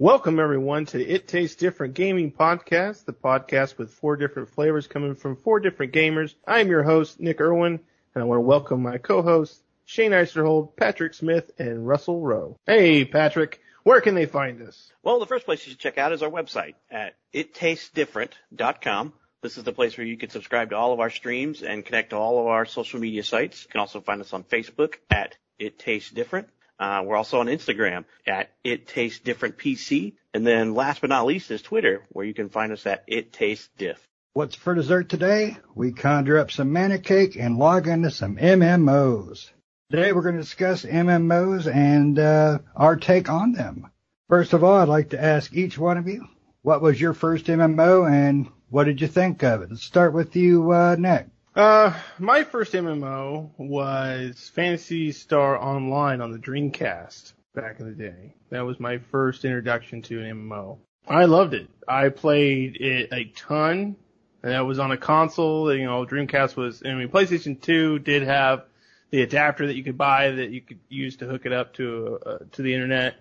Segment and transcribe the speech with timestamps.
[0.00, 5.16] Welcome everyone to It Tastes Different Gaming Podcast, the podcast with four different flavors coming
[5.16, 6.36] from four different gamers.
[6.46, 7.80] I am your host, Nick Irwin,
[8.14, 12.56] and I want to welcome my co-hosts, Shane Eisterhold, Patrick Smith, and Russell Rowe.
[12.64, 14.92] Hey Patrick, where can they find us?
[15.02, 19.12] Well, the first place you should check out is our website at ittastes.different.com.
[19.42, 22.10] This is the place where you can subscribe to all of our streams and connect
[22.10, 23.64] to all of our social media sites.
[23.64, 26.48] You can also find us on Facebook at It Tastes Different.
[26.78, 30.14] Uh, we're also on Instagram at It Tastes Different PC.
[30.32, 33.32] And then last but not least is Twitter, where you can find us at It
[33.32, 34.06] Tastes Diff.
[34.34, 35.56] What's for dessert today?
[35.74, 39.50] We conjure up some mana cake and log into some MMOs.
[39.90, 43.90] Today we're going to discuss MMOs and uh, our take on them.
[44.28, 46.28] First of all, I'd like to ask each one of you,
[46.62, 49.70] what was your first MMO and what did you think of it?
[49.70, 51.26] Let's start with you, uh, Nick.
[51.58, 58.36] Uh, my first MMO was Phantasy Star Online on the Dreamcast back in the day.
[58.50, 60.78] That was my first introduction to an MMO.
[61.08, 61.68] I loved it.
[61.88, 63.96] I played it a ton.
[64.44, 65.74] And that was on a console.
[65.74, 66.84] You know, Dreamcast was.
[66.86, 68.62] I mean, PlayStation 2 did have
[69.10, 72.20] the adapter that you could buy that you could use to hook it up to
[72.24, 73.16] uh, to the internet.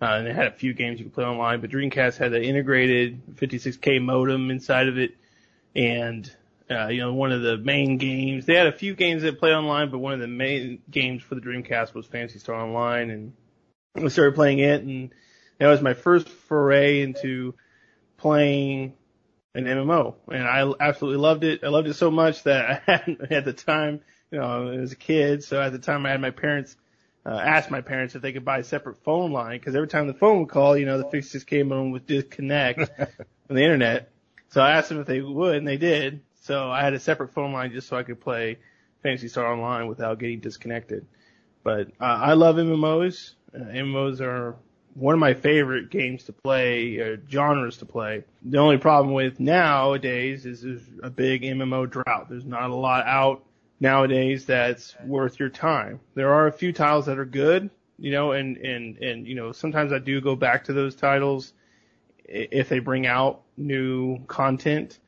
[0.00, 2.40] Uh, and it had a few games you could play online, but Dreamcast had the
[2.40, 5.16] integrated 56k modem inside of it,
[5.74, 6.30] and
[6.70, 8.46] uh, you know, one of the main games.
[8.46, 11.34] They had a few games that play online, but one of the main games for
[11.34, 13.32] the Dreamcast was Phantasy Star Online, and
[13.96, 15.10] I started playing it, and
[15.58, 17.54] that was my first foray into
[18.16, 18.94] playing
[19.54, 21.62] an MMO, and I absolutely loved it.
[21.62, 24.92] I loved it so much that I had at the time, you know, I was
[24.92, 26.76] a kid, so at the time I had my parents
[27.24, 30.06] uh, ask my parents if they could buy a separate phone line because every time
[30.06, 32.80] the phone would call, you know, the 56k modem would disconnect
[33.46, 34.10] from the internet.
[34.48, 36.22] So I asked them if they would, and they did.
[36.42, 38.58] So I had a separate phone line just so I could play
[39.04, 41.06] Phantasy Star Online without getting disconnected.
[41.62, 43.34] But uh, I love MMOs.
[43.54, 44.56] Uh, MMOs are
[44.94, 48.24] one of my favorite games to play, uh, genres to play.
[48.42, 52.28] The only problem with nowadays is there's a big MMO drought.
[52.28, 53.44] There's not a lot out
[53.78, 56.00] nowadays that's worth your time.
[56.14, 59.52] There are a few titles that are good, you know, and, and, and, you know,
[59.52, 61.52] sometimes I do go back to those titles
[62.24, 64.98] if they bring out new content.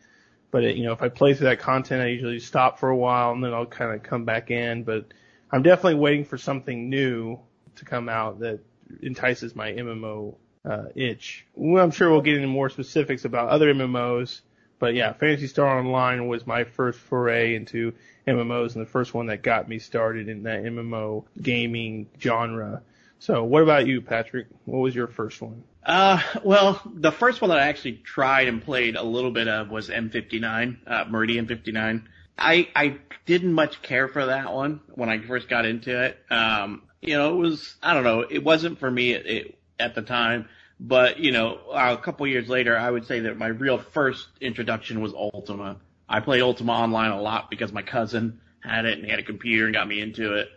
[0.54, 2.96] But it, you know, if I play through that content, I usually stop for a
[2.96, 4.84] while and then I'll kind of come back in.
[4.84, 5.06] But
[5.50, 7.40] I'm definitely waiting for something new
[7.74, 8.60] to come out that
[9.02, 11.44] entices my MMO uh, itch.
[11.56, 14.42] Well, I'm sure we'll get into more specifics about other MMOs.
[14.78, 17.92] But yeah, Phantasy Star Online was my first foray into
[18.24, 22.80] MMOs and the first one that got me started in that MMO gaming genre.
[23.18, 24.48] So what about you, Patrick?
[24.64, 25.64] What was your first one?
[25.84, 29.70] Uh, well, the first one that I actually tried and played a little bit of
[29.70, 32.08] was M59, uh, Meridian 59.
[32.38, 36.18] I, I didn't much care for that one when I first got into it.
[36.30, 39.94] Um, you know, it was, I don't know, it wasn't for me at, it, at
[39.94, 40.48] the time,
[40.80, 45.00] but you know, a couple years later, I would say that my real first introduction
[45.00, 45.76] was Ultima.
[46.08, 49.24] I played Ultima online a lot because my cousin had it and he had a
[49.24, 50.48] computer and got me into it.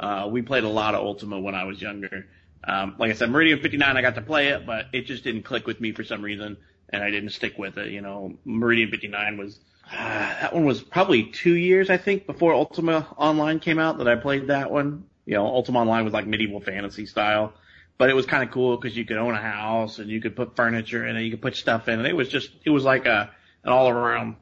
[0.00, 2.26] Uh, we played a lot of Ultima when I was younger.
[2.64, 5.42] Um, like I said, Meridian 59, I got to play it, but it just didn't
[5.42, 6.56] click with me for some reason,
[6.88, 7.90] and I didn't stick with it.
[7.90, 9.60] You know, Meridian 59 was
[9.92, 14.08] uh, that one was probably two years, I think, before Ultima Online came out that
[14.08, 15.04] I played that one.
[15.26, 17.52] You know, Ultima Online was like medieval fantasy style,
[17.98, 20.34] but it was kind of cool because you could own a house and you could
[20.34, 22.06] put furniture in it, you could put stuff in it.
[22.06, 23.30] It was just, it was like a
[23.64, 24.36] an all around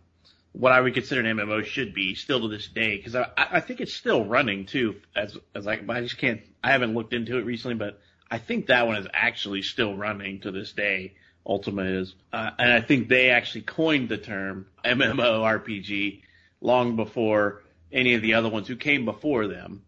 [0.52, 3.60] what I would consider an MMO should be still to this day because I, I
[3.60, 7.12] think it's still running too as as I but I just can't I haven't looked
[7.12, 8.00] into it recently but
[8.30, 11.14] I think that one is actually still running to this day.
[11.46, 16.20] Ultima is, uh, and I think they actually coined the term MMORPG
[16.60, 19.82] long before any of the other ones who came before them.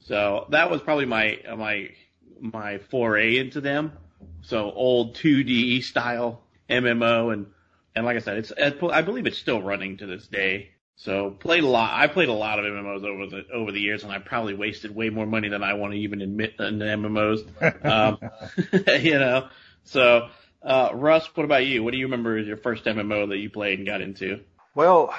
[0.00, 1.90] So that was probably my my
[2.40, 3.92] my foray into them.
[4.42, 7.46] So old 2D style MMO and
[7.94, 8.52] and like I said, it's
[8.82, 10.70] I believe it's still running to this day.
[10.96, 11.90] So played a lot.
[11.92, 14.94] I played a lot of MMOs over the over the years, and I probably wasted
[14.94, 17.44] way more money than I want to even admit in MMOs.
[17.84, 18.18] Um,
[19.02, 19.48] you know.
[19.84, 20.28] So,
[20.62, 21.82] uh, Russ, what about you?
[21.82, 24.40] What do you remember as your first MMO that you played and got into?
[24.74, 25.14] Well,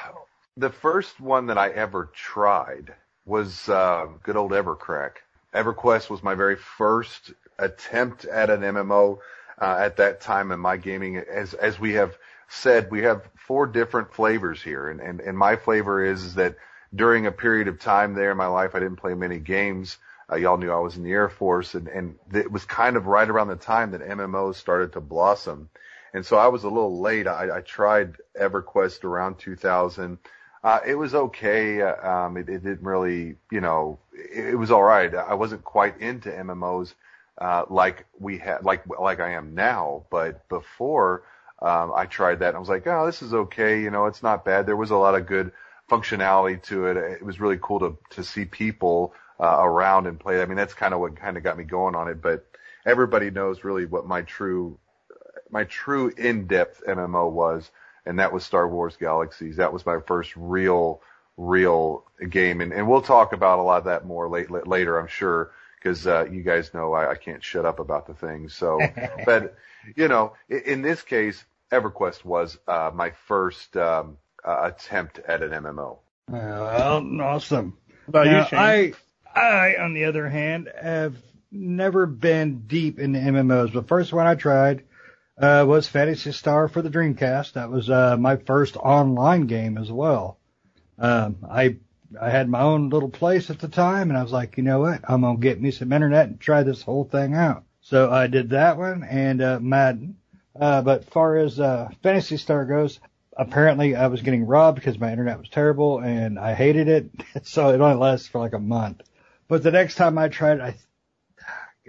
[0.56, 2.94] the first one that I ever tried
[3.26, 5.16] was uh, good old Evercrack.
[5.54, 9.20] EverQuest was my very first attempt at an MMO
[9.60, 11.18] uh, at that time in my gaming.
[11.18, 12.18] As as we have
[12.50, 16.56] said, we have four different flavors here, and, and, and my flavor is, is that
[16.94, 19.98] during a period of time there in my life, I didn't play many games.
[20.32, 23.08] Uh, y'all knew I was in the Air Force, and, and it was kind of
[23.08, 25.70] right around the time that MMOs started to blossom.
[26.14, 27.28] And so I was a little late.
[27.28, 30.20] I, I tried EverQuest around 2000.
[30.64, 31.82] Uh, it was okay.
[31.82, 35.14] Um, it, it didn't really, you know, it, it was all right.
[35.14, 36.94] I wasn't quite into MMOs
[37.38, 40.06] uh, like we had, like like I am now.
[40.10, 41.24] But before
[41.64, 43.82] um, I tried that, and I was like, oh, this is okay.
[43.82, 44.66] You know, it's not bad.
[44.66, 45.54] There was a lot of good
[45.90, 46.98] functionality to it.
[46.98, 50.42] It was really cool to to see people uh, around and play.
[50.42, 52.22] I mean, that's kind of what kind of got me going on it.
[52.22, 52.46] But
[52.86, 54.78] everybody knows really what my true
[55.50, 57.72] my true in-depth MMO was,
[58.06, 59.58] and that was Star Wars Galaxies.
[59.58, 61.02] That was my first real
[61.38, 65.08] real game, and, and we'll talk about a lot of that more late, later, I'm
[65.08, 68.54] sure, because uh, you guys know I, I can't shut up about the things.
[68.54, 68.80] So,
[69.26, 69.56] but
[69.96, 71.44] you know, in, in this case,
[71.74, 75.98] EverQuest was uh, my first um, uh, attempt at an MMO.
[76.30, 77.78] Well, awesome.
[78.08, 78.60] About Now, you, Shane?
[78.60, 78.94] I,
[79.40, 81.16] I, on the other hand, have
[81.52, 83.74] never been deep into MMOs.
[83.74, 84.84] The first one I tried
[85.38, 87.54] uh, was Phantasy Star for the Dreamcast.
[87.54, 90.38] That was uh, my first online game as well.
[91.00, 91.78] Um, I
[92.20, 94.80] I had my own little place at the time, and I was like, you know
[94.80, 95.02] what?
[95.08, 97.64] I'm gonna get me some internet and try this whole thing out.
[97.82, 100.18] So I did that one and uh, Madden.
[100.60, 103.00] Uh, but far as uh, Phantasy Star goes,
[103.36, 107.10] apparently I was getting robbed because my internet was terrible and I hated it.
[107.44, 109.02] so it only lasted for like a month.
[109.48, 110.76] But the next time I tried, I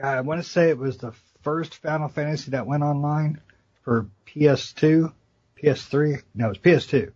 [0.03, 1.13] I want to say it was the
[1.43, 3.41] first Final Fantasy that went online
[3.83, 5.13] for PS2,
[5.63, 6.23] PS3.
[6.35, 7.13] No, it was PS2.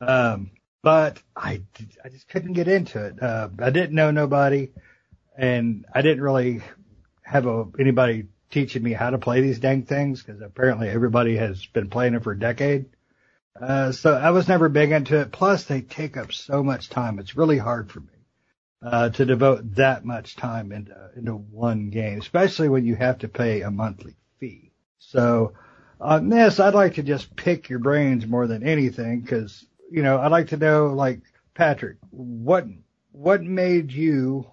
[0.00, 0.50] Um,
[0.82, 1.62] but I,
[2.04, 3.22] I just couldn't get into it.
[3.22, 4.70] Uh, I didn't know nobody
[5.36, 6.62] and I didn't really
[7.22, 11.64] have a, anybody teaching me how to play these dang things because apparently everybody has
[11.66, 12.86] been playing it for a decade.
[13.60, 15.32] Uh, so I was never big into it.
[15.32, 17.18] Plus they take up so much time.
[17.18, 18.06] It's really hard for me,
[18.82, 23.28] uh, to devote that much time into, into one game, especially when you have to
[23.28, 24.72] pay a monthly fee.
[24.98, 25.54] So
[26.00, 30.18] on this, I'd like to just pick your brains more than anything because, you know,
[30.18, 31.20] I'd like to know, like,
[31.54, 32.66] Patrick, what,
[33.12, 34.50] what made you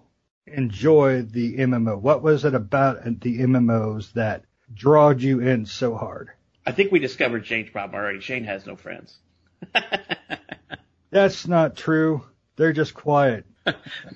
[0.52, 2.00] enjoy the MMO?
[2.00, 6.30] What was it about the MMOs that drawed you in so hard?
[6.66, 8.20] I think we discovered Shane's problem already.
[8.20, 9.16] Shane has no friends.
[11.10, 12.24] That's not true.
[12.56, 13.46] They're just quiet.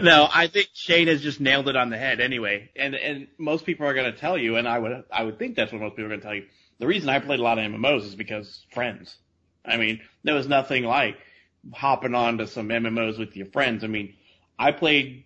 [0.00, 2.70] no, I think Shane has just nailed it on the head anyway.
[2.76, 5.56] And and most people are going to tell you, and I would I would think
[5.56, 6.46] that's what most people are going to tell you.
[6.78, 9.16] The reason I played a lot of MMOs is because friends.
[9.64, 11.16] I mean, there was nothing like
[11.72, 13.84] hopping on to some MMOs with your friends.
[13.84, 14.14] I mean,
[14.58, 15.23] I played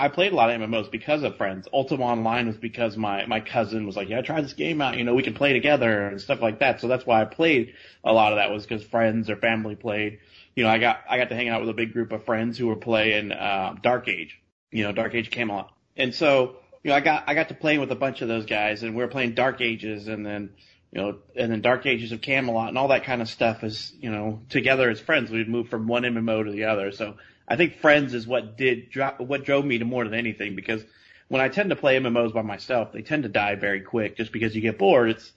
[0.00, 1.68] I played a lot of MMOs because of friends.
[1.72, 4.96] Ultima Online was because my my cousin was like, "Yeah, try this game out.
[4.96, 7.74] You know, we can play together and stuff like that." So that's why I played
[8.02, 10.20] a lot of that was because friends or family played.
[10.56, 12.56] You know, I got I got to hang out with a big group of friends
[12.56, 14.40] who were playing uh, Dark Age.
[14.70, 17.78] You know, Dark Age Camelot, and so you know, I got I got to play
[17.78, 20.50] with a bunch of those guys, and we were playing Dark Ages, and then
[20.92, 23.92] you know, and then Dark Ages of Camelot and all that kind of stuff is,
[24.00, 26.90] you know, together as friends, we'd move from one MMO to the other.
[26.90, 27.16] So
[27.50, 30.84] I think friends is what did what drove me to more than anything because
[31.26, 34.32] when I tend to play MMOs by myself, they tend to die very quick just
[34.32, 35.10] because you get bored.
[35.10, 35.32] It's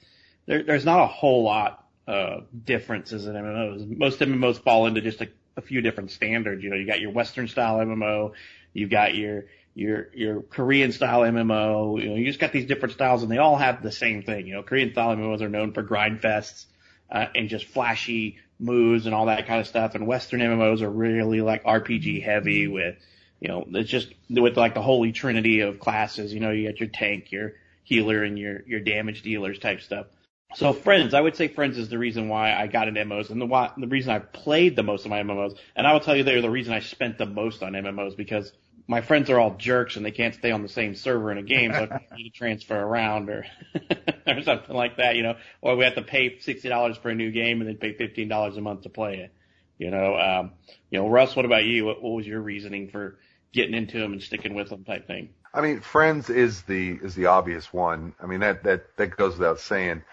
[0.45, 3.97] there, there's not a whole lot uh differences in MMOs.
[3.97, 6.63] Most MMOs fall into just a, a few different standards.
[6.63, 8.33] You know, you got your Western style MMO,
[8.73, 11.99] you've got your your your Korean style MMO.
[11.99, 14.45] You know, you just got these different styles, and they all have the same thing.
[14.45, 16.65] You know, Korean style MMOs are known for grind fests
[17.11, 19.95] uh, and just flashy moves and all that kind of stuff.
[19.95, 22.95] And Western MMOs are really like RPG heavy with,
[23.39, 26.33] you know, it's just with like the holy trinity of classes.
[26.33, 27.53] You know, you got your tank, your
[27.83, 30.07] healer, and your your damage dealers type stuff.
[30.55, 33.41] So friends, I would say friends is the reason why I got into MMOs and
[33.41, 35.57] the why, the reason I played the most of my MMOs.
[35.75, 38.51] And I will tell you they're the reason I spent the most on MMOs because
[38.87, 41.43] my friends are all jerks and they can't stay on the same server in a
[41.43, 43.45] game, so I need to transfer around or
[44.27, 45.35] or something like that, you know.
[45.61, 48.27] Or we have to pay sixty dollars for a new game and then pay fifteen
[48.27, 49.33] dollars a month to play it.
[49.77, 50.51] You know, um,
[50.89, 51.85] you know, Russ, what about you?
[51.85, 53.17] What, what was your reasoning for
[53.53, 55.29] getting into them and sticking with them type thing?
[55.53, 58.13] I mean, Friends is the is the obvious one.
[58.21, 60.03] I mean, that that that goes without saying.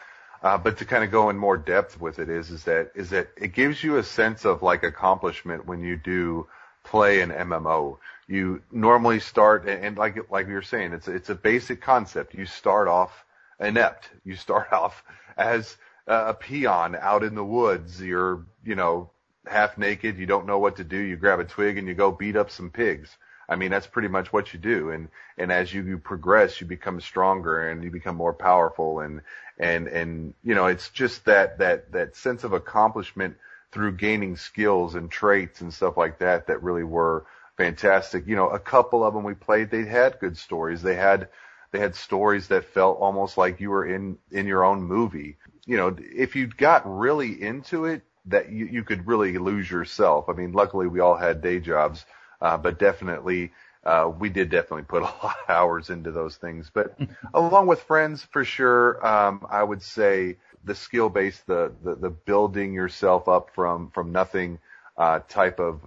[0.42, 3.10] Uh, but to kind of go in more depth with it is is that is
[3.10, 6.46] that it gives you a sense of like accomplishment when you do
[6.84, 7.98] play an MMO.
[8.30, 12.34] You normally start and like like we were saying, it's it's a basic concept.
[12.34, 13.24] You start off
[13.58, 14.08] inept.
[14.24, 15.02] You start off
[15.36, 18.00] as a peon out in the woods.
[18.00, 19.10] You're you know
[19.46, 20.18] half naked.
[20.18, 20.98] You don't know what to do.
[20.98, 23.16] You grab a twig and you go beat up some pigs.
[23.50, 24.90] I mean, that's pretty much what you do.
[24.90, 29.00] And, and as you progress, you become stronger and you become more powerful.
[29.00, 29.22] And,
[29.58, 33.36] and, and, you know, it's just that, that, that sense of accomplishment
[33.72, 37.26] through gaining skills and traits and stuff like that that really were
[37.60, 38.26] fantastic.
[38.26, 40.82] You know, a couple of them we played, they had good stories.
[40.82, 41.28] They had,
[41.72, 45.36] they had stories that felt almost like you were in, in your own movie.
[45.66, 50.28] You know, if you got really into it, that you, you could really lose yourself.
[50.28, 52.04] I mean, luckily we all had day jobs
[52.40, 53.52] uh, but definitely
[53.84, 56.70] uh, we did definitely put a lot of hours into those things.
[56.72, 56.98] But
[57.34, 62.10] along with friends, for sure, um, I would say the skill base, the, the, the
[62.10, 64.58] building yourself up from, from nothing,
[64.96, 65.80] uh, type of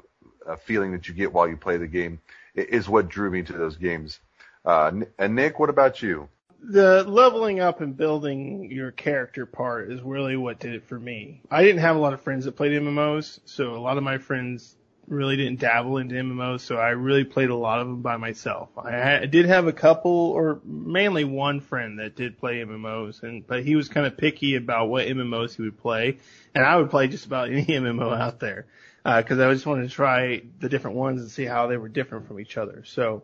[0.65, 2.19] feeling that you get while you play the game
[2.55, 4.19] is what drew me to those games.
[4.65, 6.29] Uh, and Nick, what about you?
[6.65, 11.41] The leveling up and building your character part is really what did it for me.
[11.51, 14.17] I didn't have a lot of friends that played MMOs, so a lot of my
[14.17, 18.15] friends really didn't dabble into MMOs, so I really played a lot of them by
[18.15, 18.69] myself.
[18.77, 23.45] I, I did have a couple, or mainly one friend that did play MMOs, and
[23.45, 26.19] but he was kind of picky about what MMOs he would play,
[26.55, 28.67] and I would play just about any MMO out there
[29.03, 31.89] because uh, I just wanted to try the different ones and see how they were
[31.89, 32.83] different from each other.
[32.85, 33.23] So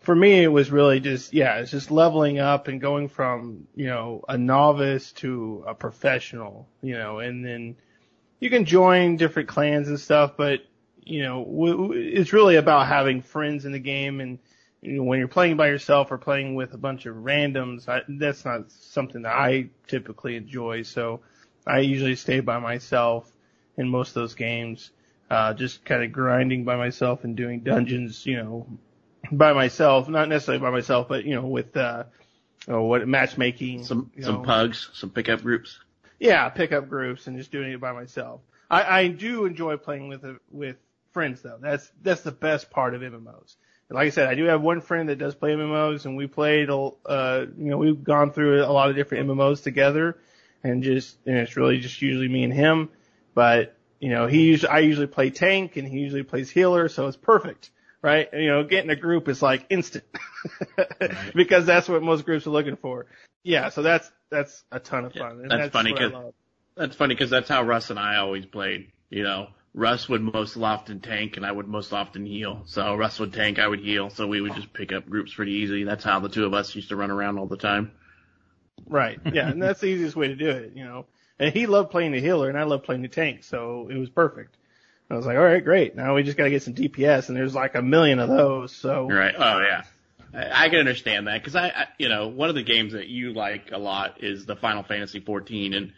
[0.00, 3.86] for me, it was really just yeah, it's just leveling up and going from you
[3.86, 7.76] know a novice to a professional, you know, and then
[8.40, 10.60] you can join different clans and stuff, but
[11.04, 14.38] you know, w- w- it's really about having friends in the game and
[14.80, 18.02] you know, when you're playing by yourself or playing with a bunch of randoms, I,
[18.08, 20.82] that's not something that I typically enjoy.
[20.82, 21.20] So
[21.66, 23.30] I usually stay by myself
[23.76, 24.92] in most of those games,
[25.30, 28.66] uh, just kind of grinding by myself and doing dungeons, you know,
[29.30, 32.04] by myself, not necessarily by myself, but you know, with, uh,
[32.68, 34.42] oh, what matchmaking, some, some know.
[34.42, 35.78] pugs, some pickup groups.
[36.18, 38.40] Yeah, pickup groups and just doing it by myself.
[38.70, 40.76] I, I do enjoy playing with with
[41.12, 41.58] friends though.
[41.60, 43.56] That's that's the best part of MMOs.
[43.88, 46.26] And like I said, I do have one friend that does play MMOs, and we
[46.26, 46.68] played.
[46.68, 50.18] Uh, you know, we've gone through a lot of different MMOs together,
[50.62, 52.90] and just and it's really just usually me and him.
[53.34, 57.06] But you know, he usually I usually play tank, and he usually plays healer, so
[57.06, 57.70] it's perfect.
[58.00, 60.04] Right, and, you know, getting a group is like instant
[61.34, 63.06] because that's what most groups are looking for.
[63.42, 65.40] Yeah, so that's that's a ton of fun.
[65.40, 66.32] and that's funny what I 'cause-.
[66.76, 68.92] That's funny because that's how Russ and I always played.
[69.10, 72.62] You know, Russ would most often tank and I would most often heal.
[72.66, 74.10] So Russ would tank, I would heal.
[74.10, 75.82] So we would just pick up groups pretty easy.
[75.82, 77.90] That's how the two of us used to run around all the time.
[78.86, 79.18] Right.
[79.32, 81.06] Yeah, and that's the easiest way to do it, you know.
[81.38, 84.10] And he loved playing the healer, and I loved playing the tank, so it was
[84.10, 84.56] perfect.
[85.10, 85.96] I was like, all right, great.
[85.96, 88.74] Now we just got to get some DPS, and there's like a million of those.
[88.74, 89.34] So Right.
[89.36, 89.84] Oh yeah.
[90.34, 93.08] I, I can understand that because I, I, you know, one of the games that
[93.08, 95.92] you like a lot is the Final Fantasy 14, and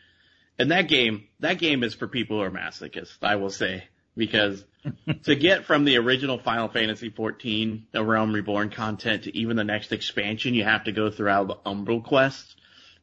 [0.58, 4.62] and that game, that game is for people who are masochists, I will say, because
[5.24, 9.64] to get from the original Final Fantasy 14, the Realm Reborn content to even the
[9.64, 12.54] next expansion, you have to go through all the Umbral quests.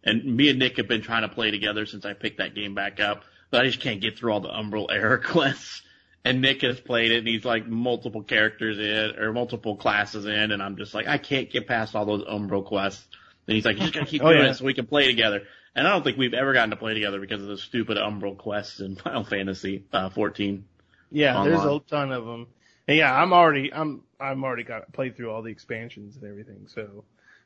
[0.07, 2.73] And me and Nick have been trying to play together since I picked that game
[2.73, 5.81] back up, but I just can't get through all the Umbral era quests.
[6.25, 10.51] And Nick has played it and he's like multiple characters in or multiple classes in
[10.51, 13.05] and I'm just like, I can't get past all those Umbral quests.
[13.47, 14.51] And he's like, you just gotta keep Oh, doing yeah.
[14.51, 15.41] it so we can play together.
[15.75, 18.37] And I don't think we've ever gotten to play together because of the stupid Umbral
[18.37, 20.65] quests in Final Fantasy uh, 14.
[21.11, 21.75] yeah, there's online.
[21.75, 22.47] a ton of them.
[22.87, 26.67] And yeah, I'm already I'm I'm already got played through all the expansions and everything,
[26.67, 27.03] so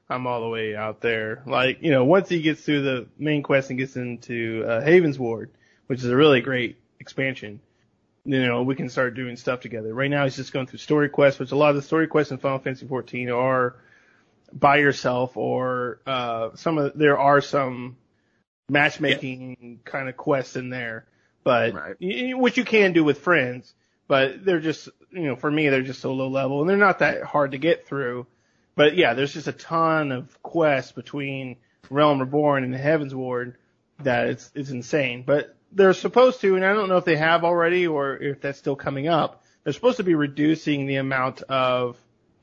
[0.10, 1.42] I'm all the way out there.
[1.46, 5.50] Like you know, once he gets through the main quest and gets into uh, Heavensward,
[5.88, 7.62] which is a really great expansion,
[8.26, 9.94] you know, we can start doing stuff together.
[9.94, 12.32] Right now, he's just going through story quests, which a lot of the story quests
[12.32, 13.76] in Final Fantasy 14 are
[14.54, 17.96] by yourself, or uh, some of there are some
[18.70, 21.06] matchmaking kind of quests in there,
[21.44, 21.96] but Right.
[22.00, 23.74] which you can do with friends,
[24.08, 27.00] but they're just you know for me they're just so low level and they're not
[27.00, 28.26] that hard to get through.
[28.82, 31.58] But yeah, there's just a ton of quests between
[31.92, 33.54] Realm Reborn and Heavensward
[34.00, 35.22] that it's it's insane.
[35.24, 38.58] But they're supposed to, and I don't know if they have already or if that's
[38.58, 39.44] still coming up.
[39.64, 41.96] They're supposed to be reducing the amount of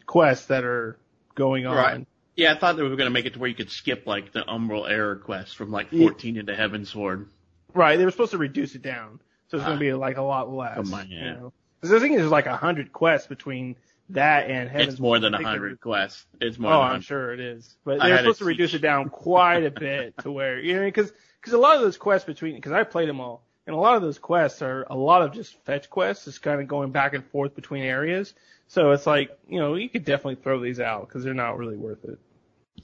[0.07, 0.97] quests that are
[1.35, 1.77] going on.
[1.77, 2.07] Right.
[2.37, 4.31] Yeah, I thought they were going to make it to where you could skip like
[4.31, 6.07] the Umbral Era quest from like Yeah.
[6.11, 7.27] 14 into Heavensward.
[7.75, 9.19] Right, they were supposed to reduce it down,
[9.49, 9.81] so it's going Ah.
[9.81, 10.77] to be like a lot less.
[10.77, 11.33] Come on, you yeah.
[11.35, 11.53] know?
[11.83, 13.75] 'Cause I think there's like a hundred quests between
[14.11, 16.27] that and Heaven's It's more than I 100 quests.
[16.41, 17.77] It's more Oh, I'm sure it is.
[17.85, 20.85] But I they're supposed to reduce it down quite a bit to where, you know,
[20.85, 23.79] because because a lot of those quests between, because I played them all, and a
[23.79, 26.91] lot of those quests are a lot of just fetch quests, just kind of going
[26.91, 28.35] back and forth between areas.
[28.67, 31.77] So it's like, you know, you could definitely throw these out because they're not really
[31.77, 32.19] worth it.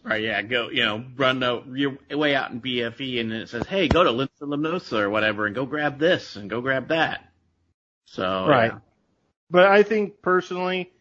[0.03, 3.67] Right, yeah, go, you know, run the, your way out in BFE and it says,
[3.67, 7.27] hey, go to Limsa Lominsa or whatever and go grab this and go grab that.
[8.07, 8.73] So, Right.
[8.73, 8.79] yeah.
[9.51, 10.93] But I think personally,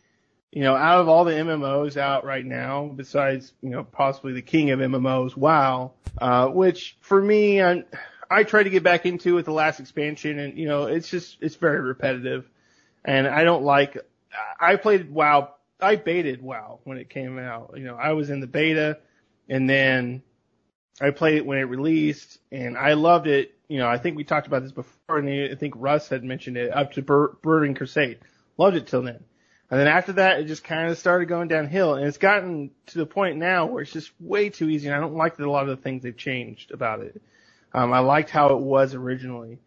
[0.54, 4.42] you know, out of all the MMOs out right now, besides, you know, possibly the
[4.44, 7.84] king of MMOs, WoW, uh, which for me, I,
[8.30, 11.38] I tried to get back into with the last expansion and, you know, it's just,
[11.42, 12.48] it's very repetitive.
[13.04, 13.98] And I don't like,
[14.60, 17.74] I played WoW, I baited WoW when it came out.
[17.76, 19.00] You know, I was in the beta
[19.50, 20.22] and then
[21.02, 23.56] I played it when it released and I loved it.
[23.70, 26.58] You know, I think we talked about this before and I think Russ had mentioned
[26.58, 28.20] it up to Bur- Burning Crusade.
[28.56, 29.24] Loved it till then.
[29.74, 33.00] And then after that, it just kind of started going downhill, and it's gotten to
[33.00, 34.86] the point now where it's just way too easy.
[34.86, 37.20] And I don't like a lot of the things they've changed about it.
[37.74, 39.58] Um, I liked how it was originally.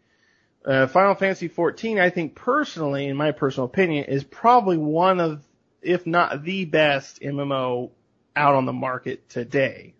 [0.64, 5.42] Uh, Final Fantasy 14, I think personally, in my personal opinion, is probably one of,
[5.82, 7.90] if not the best MMO
[8.36, 9.94] out on the market today.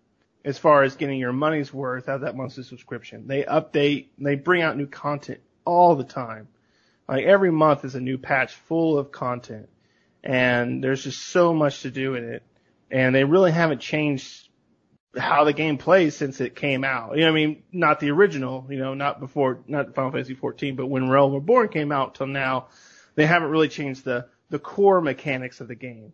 [0.45, 3.27] As far as getting your money's worth out of that monthly subscription.
[3.27, 6.47] They update, they bring out new content all the time.
[7.09, 9.67] Like every month is a new patch full of content.
[10.27, 12.43] And there's just so much to do in it.
[12.91, 14.49] And they really haven't changed
[15.17, 17.15] how the game plays since it came out.
[17.15, 20.75] You know, I mean, not the original, you know, not before, not Final Fantasy 14,
[20.75, 22.67] but when Realm Reborn came out till now,
[23.15, 26.11] they haven't really changed the, the core mechanics of the game.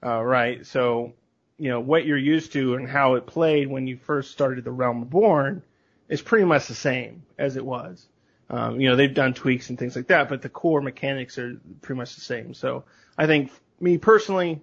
[0.00, 0.64] Uh, right.
[0.64, 1.14] So,
[1.58, 4.70] you know, what you're used to and how it played when you first started the
[4.70, 5.64] Realm Reborn
[6.08, 8.06] is pretty much the same as it was.
[8.48, 11.60] Um, you know, they've done tweaks and things like that, but the core mechanics are
[11.82, 12.54] pretty much the same.
[12.54, 12.84] So
[13.18, 14.62] I think me personally,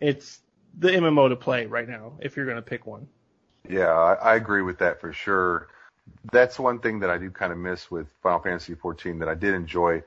[0.00, 0.40] it's
[0.78, 3.08] the MMO to play right now if you're going to pick one.
[3.68, 5.68] Yeah, I, I agree with that for sure.
[6.32, 9.34] That's one thing that I do kind of miss with Final Fantasy XIV that I
[9.34, 10.02] did enjoy.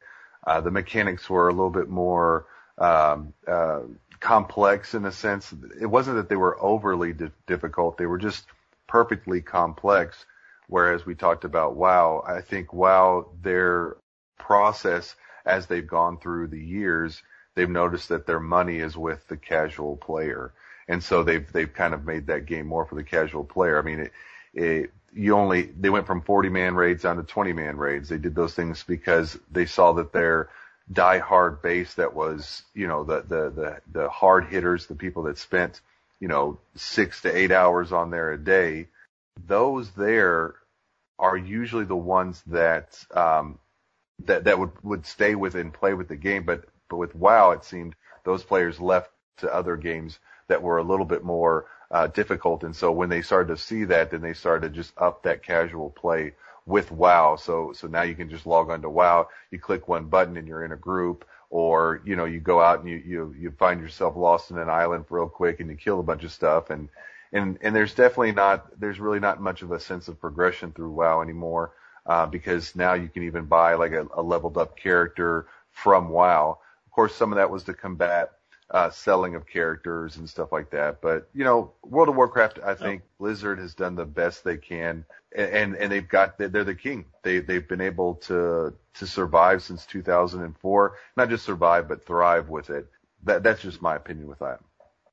[0.45, 2.47] Uh, the mechanics were a little bit more
[2.77, 3.81] um, uh,
[4.19, 5.53] complex in a sense.
[5.79, 8.45] It wasn't that they were overly di- difficult; they were just
[8.88, 10.25] perfectly complex.
[10.67, 13.97] Whereas we talked about WoW, I think WoW, their
[14.39, 17.21] process as they've gone through the years,
[17.55, 20.53] they've noticed that their money is with the casual player
[20.91, 23.79] and so they've they've kind of made that game more for the casual player.
[23.79, 24.12] I mean, it,
[24.53, 28.10] it you only they went from 40 man raids down to 20 man raids.
[28.10, 30.50] They did those things because they saw that their
[30.91, 35.24] die hard base that was you know the the the the hard hitters, the people
[35.24, 35.79] that spent
[36.20, 38.88] you know six to eight hours on there a day,
[39.48, 40.55] those there
[41.20, 43.60] are usually the ones that um,
[44.25, 46.43] that that would would stay with and play with the game.
[46.43, 50.84] But but with WoW, it seemed those players left to other games that were a
[50.84, 52.63] little bit more uh, difficult.
[52.63, 55.41] And so when they started to see that, then they started to just up that
[55.41, 56.34] casual play
[56.65, 57.38] with WoW.
[57.38, 59.30] So so now you can just log on to WoW.
[59.49, 62.82] You click one button and you're in a group, or you know you go out
[62.82, 65.99] and you you you find yourself lost in an island real quick and you kill
[65.99, 66.89] a bunch of stuff and
[67.34, 70.91] and and there's definitely not there's really not much of a sense of progression through
[70.91, 71.71] WoW anymore
[72.06, 76.60] uh, because now you can even buy like a, a leveled up character from WoW.
[76.91, 78.32] Of course, some of that was to combat
[78.69, 81.01] uh, selling of characters and stuff like that.
[81.01, 83.10] But you know, World of Warcraft, I think oh.
[83.19, 87.06] Blizzard has done the best they can, and and they've got they're the king.
[87.23, 92.69] They they've been able to to survive since 2004, not just survive but thrive with
[92.69, 92.89] it.
[93.23, 94.60] That that's just my opinion with that.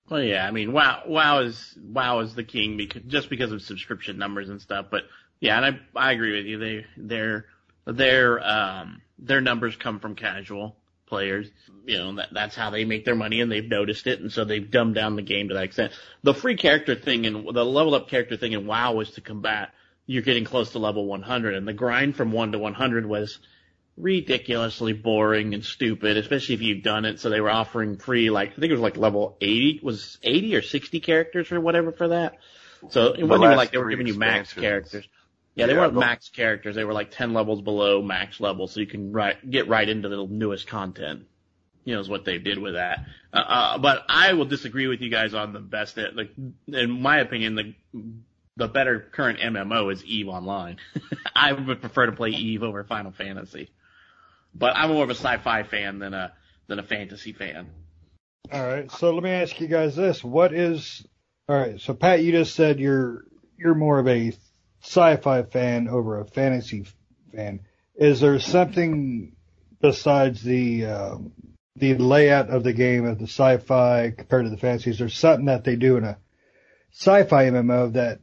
[0.09, 3.63] Well, yeah, I mean, WoW WoW is WoW is the king because just because of
[3.63, 4.87] subscription numbers and stuff.
[4.91, 5.05] But
[5.41, 6.59] yeah, and I I agree with you.
[6.59, 7.47] They their
[7.87, 10.77] their um their numbers come from casual
[11.09, 11.49] players.
[11.87, 14.21] You know, that, that's how they make their money and they've noticed it.
[14.21, 15.93] And so they've dumbed down the game to that extent.
[16.23, 19.71] The free character thing and the level up character thing in WoW was to combat
[20.09, 23.39] you're getting close to level 100 and the grind from 1 to 100 was
[23.99, 27.21] ridiculously boring and stupid, especially if you've done it.
[27.21, 30.57] So they were offering free, like, I think it was like level 80, was 80
[30.57, 32.39] or 60 characters or whatever for that.
[32.91, 35.07] So it wasn't even like they were giving you max characters.
[35.59, 36.77] Yeah, they yeah, weren't max characters.
[36.77, 40.09] They were like 10 levels below max level, so you can right, get right into
[40.09, 41.25] the newest content.
[41.85, 43.07] You know, is what they did with that.
[43.33, 45.97] Uh, uh, but I will disagree with you guys on the best.
[45.97, 46.31] Like,
[46.69, 47.75] in my opinion, the
[48.57, 50.77] the better current MMO is Eve Online.
[51.35, 53.71] I would prefer to play Eve over Final Fantasy.
[54.55, 56.35] But I'm more of a sci-fi fan than a
[56.69, 57.69] than a fantasy fan.
[58.53, 61.05] All right, so let me ask you guys this: What is
[61.49, 61.81] all right?
[61.81, 63.25] So Pat, you just said you're
[63.59, 64.33] you're more of a
[64.83, 66.87] sci-fi fan over a fantasy
[67.33, 67.61] fan.
[67.95, 69.37] Is there something
[69.81, 71.19] besides the uh,
[71.77, 74.91] the layout of the game of the sci-fi compared to the fantasy?
[74.91, 76.19] Is there something that they do in a
[76.93, 78.21] sci-fi MMO that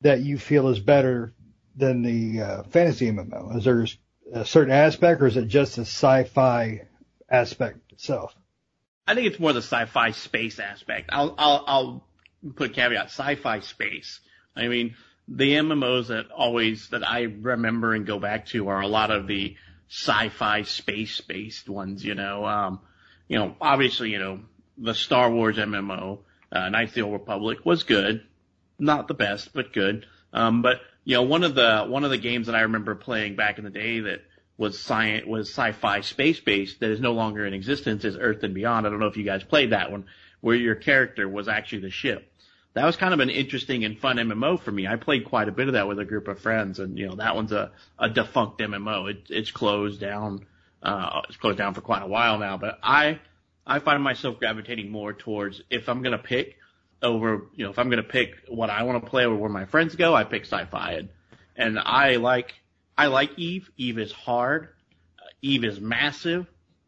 [0.00, 1.34] that you feel is better
[1.76, 3.56] than the uh, fantasy MMO?
[3.56, 3.86] Is there
[4.32, 6.82] a certain aspect, or is it just the sci-fi
[7.28, 8.34] aspect itself?
[9.06, 11.10] I think it's more the sci-fi space aspect.
[11.12, 12.08] I'll I'll, I'll
[12.56, 14.20] put caveat sci-fi space.
[14.56, 14.94] I mean,
[15.28, 19.26] the MMOs that always that I remember and go back to are a lot of
[19.26, 19.56] the
[19.88, 22.04] sci-fi space based ones.
[22.04, 22.80] You know, um,
[23.28, 24.40] you know, obviously, you know,
[24.76, 26.20] the Star Wars MMO,
[26.52, 28.24] uh, Knights of the Old Republic was good,
[28.78, 30.06] not the best, but good.
[30.32, 33.36] Um, but you know, one of the one of the games that I remember playing
[33.36, 34.22] back in the day that
[34.56, 38.54] was science was sci-fi space based that is no longer in existence is Earth and
[38.54, 38.86] Beyond.
[38.86, 40.04] I don't know if you guys played that one,
[40.40, 42.30] where your character was actually the ship
[42.74, 44.86] that was kind of an interesting and fun MMO for me.
[44.86, 47.14] I played quite a bit of that with a group of friends, and you know
[47.16, 49.10] that one's a, a defunct MMO.
[49.10, 50.46] It, it's closed down.
[50.82, 52.56] Uh, it's closed down for quite a while now.
[52.56, 53.20] But I
[53.64, 56.56] I find myself gravitating more towards if I'm gonna pick
[57.00, 59.66] over, you know, if I'm gonna pick what I want to play over where my
[59.66, 61.08] friends go, I pick sci-fi, and,
[61.54, 62.54] and I like
[62.98, 63.70] I like Eve.
[63.76, 64.70] Eve is hard.
[65.42, 66.46] Eve is massive,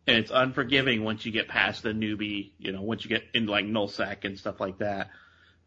[0.09, 2.51] and it's unforgiving once you get past the newbie.
[2.59, 5.11] You know, once you get into like nullsec and stuff like that.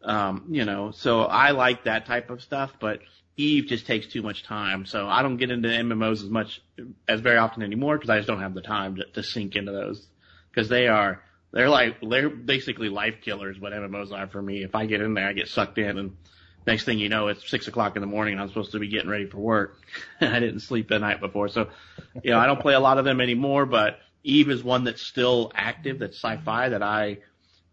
[0.02, 3.00] Um, you know, so I like that type of stuff, but
[3.36, 4.86] Eve just takes too much time.
[4.86, 6.62] So I don't get into MMOs as much
[7.08, 9.72] as very often anymore because I just don't have the time to, to sink into
[9.72, 10.06] those
[10.50, 13.58] because they are they're like they're basically life killers.
[13.58, 14.62] What MMOs are for me.
[14.62, 16.16] If I get in there, I get sucked in, and
[16.66, 18.88] next thing you know, it's six o'clock in the morning, and I'm supposed to be
[18.88, 19.80] getting ready for work.
[20.20, 21.68] I didn't sleep the night before, so
[22.22, 23.66] you know I don't play a lot of them anymore.
[23.66, 25.98] But Eve is one that's still active.
[25.98, 27.18] That's sci-fi that I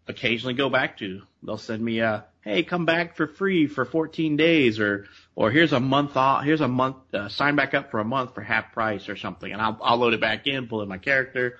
[0.08, 1.22] occasionally go back to.
[1.42, 5.72] They'll send me a, hey, come back for free for 14 days or, or here's
[5.72, 8.72] a month off, here's a month, uh, sign back up for a month for half
[8.72, 9.52] price or something.
[9.52, 11.58] And I'll, I'll load it back in, pull in my character,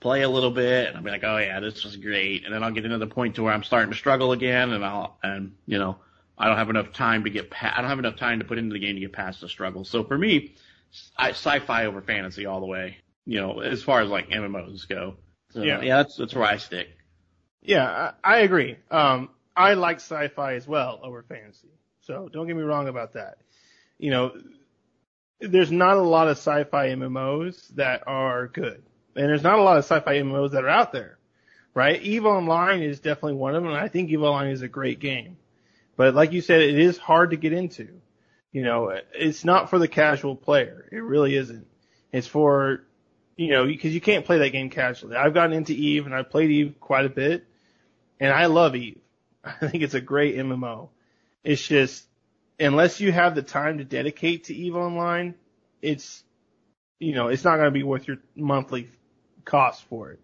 [0.00, 2.44] play a little bit and I'll be like, oh yeah, this was great.
[2.44, 4.84] And then I'll get into the point to where I'm starting to struggle again and
[4.84, 5.98] I'll, and you know,
[6.38, 8.58] I don't have enough time to get past, I don't have enough time to put
[8.58, 9.84] into the game to get past the struggle.
[9.84, 10.54] So for me,
[11.16, 15.16] I, sci-fi over fantasy all the way, you know, as far as like MMOs go.
[15.50, 15.82] So, yeah.
[15.82, 16.88] yeah, that's, that's where I stick.
[17.62, 18.76] Yeah, I, I agree.
[18.90, 21.68] Um, I like sci-fi as well over fantasy.
[22.02, 23.38] So don't get me wrong about that.
[23.98, 24.32] You know,
[25.40, 28.82] there's not a lot of sci-fi MMOs that are good.
[29.16, 31.18] And there's not a lot of sci-fi MMOs that are out there.
[31.74, 32.02] Right?
[32.02, 34.98] EVE Online is definitely one of them, and I think EVE Online is a great
[34.98, 35.36] game.
[35.96, 38.00] But like you said, it is hard to get into.
[38.52, 40.88] You know, it's not for the casual player.
[40.90, 41.66] It really isn't.
[42.12, 42.82] It's for,
[43.36, 45.14] you know, because you can't play that game casually.
[45.14, 47.44] I've gotten into Eve and I've played Eve quite a bit,
[48.20, 49.00] and I love Eve.
[49.44, 50.90] I think it's a great MMO.
[51.42, 52.04] It's just,
[52.60, 55.34] unless you have the time to dedicate to EVE Online,
[55.80, 56.22] it's,
[56.98, 58.90] you know, it's not going to be worth your monthly
[59.46, 60.20] cost for it.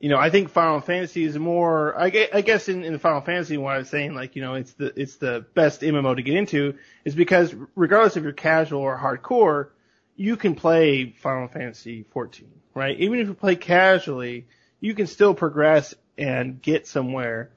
[0.00, 3.76] You know, I think Final Fantasy is more, I guess in, in Final Fantasy, what
[3.76, 6.74] I was saying, like, you know, it's the, it's the best MMO to get into
[7.04, 9.68] is because regardless if you're casual or hardcore,
[10.14, 12.98] you can play Final Fantasy 14, right?
[12.98, 14.48] Even if you play casually,
[14.80, 17.50] you can still progress and get somewhere.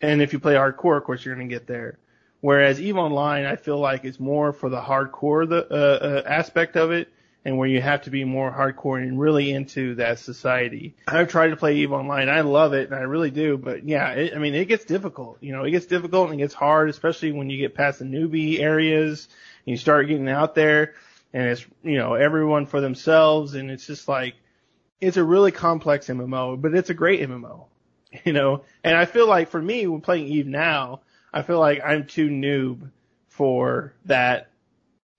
[0.00, 1.98] And if you play hardcore, of course, you're going to get there.
[2.40, 6.76] Whereas EVE Online, I feel like is more for the hardcore the uh, uh, aspect
[6.76, 7.08] of it,
[7.42, 10.94] and where you have to be more hardcore and really into that society.
[11.08, 12.28] I've tried to play EVE Online.
[12.28, 13.56] I love it, and I really do.
[13.56, 15.38] But yeah, it, I mean, it gets difficult.
[15.40, 18.04] You know, it gets difficult and it gets hard, especially when you get past the
[18.04, 19.26] newbie areas
[19.64, 20.94] and you start getting out there,
[21.32, 24.34] and it's you know everyone for themselves, and it's just like
[25.00, 27.66] it's a really complex MMO, but it's a great MMO.
[28.24, 31.00] You know, and I feel like for me, when playing Eve now,
[31.32, 32.92] I feel like I'm too noob
[33.26, 34.52] for that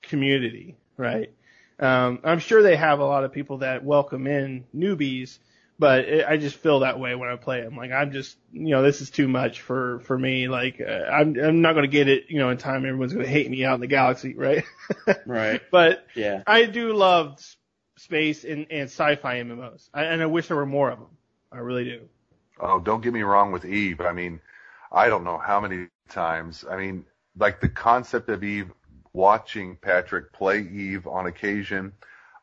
[0.01, 1.29] community, right?
[1.77, 5.39] Um, I'm sure they have a lot of people that welcome in newbies,
[5.77, 7.75] but it, I just feel that way when I play them.
[7.75, 10.47] Like I'm just, you know, this is too much for for me.
[10.47, 12.85] Like uh, I'm I'm not going to get it, you know, in time.
[12.85, 14.63] Everyone's going to hate me out in the galaxy, right?
[15.25, 15.61] right.
[15.69, 17.37] But yeah, I do love
[17.97, 21.09] space and, sci-fi MMOs, I, and I wish there were more of them.
[21.51, 22.01] I really do.
[22.59, 24.01] Oh, don't get me wrong with Eve.
[24.01, 24.39] I mean,
[24.91, 26.65] I don't know how many times.
[26.69, 27.05] I mean,
[27.37, 28.71] like the concept of Eve,
[29.13, 31.93] watching Patrick play Eve on occasion,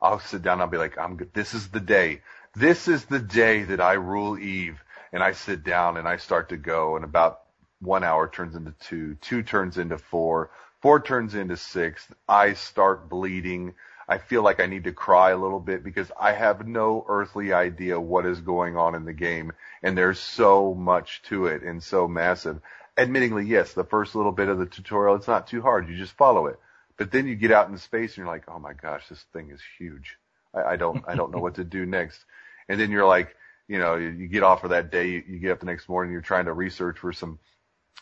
[0.01, 0.61] I'll sit down.
[0.61, 1.19] I'll be like, I'm.
[1.33, 2.23] This is the day.
[2.55, 4.83] This is the day that I rule Eve.
[5.13, 7.43] And I sit down and I start to go and about
[7.81, 12.07] one hour turns into two, two turns into four, four turns into six.
[12.29, 13.75] I start bleeding.
[14.13, 17.55] I feel like I need to cry a little bit because I have no earthly
[17.55, 19.53] idea what is going on in the game.
[19.83, 22.61] And there's so much to it and so massive.
[22.99, 25.89] Admittingly, yes, the first little bit of the tutorial, it's not too hard.
[25.89, 26.59] You just follow it.
[26.99, 29.51] But then you get out in space and you're like, oh my gosh, this thing
[29.51, 30.19] is huge.
[30.55, 32.23] I, I don't, I don't know what to do next.
[32.69, 33.35] And then you're like,
[33.67, 35.89] you know, you, you get off for that day, you, you get up the next
[35.89, 37.39] morning, you're trying to research for some,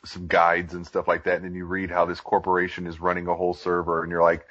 [0.05, 1.37] some guides and stuff like that.
[1.37, 4.45] And then you read how this corporation is running a whole server and you're like,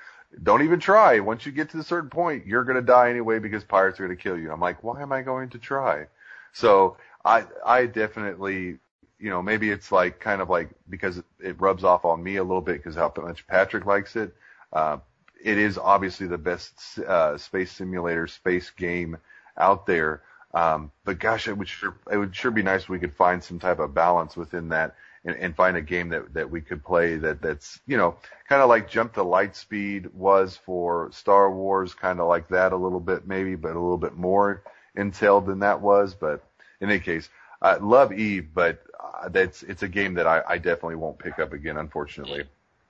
[0.43, 1.19] don't even try.
[1.19, 4.05] Once you get to a certain point, you're going to die anyway because pirates are
[4.05, 4.51] going to kill you.
[4.51, 6.07] I'm like, why am I going to try?
[6.53, 8.77] So I, I definitely,
[9.19, 12.43] you know, maybe it's like kind of like because it rubs off on me a
[12.43, 14.35] little bit because how much Patrick likes it.
[14.71, 14.97] Uh,
[15.43, 19.17] it is obviously the best uh, space simulator, space game
[19.57, 20.21] out there.
[20.53, 23.43] Um, but gosh, it would sure it would sure be nice if we could find
[23.43, 26.83] some type of balance within that and, and find a game that that we could
[26.83, 28.15] play that that's you know
[28.47, 32.77] kind of like Jump to Lightspeed was for Star Wars, kind of like that a
[32.77, 34.63] little bit maybe, but a little bit more
[34.95, 36.13] entailed than that was.
[36.13, 36.43] But
[36.81, 37.29] in any case,
[37.61, 41.39] I love Eve, but uh, that's it's a game that I, I definitely won't pick
[41.39, 42.45] up again, unfortunately.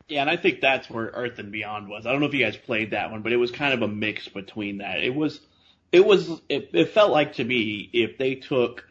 [0.07, 2.07] Yeah, and I think that's where Earth and Beyond was.
[2.07, 3.87] I don't know if you guys played that one, but it was kind of a
[3.87, 5.03] mix between that.
[5.03, 5.39] It was,
[5.91, 8.88] it was, it, it felt like to me if they took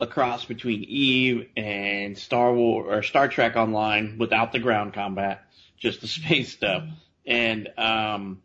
[0.00, 5.44] a cross between Eve and Star War or Star Trek Online without the ground combat,
[5.78, 6.84] just the space stuff,
[7.26, 8.42] and um,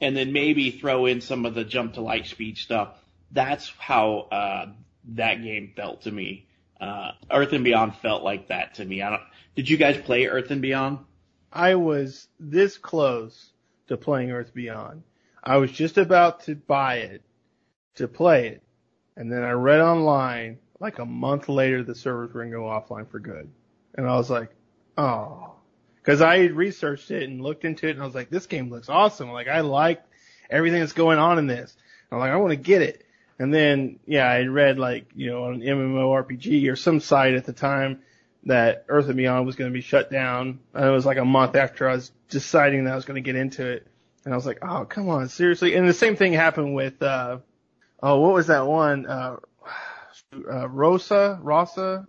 [0.00, 2.96] and then maybe throw in some of the jump to light speed stuff.
[3.30, 4.66] That's how uh,
[5.14, 6.46] that game felt to me.
[6.80, 9.02] Uh, Earth and Beyond felt like that to me.
[9.02, 9.22] I don't.
[9.54, 10.98] Did you guys play Earth and Beyond?
[11.52, 13.50] I was this close
[13.88, 15.02] to playing Earth Beyond.
[15.42, 17.22] I was just about to buy it
[17.96, 18.62] to play it,
[19.16, 23.08] and then I read online like a month later the servers were gonna go offline
[23.08, 23.48] for good,
[23.94, 24.50] and I was like,
[24.98, 25.52] oh,
[26.02, 28.88] because I researched it and looked into it, and I was like, this game looks
[28.88, 29.30] awesome.
[29.30, 30.02] Like I like
[30.50, 31.76] everything that's going on in this.
[32.10, 33.06] I'm like, I want to get it.
[33.38, 37.52] And then, yeah, I read like, you know, on MMORPG or some site at the
[37.52, 38.02] time
[38.44, 40.60] that Earth and Beyond was going to be shut down.
[40.74, 43.26] And it was like a month after I was deciding that I was going to
[43.26, 43.86] get into it.
[44.24, 45.74] And I was like, oh, come on, seriously.
[45.74, 47.38] And the same thing happened with, uh,
[48.02, 49.06] oh, what was that one?
[49.06, 49.36] Uh,
[50.32, 52.06] uh, Rosa, Rosa,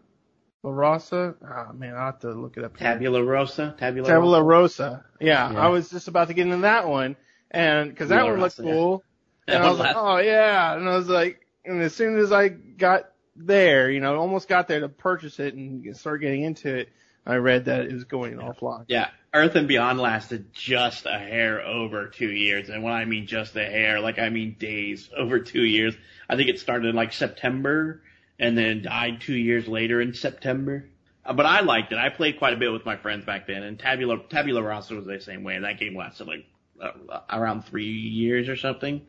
[0.64, 1.36] La Rosa.
[1.44, 2.78] Oh man, I have to look it up.
[2.78, 2.94] here.
[2.94, 5.06] Tabula Rosa, Tabula, Tabula Rosa.
[5.20, 5.60] Yeah, Yeah.
[5.60, 7.16] I was just about to get into that one,
[7.50, 8.74] and because that Tabula one looked Rosa, yeah.
[8.74, 9.04] cool,
[9.48, 12.32] That and I was like, oh yeah, and I was like, and as soon as
[12.32, 16.76] I got there, you know, almost got there to purchase it and start getting into
[16.76, 16.90] it,
[17.26, 18.86] I read that it was going offline.
[18.88, 23.26] Yeah, Earth and Beyond lasted just a hair over two years, and when I mean
[23.26, 25.96] just a hair, like I mean days over two years.
[26.30, 28.04] I think it started in like September
[28.42, 30.90] and then died two years later in September.
[31.24, 32.00] Uh, But I liked it.
[32.00, 35.06] I played quite a bit with my friends back then, and Tabula Tabula Rasa was
[35.06, 35.58] the same way.
[35.60, 36.46] That game lasted like
[36.82, 39.02] uh, around three years or something.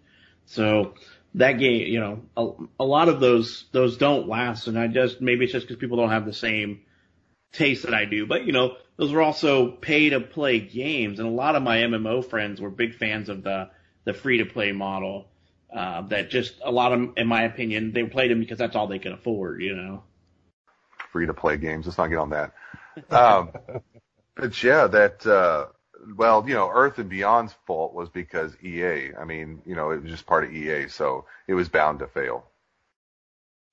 [0.45, 0.95] So
[1.35, 5.21] that game, you know, a, a lot of those those don't last, and I just
[5.21, 6.83] maybe it's just because people don't have the same
[7.53, 8.27] taste that I do.
[8.27, 11.79] But you know, those were also pay to play games, and a lot of my
[11.79, 13.71] MMO friends were big fans of the
[14.05, 15.29] the free to play model.
[15.75, 18.77] Uh, that just a lot of, 'em, in my opinion, they played them because that's
[18.77, 19.63] all they could afford.
[19.63, 20.03] You know.
[21.13, 21.87] free to play games.
[21.87, 22.53] Let's not get on that.
[23.11, 23.51] Um,
[24.35, 25.67] but yeah, that, uh,
[26.17, 29.15] well, you know, Earth and Beyond's fault was because EA.
[29.19, 32.07] I mean, you know, it was just part of EA, so it was bound to
[32.07, 32.47] fail.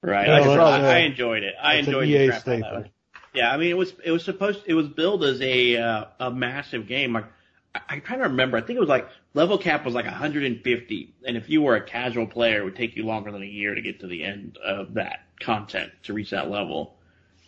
[0.01, 0.27] Right.
[0.27, 1.55] Yeah, Like I, said, that's, I, I enjoyed it.
[1.61, 2.91] I enjoyed EA the crap out of that staple.
[3.33, 6.31] Yeah, I mean it was it was supposed it was billed as a uh, a
[6.31, 7.13] massive game.
[7.13, 7.29] Like I,
[7.75, 8.57] I'm trying to remember.
[8.57, 11.81] I think it was like level cap was like 150, and if you were a
[11.81, 14.57] casual player, it would take you longer than a year to get to the end
[14.57, 16.95] of that content to reach that level.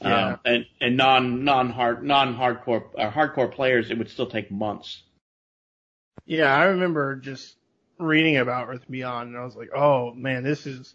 [0.02, 0.28] Yeah.
[0.28, 4.52] Um, and and non non hard non hardcore uh, hardcore players, it would still take
[4.52, 5.02] months.
[6.26, 7.56] Yeah, I remember just
[7.98, 10.94] reading about Earth Beyond, and I was like, oh man, this is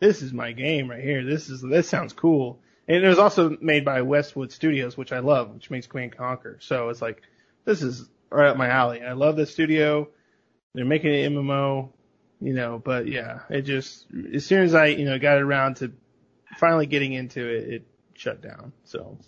[0.00, 1.24] this is my game right here.
[1.24, 2.60] This is this sounds cool.
[2.86, 6.58] And it was also made by Westwood Studios, which I love, which makes and Conquer.
[6.60, 7.22] So it's like
[7.64, 9.02] this is right up my alley.
[9.02, 10.08] I love this studio.
[10.74, 11.90] They're making an MMO,
[12.40, 12.80] you know.
[12.84, 15.92] But yeah, it just as soon as I you know got around to
[16.58, 18.72] finally getting into it, it shut down.
[18.84, 19.18] So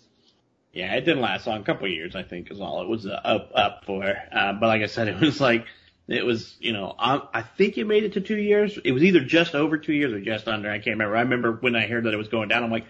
[0.73, 1.61] Yeah, it didn't last long.
[1.61, 4.03] A couple of years, I think, is all it was uh, up up for.
[4.03, 5.65] Uh, but like I said, it was like
[6.07, 8.77] it was, you know, I, I think it made it to two years.
[8.83, 10.69] It was either just over two years or just under.
[10.69, 11.17] I can't remember.
[11.17, 12.63] I remember when I heard that it was going down.
[12.63, 12.85] I'm like,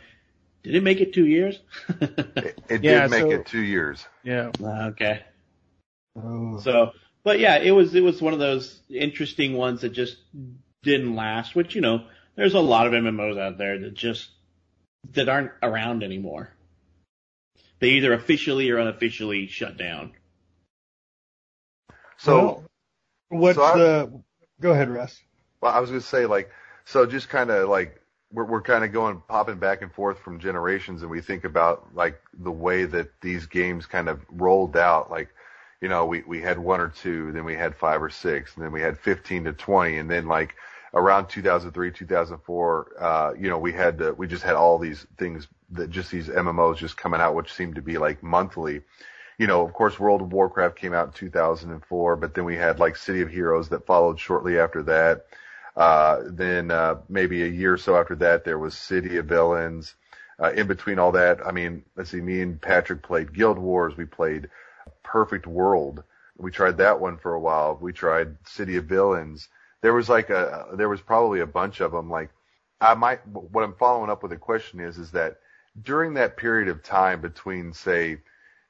[0.63, 1.59] did it make it two years?
[2.01, 4.05] It, it Yeah, did make so- it two years.
[4.23, 5.23] yeah, okay.
[6.17, 6.59] Oh.
[6.59, 6.91] So,
[7.23, 10.17] but yeah, it was it was one of those interesting ones that just
[10.83, 11.55] didn't last.
[11.55, 14.29] Which you know, there's a lot of MMOs out there that just
[15.13, 16.49] that aren't around anymore.
[17.79, 20.13] They either officially or unofficially shut down.
[22.17, 22.63] So,
[23.29, 24.21] Well, what's so I- the?
[24.59, 25.21] Go ahead, Russ.
[25.61, 26.49] Well, I was going to say, like,
[26.85, 28.01] so just kind of like
[28.31, 31.93] we're we're kind of going popping back and forth from generations, and we think about
[31.93, 35.11] like the way that these games kind of rolled out.
[35.11, 35.29] Like,
[35.81, 38.63] you know, we we had one or two, then we had five or six, and
[38.63, 40.55] then we had fifteen to twenty, and then like
[40.93, 45.47] around 2003, 2004, uh, you know, we had uh, we just had all these things
[45.71, 48.81] that just these MMOs just coming out, which seemed to be like monthly
[49.37, 52.79] you know, of course, World of Warcraft came out in 2004, but then we had
[52.79, 55.25] like City of Heroes that followed shortly after that.
[55.75, 59.93] Uh, then, uh, maybe a year or so after that, there was City of Villains.
[60.39, 63.95] Uh, in between all that, I mean, let's see, me and Patrick played Guild Wars.
[63.97, 64.49] We played
[65.07, 66.03] Perfect World.
[66.37, 67.77] We tried that one for a while.
[67.81, 69.47] We tried City of Villains.
[69.81, 72.09] There was like a, there was probably a bunch of them.
[72.09, 72.29] Like,
[72.81, 75.37] I might, what I'm following up with a question is, is that
[75.81, 78.17] during that period of time between, say,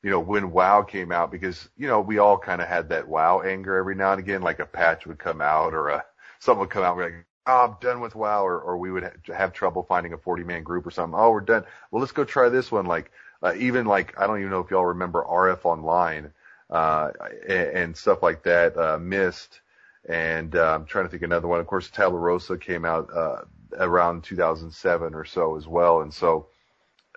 [0.04, 3.08] you know, when WoW came out, because, you know, we all kind of had that
[3.08, 6.06] WoW anger every now and again, like a patch would come out or a,
[6.39, 9.04] something would come out, we're like, oh, I'm done with WoW, or, or we would
[9.04, 11.17] ha- have trouble finding a 40 man group or something.
[11.19, 11.63] Oh, we're done.
[11.89, 12.86] Well, let's go try this one.
[12.86, 13.12] Like,
[13.43, 16.32] uh, even like, I don't even know if y'all remember RF Online,
[16.69, 17.12] uh,
[17.47, 19.62] and, and stuff like that, uh, Mist,
[20.08, 21.60] and, uh, I'm trying to think another one.
[21.60, 23.41] Of course, Tabula Rasa came out, uh,
[23.78, 26.02] around 2007 or so as well.
[26.02, 26.47] And so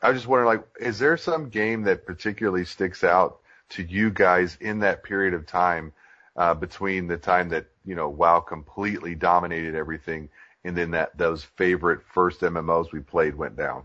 [0.02, 4.10] I was just wondering, like, is there some game that particularly sticks out to you
[4.10, 5.92] guys in that period of time
[6.36, 10.28] uh, between the time that you know WoW completely dominated everything
[10.64, 13.84] and then that those favorite first MMOs we played went down?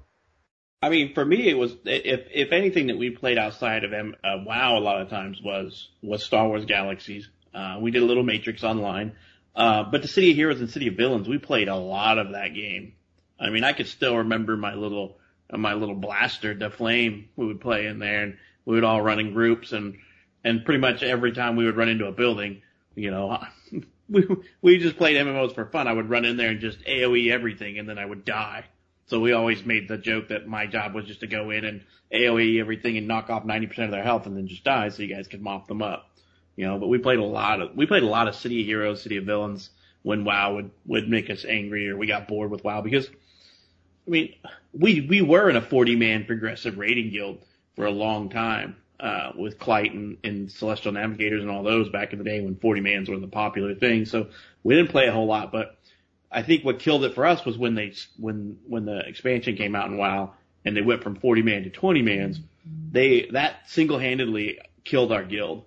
[0.86, 4.16] I mean, for me, it was if if anything that we played outside of M,
[4.24, 7.28] uh, WoW a lot of times was was Star Wars Galaxies.
[7.56, 9.14] Uh, we did a little Matrix Online,
[9.56, 12.34] uh, but the City of Heroes and City of Villains, we played a lot of
[12.34, 12.94] that game.
[13.40, 15.18] I mean, I could still remember my little
[15.52, 17.30] my little blaster, the flame.
[17.36, 19.98] We would play in there, and we would all run in groups, and
[20.44, 22.62] and pretty much every time we would run into a building,
[22.94, 23.44] you know,
[24.08, 24.28] we
[24.62, 25.88] we just played MMOs for fun.
[25.88, 28.66] I would run in there and just AOE everything, and then I would die.
[29.08, 31.82] So we always made the joke that my job was just to go in and
[32.12, 35.14] AOE everything and knock off 90% of their health and then just die so you
[35.14, 36.10] guys could mop them up.
[36.56, 38.66] You know, but we played a lot of, we played a lot of City of
[38.66, 39.70] Heroes, City of Villains
[40.04, 43.08] when WoW would, would make us angry or we got bored with WoW because,
[44.08, 44.36] I mean,
[44.72, 47.40] we, we were in a 40 man progressive raiding guild
[47.76, 52.14] for a long time, uh, with Clyte and, and Celestial Navigators and all those back
[52.14, 54.06] in the day when 40 mans were the popular thing.
[54.06, 54.28] So
[54.64, 55.75] we didn't play a whole lot, but
[56.36, 59.74] I think what killed it for us was when they when when the expansion came
[59.74, 60.34] out in WoW
[60.66, 62.40] and they went from 40 man to 20 mans.
[62.92, 65.64] They that single handedly killed our guild.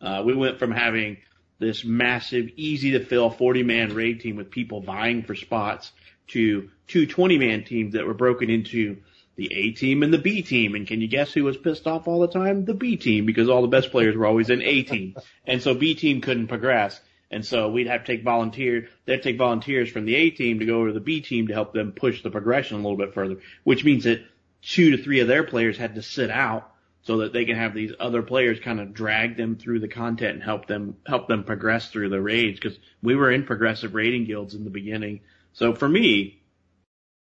[0.00, 1.18] Uh, we went from having
[1.58, 5.90] this massive, easy to fill 40 man raid team with people vying for spots
[6.28, 8.98] to two 20 man teams that were broken into
[9.36, 10.74] the A team and the B team.
[10.74, 12.66] And can you guess who was pissed off all the time?
[12.66, 15.16] The B team, because all the best players were always in A team.
[15.46, 17.00] And so B team couldn't progress.
[17.30, 20.66] And so we'd have to take volunteer, they'd take volunteers from the A team to
[20.66, 23.14] go over to the B team to help them push the progression a little bit
[23.14, 24.24] further, which means that
[24.62, 27.72] two to three of their players had to sit out so that they can have
[27.72, 31.44] these other players kind of drag them through the content and help them, help them
[31.44, 32.60] progress through the raids.
[32.60, 35.20] Cause we were in progressive raiding guilds in the beginning.
[35.52, 36.42] So for me,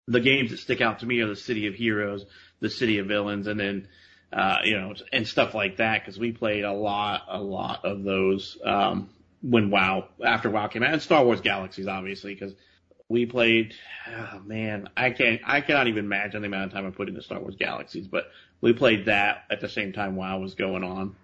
[0.08, 2.24] the games that stick out to me are the City of Heroes,
[2.58, 3.88] the City of Villains, and then,
[4.32, 8.02] uh, you know, and stuff like that, because we played a lot, a lot of
[8.02, 8.58] those.
[8.64, 9.10] Um,
[9.42, 12.54] when WoW after WoW came out, and Star Wars Galaxies, obviously, because
[13.08, 13.74] we played.
[14.08, 15.40] Oh man, I can't.
[15.44, 18.26] I cannot even imagine the amount of time I put into Star Wars Galaxies, but
[18.60, 21.16] we played that at the same time WoW was going on.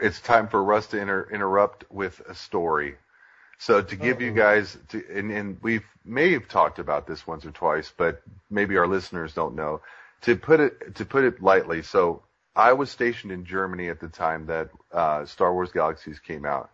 [0.00, 2.96] It's time for Russ to inter- interrupt with a story.
[3.58, 4.24] So to give Uh-oh.
[4.24, 8.22] you guys, to, and, and we may have talked about this once or twice, but
[8.50, 9.82] maybe our listeners don't know.
[10.22, 12.22] To put it to put it lightly, so
[12.54, 16.70] I was stationed in Germany at the time that uh, Star Wars Galaxies came out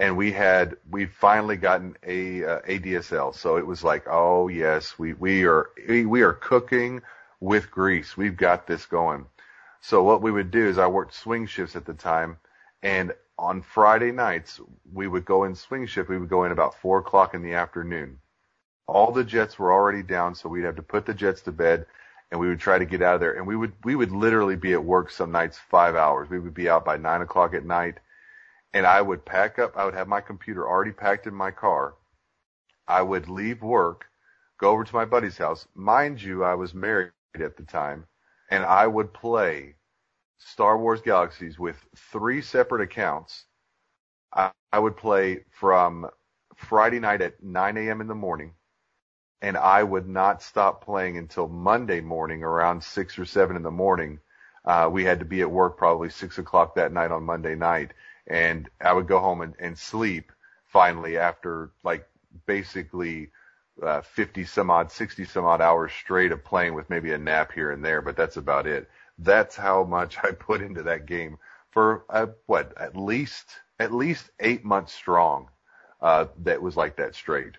[0.00, 3.34] and we had we finally gotten a uh, ADSL.
[3.34, 7.02] So it was like, oh yes, we we are we, we are cooking
[7.38, 8.16] with grease.
[8.16, 9.26] We've got this going.
[9.82, 12.38] So what we would do is I worked swing shifts at the time,
[12.82, 14.58] and on Friday nights
[14.90, 16.08] we would go in swing shift.
[16.08, 18.18] We would go in about four o'clock in the afternoon.
[18.88, 21.84] All the jets were already down, so we'd have to put the jets to bed,
[22.30, 23.34] and we would try to get out of there.
[23.34, 26.30] And we would we would literally be at work some nights five hours.
[26.30, 27.98] We would be out by nine o'clock at night
[28.74, 29.76] and I would pack up.
[29.76, 31.94] I would have my computer already packed in my car.
[32.86, 34.06] I would leave work,
[34.58, 35.66] go over to my buddy's house.
[35.74, 38.06] Mind you, I was married at the time,
[38.50, 39.76] and I would play
[40.38, 43.46] Star Wars Galaxies with three separate accounts.
[44.34, 46.08] I, I would play from
[46.56, 48.00] Friday night at 9 a.m.
[48.00, 48.54] in the morning,
[49.42, 53.70] and I would not stop playing until Monday morning around six or seven in the
[53.70, 54.20] morning.
[54.64, 57.92] Uh, we had to be at work probably six o'clock that night on Monday night
[58.26, 60.32] and I would go home and, and sleep
[60.66, 62.06] finally after like
[62.46, 63.30] basically
[63.82, 67.52] uh, 50 some odd, 60 some odd hours straight of playing with maybe a nap
[67.52, 68.88] here and there, but that's about it.
[69.18, 71.38] That's how much I put into that game
[71.70, 73.46] for uh, what at least
[73.78, 75.48] at least eight months strong.
[76.00, 77.56] Uh, that was like that straight.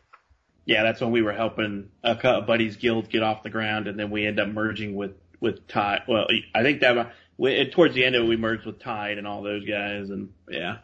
[0.65, 4.09] Yeah, that's when we were helping a buddy's guild get off the ground, and then
[4.09, 6.03] we end up merging with with Ty.
[6.07, 9.25] Well, I think that we, towards the end of it, we merged with Tide and
[9.25, 10.77] all those guys, and yeah.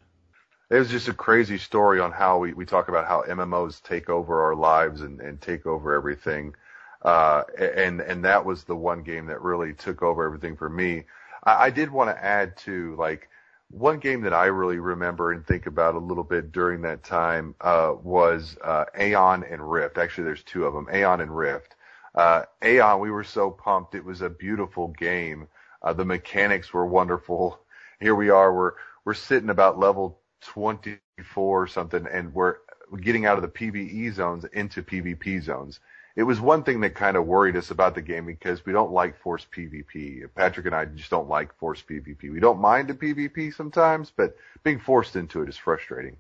[0.72, 4.10] It was just a crazy story on how we, we talk about how MMOs take
[4.10, 6.56] over our lives and, and take over everything.
[7.04, 11.04] Uh, and, and that was the one game that really took over everything for me.
[11.44, 13.30] I, I did want to add to like,
[13.70, 17.54] one game that I really remember and think about a little bit during that time,
[17.62, 20.00] uh, was, uh, Aion and Rift.
[20.00, 21.76] Actually, there's two of them, Aion and Rift.
[22.16, 23.94] Uh, Aion, we were so pumped.
[23.94, 25.48] It was a beautiful game.
[25.82, 27.60] Uh, the mechanics were wonderful.
[28.00, 28.74] Here we are, we're
[29.06, 31.00] we're sitting about level 24
[31.36, 32.58] or something, and we're
[33.02, 35.80] getting out of the PVE zones into PvP zones.
[36.16, 38.92] It was one thing that kind of worried us about the game because we don't
[38.92, 40.28] like forced PvP.
[40.36, 42.32] Patrick and I just don't like forced PvP.
[42.32, 46.18] We don't mind the PvP sometimes, but being forced into it is frustrating.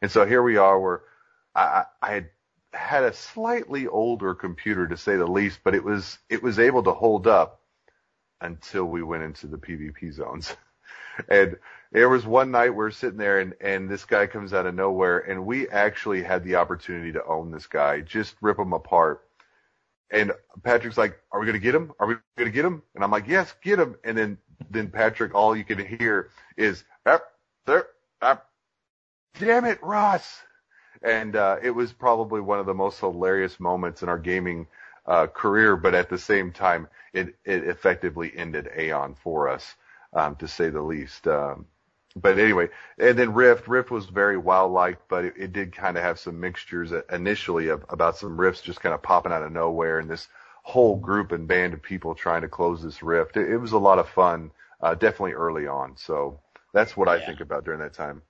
[0.00, 1.02] And so here we are, where
[1.54, 2.30] I, I had
[2.72, 6.82] had a slightly older computer to say the least, but it was it was able
[6.84, 7.55] to hold up
[8.40, 10.54] until we went into the PvP zones.
[11.28, 11.56] and
[11.92, 14.74] there was one night we are sitting there and, and this guy comes out of
[14.74, 19.22] nowhere and we actually had the opportunity to own this guy, just rip him apart.
[20.10, 20.32] And
[20.62, 21.92] Patrick's like, are we going to get him?
[21.98, 22.82] Are we going to get him?
[22.94, 23.96] And I'm like, yes, get him.
[24.04, 24.38] And then,
[24.70, 27.32] then Patrick, all you can hear is, up,
[27.66, 27.88] there.
[29.38, 30.42] Damn it, Ross.
[31.02, 34.68] And, uh, it was probably one of the most hilarious moments in our gaming,
[35.06, 39.74] uh, career, but at the same time, it, it effectively ended Aion for us,
[40.12, 41.26] um, to say the least.
[41.26, 41.66] Um,
[42.16, 45.96] but anyway, and then Rift, Rift was very wild like, but it, it did kind
[45.96, 49.52] of have some mixtures initially of, about some rifts just kind of popping out of
[49.52, 50.28] nowhere and this
[50.62, 53.36] whole group and band of people trying to close this rift.
[53.36, 54.50] It, it was a lot of fun,
[54.80, 55.96] uh, definitely early on.
[55.96, 56.40] So
[56.72, 58.22] that's what I think about during that time.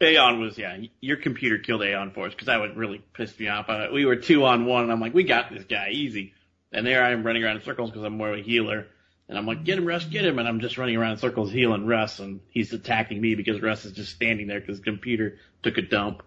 [0.00, 3.48] Aion was, yeah, your computer killed Aion for us because that would really piss me
[3.48, 3.68] off.
[3.68, 6.34] Uh, we were two on one and I'm like, we got this guy easy.
[6.72, 8.86] And there I am running around in circles because I'm more of a healer.
[9.28, 10.38] And I'm like, get him, Russ, get him.
[10.38, 13.84] And I'm just running around in circles healing Russ and he's attacking me because Russ
[13.84, 16.22] is just standing there because his computer took a dump.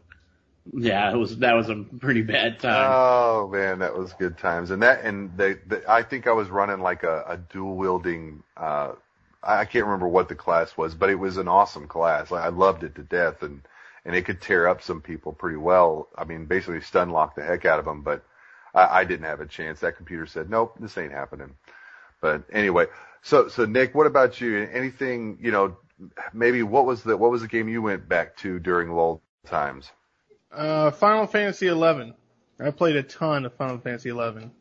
[0.72, 2.92] Yeah, it was, that was a pretty bad time.
[2.92, 4.72] Oh man, that was good times.
[4.72, 8.44] And that, and they, the, I think I was running like a, a dual wielding,
[8.58, 8.94] uh,
[9.42, 12.32] I can't remember what the class was, but it was an awesome class.
[12.32, 13.62] I loved it to death and,
[14.04, 16.10] and it could tear up some people pretty well.
[16.18, 18.26] I mean, basically stun lock the heck out of them, but
[18.74, 19.80] I, I didn't have a chance.
[19.80, 21.56] That computer said, nope, this ain't happening.
[22.22, 22.88] But anyway,
[23.22, 24.68] so so Nick, what about you?
[24.72, 25.78] Anything you know?
[26.34, 29.92] Maybe what was the what was the game you went back to during lull times?
[30.52, 32.14] Uh, Final Fantasy Eleven.
[32.60, 34.52] I played a ton of Final Fantasy Eleven.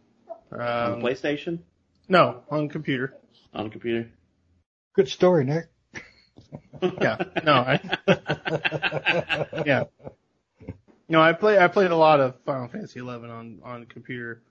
[0.53, 1.61] Um, on PlayStation?
[2.09, 3.14] No, on computer.
[3.55, 4.11] On computer.
[4.99, 5.68] Good story, Nick.
[6.82, 7.18] yeah.
[7.44, 7.53] No.
[7.53, 7.80] I,
[9.64, 9.84] yeah.
[11.09, 11.57] No, I play.
[11.57, 14.42] I played a lot of Final Fantasy Eleven on on computer.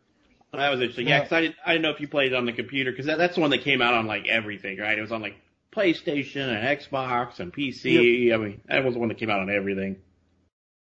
[0.54, 1.10] That was interesting.
[1.10, 3.08] Yeah, because I, didn't, I didn't know if you played it on the computer because
[3.08, 4.98] that, that's the one that came out on like everything, right?
[4.98, 5.36] It was on like
[5.74, 8.28] PlayStation and Xbox and PC.
[8.28, 8.40] Yep.
[8.40, 9.98] I mean, that was the one that came out on everything.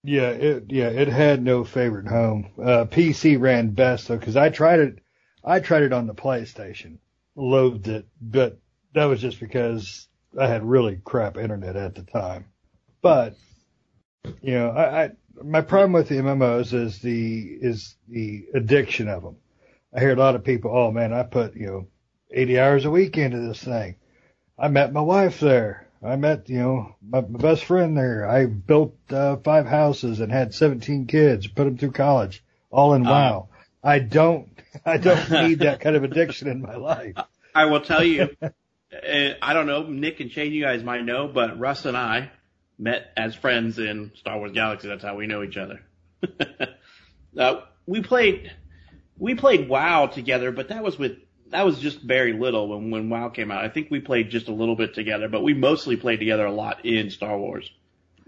[0.02, 2.52] Yeah, it yeah it had no favorite home.
[2.58, 5.00] Uh, PC ran best though because I tried it.
[5.44, 7.00] I tried it on the PlayStation,
[7.36, 8.58] loathed it, but
[8.94, 12.46] that was just because I had really crap internet at the time.
[13.00, 13.34] But
[14.40, 15.10] you know, I, I
[15.42, 19.36] my problem with the MMOs is the is the addiction of them.
[19.94, 21.86] I hear a lot of people, oh man, I put, you know,
[22.30, 23.96] 80 hours a week into this thing.
[24.58, 25.86] I met my wife there.
[26.02, 28.28] I met, you know, my, my best friend there.
[28.28, 33.06] I built uh, five houses and had 17 kids, put them through college, all in
[33.06, 33.48] uh, WoW.
[33.84, 34.48] I don't,
[34.86, 37.16] I don't need that kind of addiction in my life.
[37.54, 38.30] I will tell you,
[38.92, 42.30] I don't know, Nick and Shane, you guys might know, but Russ and I
[42.78, 44.88] met as friends in Star Wars Galaxy.
[44.88, 45.82] That's how we know each other.
[47.38, 48.52] uh, we played
[49.18, 51.18] we played WoW together, but that was with
[51.50, 53.64] that was just very little when when WoW came out.
[53.64, 56.52] I think we played just a little bit together, but we mostly played together a
[56.52, 57.70] lot in Star Wars.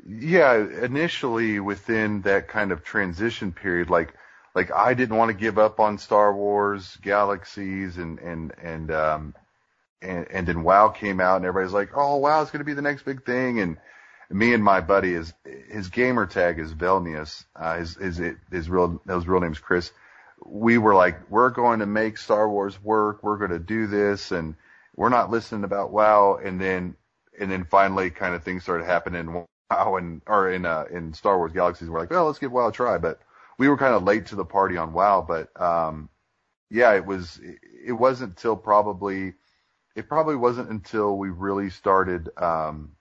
[0.07, 4.15] Yeah, initially within that kind of transition period, like
[4.55, 9.35] like I didn't want to give up on Star Wars Galaxies and and and um
[10.05, 12.75] and and then WoW came out and everybody's like, oh WoW is going to be
[12.75, 13.79] the next big thing and
[14.31, 15.33] me and my buddy is
[15.71, 17.45] his gamer tag is Velnius.
[17.57, 19.93] Uh, his his his real his real name's Chris
[20.45, 23.23] we were like, we're going to make Star Wars work.
[23.23, 24.55] We're going to do this, and
[24.97, 26.39] we're not listening about WoW.
[26.43, 26.97] And then,
[27.41, 31.15] and then finally, kind of things started happening in WoW and or in uh, in
[31.15, 31.89] Star Wars Galaxies.
[31.89, 32.99] We're like, well, let's give WoW a try.
[32.99, 33.21] But
[33.59, 35.25] we were kind of late to the party on WoW.
[35.27, 36.09] But um,
[36.71, 37.41] yeah, it was.
[37.85, 39.35] It wasn't until probably.
[39.95, 42.31] It probably wasn't until we really started.
[42.37, 42.93] Um,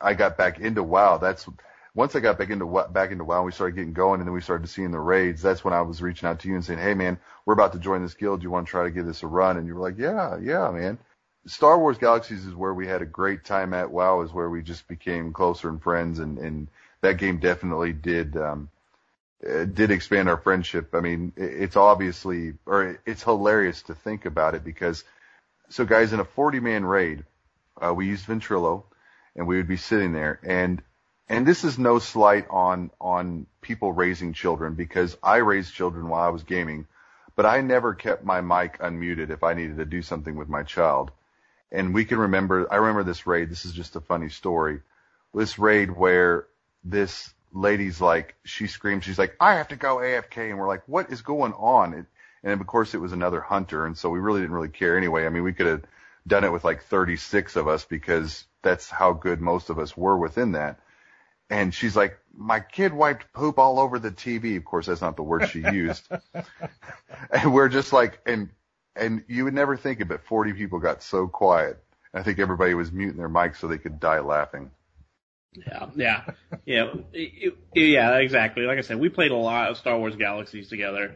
[0.00, 1.18] I got back into WoW.
[1.18, 1.48] That's
[1.94, 4.40] once I got back into back into WoW, we started getting going, and then we
[4.40, 5.42] started seeing the raids.
[5.42, 7.78] That's when I was reaching out to you and saying, "Hey, man, we're about to
[7.78, 8.42] join this guild.
[8.42, 10.70] You want to try to give this a run?" And you were like, "Yeah, yeah,
[10.70, 10.98] man."
[11.46, 13.90] Star Wars Galaxies is where we had a great time at.
[13.90, 16.68] WoW is where we just became closer and friends, and and
[17.00, 18.70] that game definitely did um,
[19.42, 20.94] did expand our friendship.
[20.94, 25.04] I mean, it's obviously or it's hilarious to think about it because
[25.72, 27.24] so guys in a 40 man raid,
[27.80, 28.84] uh, we used Ventrilo,
[29.34, 30.82] and we would be sitting there and
[31.28, 36.22] and this is no slight on on people raising children because I raised children while
[36.22, 36.86] I was gaming,
[37.36, 40.62] but I never kept my mic unmuted if I needed to do something with my
[40.62, 41.10] child.
[41.70, 44.82] And we can remember I remember this raid, this is just a funny story.
[45.32, 46.46] This raid where
[46.84, 50.86] this lady's like she screams, she's like, I have to go AFK and we're like,
[50.86, 51.94] What is going on?
[51.94, 52.06] It,
[52.42, 55.26] and of course it was another hunter and so we really didn't really care anyway.
[55.26, 55.82] I mean we could have
[56.26, 60.16] done it with like 36 of us because that's how good most of us were
[60.16, 60.78] within that
[61.52, 64.56] and she's like, my kid wiped poop all over the TV.
[64.56, 66.08] Of course, that's not the word she used.
[67.30, 68.48] and we're just like, and,
[68.96, 71.76] and you would never think it, but 40 people got so quiet.
[72.14, 74.70] I think everybody was muting their mics so they could die laughing.
[75.52, 76.24] Yeah, yeah,
[76.64, 78.62] yeah, it, it, yeah, exactly.
[78.62, 81.14] Like I said, we played a lot of Star Wars Galaxies together,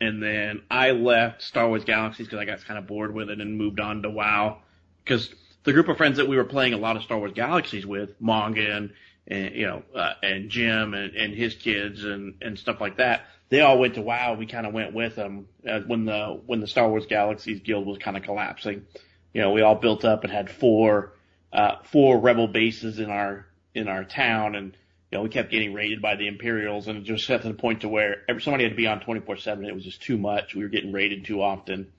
[0.00, 3.40] and then I left Star Wars Galaxies because I got kind of bored with it
[3.40, 4.58] and moved on to WoW.
[5.04, 5.34] Because
[5.64, 8.20] the group of friends that we were playing a lot of Star Wars Galaxies with,
[8.20, 8.92] Manga and,
[9.26, 13.26] and you know, uh, and Jim and, and his kids and and stuff like that,
[13.48, 14.34] they all went to WoW.
[14.34, 17.86] We kind of went with them uh, when the when the Star Wars Galaxies guild
[17.86, 18.86] was kind of collapsing.
[19.32, 21.14] You know, we all built up and had four
[21.52, 24.76] uh, four rebel bases in our in our town, and
[25.10, 27.54] you know we kept getting raided by the Imperials, and it just got to the
[27.54, 29.66] point to where every, somebody had to be on 24/7.
[29.66, 30.54] It was just too much.
[30.54, 31.92] We were getting raided too often,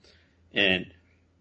[0.52, 0.86] and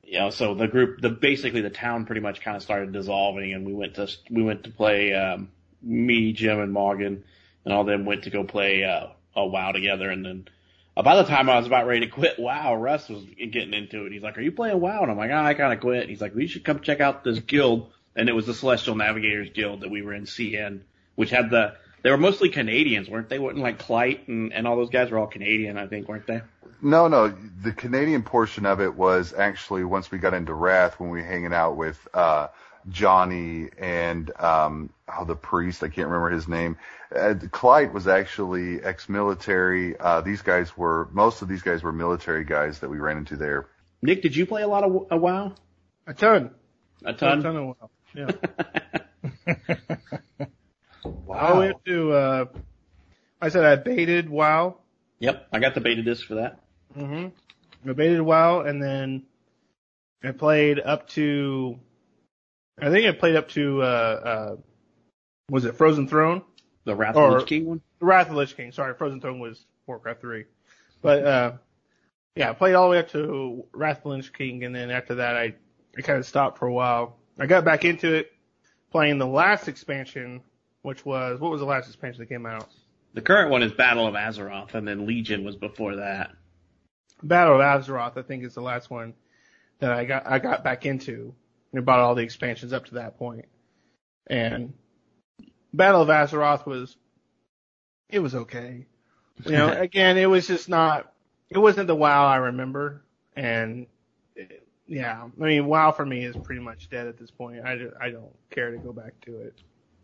[0.04, 3.54] you know, so the group, the basically the town pretty much kind of started dissolving,
[3.54, 5.50] and we went to we went to play um,
[5.82, 7.24] me, Jim, and Morgan,
[7.66, 10.48] and all them went to go play uh, a WoW together, and then.
[10.96, 14.08] Uh, by the time I was about ready to quit WoW, Russ was getting into
[14.08, 14.12] it.
[14.12, 16.10] He's like, "Are you playing WoW?" And I'm like, oh, "I kind of quit." And
[16.10, 18.96] he's like, "We well, should come check out this guild." and it was the Celestial
[18.96, 20.82] Navigators Guild that we were in CN,
[21.18, 23.40] which had the they were mostly Canadians, weren't they?
[23.40, 26.42] Weren't like Clyte and, and all those guys were all Canadian, I think, weren't they?
[26.82, 27.28] No, no.
[27.64, 31.28] The Canadian portion of it was actually once we got into Wrath when we were
[31.28, 32.48] hanging out with uh
[32.88, 36.78] Johnny and um oh the priest, I can't remember his name.
[37.14, 39.98] Uh, Clyte was actually ex-military.
[40.00, 43.38] Uh these guys were most of these guys were military guys that we ran into
[43.38, 43.68] there.
[44.04, 45.56] Nick, did you play a lot of a WoW?
[46.06, 46.52] A ton.
[47.04, 47.40] A ton.
[47.40, 47.90] A ton of WoW.
[48.14, 48.32] Yeah.
[51.04, 51.36] wow.
[51.36, 52.46] I went to, uh,
[53.42, 54.78] I said I baited WoW.
[55.20, 56.60] Yep, I got the beta disc for that.
[56.96, 57.90] Mm-hmm.
[57.90, 59.24] I baited WoW, and then
[60.24, 61.80] I played up to,
[62.80, 64.56] I think I played up to, uh, uh,
[65.50, 66.44] was it Frozen Throne?
[66.86, 67.82] The Wrath of the Lich King one?
[68.00, 68.72] The Wrath of Lich King.
[68.72, 70.46] Sorry, Frozen Throne was Warcraft 3.
[71.02, 71.52] But, uh,
[72.36, 75.16] yeah, I played all the way up to Wrath of Lich King, and then after
[75.16, 75.56] that I,
[75.98, 77.18] I kind of stopped for a while.
[77.40, 78.32] I got back into it
[78.92, 80.42] playing the last expansion,
[80.88, 82.70] which was what was the last expansion that came out?
[83.14, 86.32] The current one is Battle of Azeroth, and then Legion was before that.
[87.22, 89.14] Battle of Azeroth, I think, is the last one
[89.80, 91.36] that I got I got back into.
[91.76, 93.50] I bought all the expansions up to that point,
[94.28, 94.74] and
[95.74, 96.96] Battle of Azeroth was
[98.10, 98.86] it was okay.
[99.46, 101.12] You know, again, it was just not
[101.50, 103.04] it wasn't the WoW I remember,
[103.36, 103.88] and
[104.88, 107.60] yeah, I mean, WoW for me is pretty much dead at this point.
[107.66, 109.54] I, I don't care to go back to it.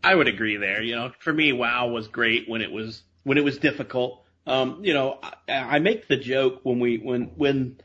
[0.04, 0.82] I would agree there.
[0.82, 4.22] You know, for me, WoW was great when it was when it was difficult.
[4.46, 7.78] Um, you know, I, I make the joke when we when when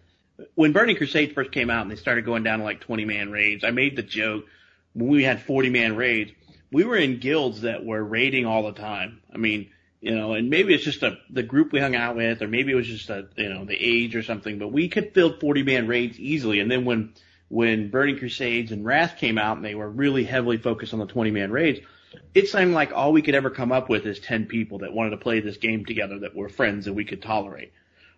[0.55, 3.32] when Burning Crusade first came out and they started going down to like 20 man
[3.32, 3.63] raids.
[3.63, 4.45] I made the joke
[4.93, 6.32] when we had 40 man raids.
[6.72, 9.22] We were in guilds that were raiding all the time.
[9.34, 12.41] I mean, you know, and maybe it's just a, the group we hung out with,
[12.41, 15.13] or maybe it was just a, you know, the age or something, but we could
[15.13, 16.59] fill 40 man raids easily.
[16.59, 17.13] And then when,
[17.47, 21.07] when Burning Crusades and Wrath came out and they were really heavily focused on the
[21.07, 21.80] 20 man raids,
[22.34, 25.12] it seemed like all we could ever come up with is 10 people that wanted
[25.12, 27.72] to play this game together that were friends that we could tolerate.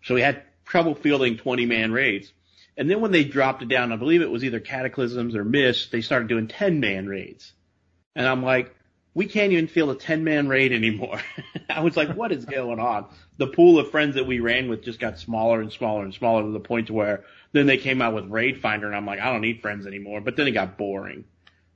[0.03, 2.31] So we had trouble fielding 20 man raids.
[2.77, 5.91] And then when they dropped it down, I believe it was either Cataclysms or Mist,
[5.91, 7.51] they started doing 10 man raids.
[8.15, 8.75] And I'm like,
[9.13, 11.19] we can't even field a 10 man raid anymore.
[11.69, 13.07] I was like, what is going on?
[13.37, 16.43] The pool of friends that we ran with just got smaller and smaller and smaller
[16.43, 19.31] to the point where then they came out with Raid Finder and I'm like, I
[19.31, 20.21] don't need friends anymore.
[20.21, 21.25] But then it got boring.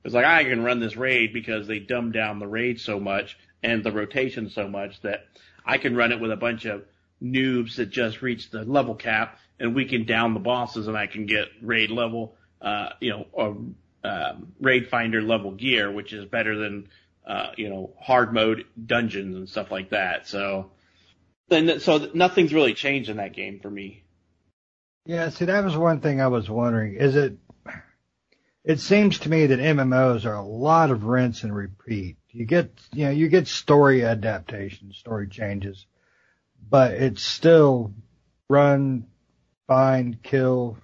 [0.06, 3.36] It's like, I can run this raid because they dumbed down the raid so much
[3.62, 5.26] and the rotation so much that
[5.64, 6.84] I can run it with a bunch of
[7.22, 11.06] noobs that just reached the level cap and we can down the bosses and I
[11.06, 13.56] can get raid level, uh, you know, or,
[14.04, 16.88] um, raid finder level gear, which is better than
[17.26, 20.28] uh, you know, hard mode dungeons and stuff like that.
[20.28, 20.70] So,
[21.48, 24.04] then so nothing's really changed in that game for me.
[25.06, 26.94] Yeah, see, that was one thing I was wondering.
[26.94, 27.36] Is it?
[28.66, 32.16] It seems to me that MMOs are a lot of rinse and repeat.
[32.32, 35.86] You get, you know, you get story adaptations, story changes,
[36.68, 37.94] but it's still
[38.50, 39.06] run,
[39.68, 40.78] find, kill,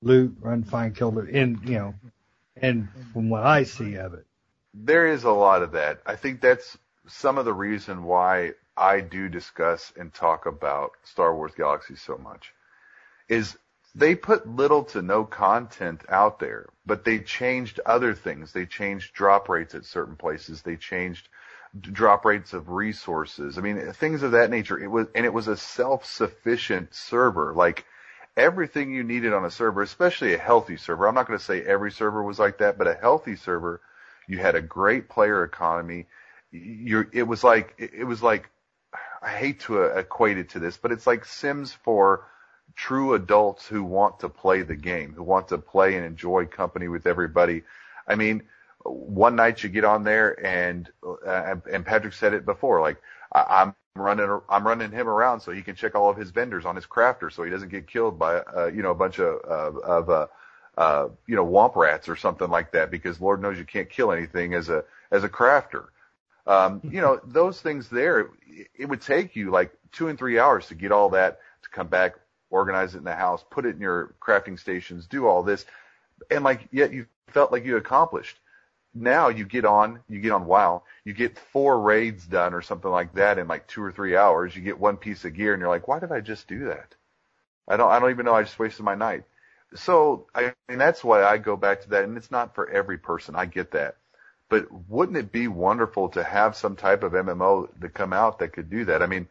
[0.00, 1.28] loot, run, find, kill, loot.
[1.28, 1.94] In you know,
[2.56, 4.24] and from what I see of it.
[4.72, 6.00] There is a lot of that.
[6.06, 11.36] I think that's some of the reason why I do discuss and talk about Star
[11.36, 12.54] Wars Galaxy so much.
[13.28, 13.58] Is
[13.94, 18.52] they put little to no content out there, but they changed other things.
[18.52, 20.62] They changed drop rates at certain places.
[20.62, 21.28] They changed
[21.80, 23.58] drop rates of resources.
[23.58, 24.78] I mean, things of that nature.
[24.78, 27.52] It was, and it was a self-sufficient server.
[27.54, 27.84] Like
[28.36, 31.06] everything you needed on a server, especially a healthy server.
[31.06, 33.80] I'm not going to say every server was like that, but a healthy server
[34.26, 36.06] you had a great player economy,
[36.50, 38.48] you're it was like it was like
[39.22, 42.26] I hate to equate it to this, but it's like Sims for
[42.74, 46.88] true adults who want to play the game, who want to play and enjoy company
[46.88, 47.62] with everybody.
[48.06, 48.42] I mean,
[48.84, 50.90] one night you get on there and
[51.26, 53.00] uh, and Patrick said it before, like
[53.32, 56.64] I, I'm running I'm running him around so he can check all of his vendors
[56.64, 59.38] on his crafter so he doesn't get killed by uh, you know a bunch of
[59.48, 60.26] uh, of uh,
[60.78, 64.12] uh, you know womp rats or something like that because Lord knows you can't kill
[64.12, 65.86] anything as a as a crafter.
[66.46, 68.30] Um, you know those things there.
[68.76, 71.86] It would take you like two and three hours to get all that to come
[71.86, 72.14] back,
[72.52, 75.66] organize it in the house, put it in your crafting stations, do all this,
[76.30, 78.38] and like yet you felt like you accomplished
[78.94, 82.90] now you get on, you get on WoW, you get four raids done or something
[82.90, 84.54] like that in like two or three hours.
[84.54, 86.94] You get one piece of gear and you're like, why did I just do that?
[87.66, 88.34] I don't, I don't even know.
[88.34, 89.24] I just wasted my night.
[89.74, 92.04] So I mean, that's why I go back to that.
[92.04, 93.34] And it's not for every person.
[93.34, 93.96] I get that.
[94.50, 98.52] But wouldn't it be wonderful to have some type of MMO to come out that
[98.52, 99.02] could do that?
[99.02, 99.26] I mean,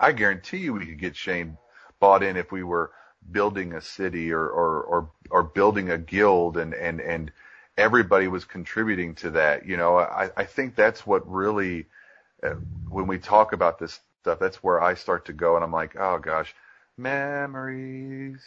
[0.00, 1.58] I guarantee you we could get Shane
[2.02, 2.90] bought in if we were
[3.30, 7.32] building a city or, or, or, or building a guild and, and, and,
[7.78, 9.64] everybody was contributing to that.
[9.64, 11.86] You know, I, I think that's what really,
[12.42, 12.50] uh,
[12.90, 15.96] when we talk about this stuff, that's where I start to go and I'm like,
[15.98, 16.54] oh gosh,
[16.98, 18.42] memories,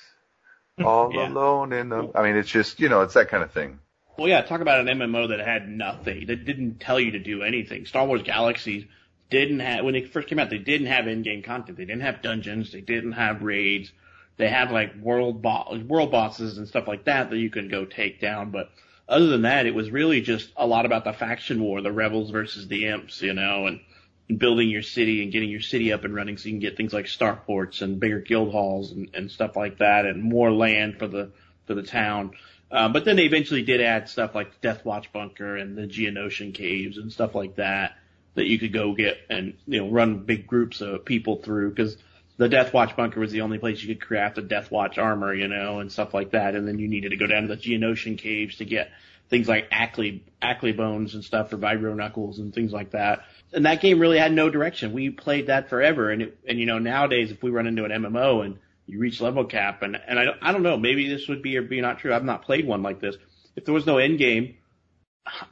[0.83, 1.27] all yeah.
[1.27, 3.79] alone in the, I mean, it's just, you know, it's that kind of thing.
[4.15, 7.41] Well, yeah, talk about an MMO that had nothing, that didn't tell you to do
[7.41, 7.87] anything.
[7.87, 8.85] Star Wars Galaxies
[9.29, 11.77] didn't have, when it first came out, they didn't have in-game content.
[11.77, 12.71] They didn't have dungeons.
[12.71, 13.91] They didn't have raids.
[14.37, 17.85] They had like world bo- world bosses and stuff like that that you can go
[17.85, 18.69] take down, but
[19.07, 22.31] other than that, it was really just a lot about the faction war, the rebels
[22.31, 23.79] versus the imps, you know, and,
[24.27, 26.75] and building your city and getting your city up and running so you can get
[26.75, 30.97] things like starports and bigger guild halls and, and stuff like that and more land
[30.97, 31.31] for the,
[31.67, 32.31] for the town.
[32.71, 35.83] Uh, but then they eventually did add stuff like the Death Watch bunker and the
[35.83, 37.95] Geonosian caves and stuff like that
[38.35, 41.97] that you could go get and, you know, run big groups of people through because
[42.37, 45.33] the Death Watch bunker was the only place you could craft a Death Watch armor,
[45.33, 46.55] you know, and stuff like that.
[46.55, 48.91] And then you needed to go down to the Geonosian caves to get
[49.29, 53.23] things like Acklay, Acklay bones and stuff for vibro knuckles and things like that.
[53.53, 54.91] And that game really had no direction.
[54.91, 56.11] We played that forever.
[56.11, 59.21] And it, and you know, nowadays if we run into an MMO and you reach
[59.21, 61.79] level cap and, and I don't, I don't know, maybe this would be or be
[61.79, 62.13] not true.
[62.13, 63.15] I've not played one like this.
[63.55, 64.57] If there was no end game,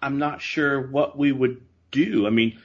[0.01, 1.61] I'm not sure what we would
[1.91, 2.27] do.
[2.27, 2.59] I mean,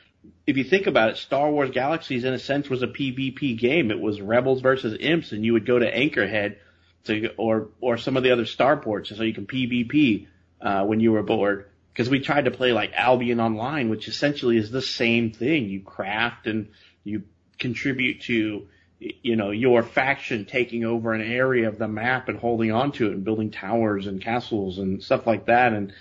[0.47, 3.91] if you think about it, Star Wars Galaxies in a sense was a PvP game.
[3.91, 6.57] It was rebels versus imps, and you would go to Anchorhead
[7.05, 10.27] to or or some of the other starports, so you can PvP
[10.61, 11.67] uh, when you were bored.
[11.93, 15.69] Because we tried to play like Albion Online, which essentially is the same thing.
[15.69, 16.69] You craft and
[17.03, 17.25] you
[17.59, 18.69] contribute to,
[19.01, 23.13] you know, your faction taking over an area of the map and holding onto it
[23.13, 25.73] and building towers and castles and stuff like that.
[25.73, 25.93] And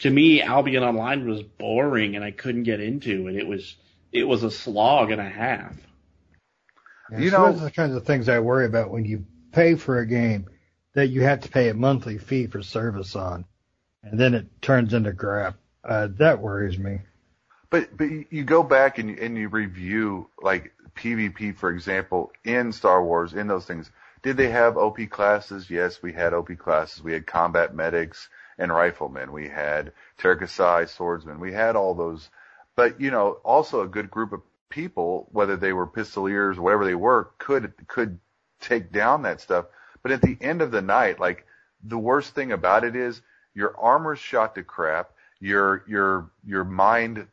[0.00, 3.30] to me, Albion Online was boring and I couldn't get into it.
[3.30, 3.76] And it was
[4.12, 5.76] it was a slog and a half.
[7.10, 9.26] Yeah, you so know, those are the kinds of things I worry about when you
[9.52, 10.46] pay for a game
[10.94, 13.44] that you have to pay a monthly fee for service on,
[14.02, 15.56] and then it turns into crap.
[15.84, 17.00] Uh, that worries me.
[17.70, 22.72] But but you go back and you, and you review like PvP, for example, in
[22.72, 23.90] Star Wars, in those things.
[24.22, 25.68] Did they have OP classes?
[25.68, 27.02] Yes, we had OP classes.
[27.02, 28.28] We had combat medics
[28.58, 29.32] and riflemen.
[29.32, 31.40] We had Teras Kasi swordsmen.
[31.40, 32.30] We had all those
[32.76, 36.94] but you know, also a good group of people, whether they were pistoleers whatever they
[36.94, 38.18] were, could could
[38.60, 39.66] take down that stuff.
[40.02, 41.46] But at the end of the night, like
[41.82, 43.22] the worst thing about it is
[43.54, 45.12] your armor's shot to crap.
[45.40, 47.26] Your your your mind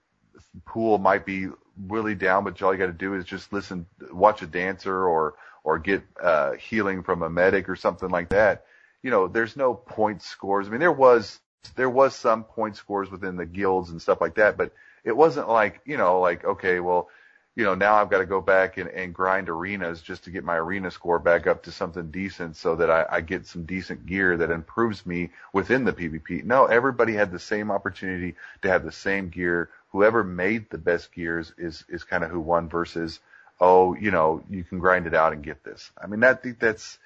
[0.65, 1.47] pool might be
[1.87, 5.35] really down, but all you got to do is just listen, watch a dancer, or
[5.63, 8.65] or get uh, healing from a medic or something like that.
[9.03, 10.67] You know, there's no point scores.
[10.67, 11.39] I mean, there was
[11.75, 14.73] there was some point scores within the guilds and stuff like that, but
[15.03, 17.09] it wasn't like, you know, like, okay, well,
[17.55, 20.45] you know, now I've got to go back and, and grind arenas just to get
[20.45, 24.05] my arena score back up to something decent so that I, I get some decent
[24.05, 26.45] gear that improves me within the PvP.
[26.45, 29.69] No, everybody had the same opportunity to have the same gear.
[29.91, 33.19] Whoever made the best gears is, is kind of who won versus,
[33.59, 35.91] oh, you know, you can grind it out and get this.
[36.01, 36.97] I mean, that, that's,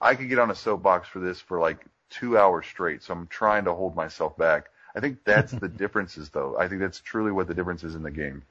[0.00, 3.02] I could get on a soapbox for this for like two hours straight.
[3.02, 6.56] So I'm trying to hold myself back I think that's the differences, though.
[6.58, 8.42] I think that's truly what the difference is in the game.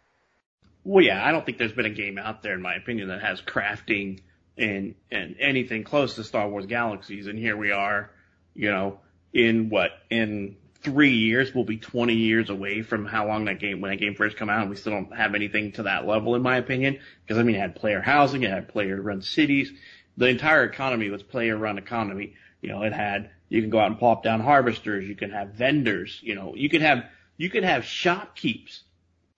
[0.84, 3.22] Well, yeah, I don't think there's been a game out there, in my opinion, that
[3.22, 4.22] has crafting
[4.58, 7.28] and and anything close to Star Wars Galaxies.
[7.28, 8.10] And here we are,
[8.56, 9.00] you know,
[9.34, 13.82] in what in three years we'll be 20 years away from how long that game
[13.82, 14.62] when that game first come out.
[14.62, 17.00] And we still don't have anything to that level, in my opinion.
[17.24, 19.74] Because I mean, it had player housing, it had player run cities,
[20.18, 22.34] the entire economy was player run economy.
[22.62, 25.08] You know, it had you can go out and plop down harvesters.
[25.08, 26.20] You can have vendors.
[26.22, 27.06] You know, you can have
[27.38, 28.84] you can have shopkeepers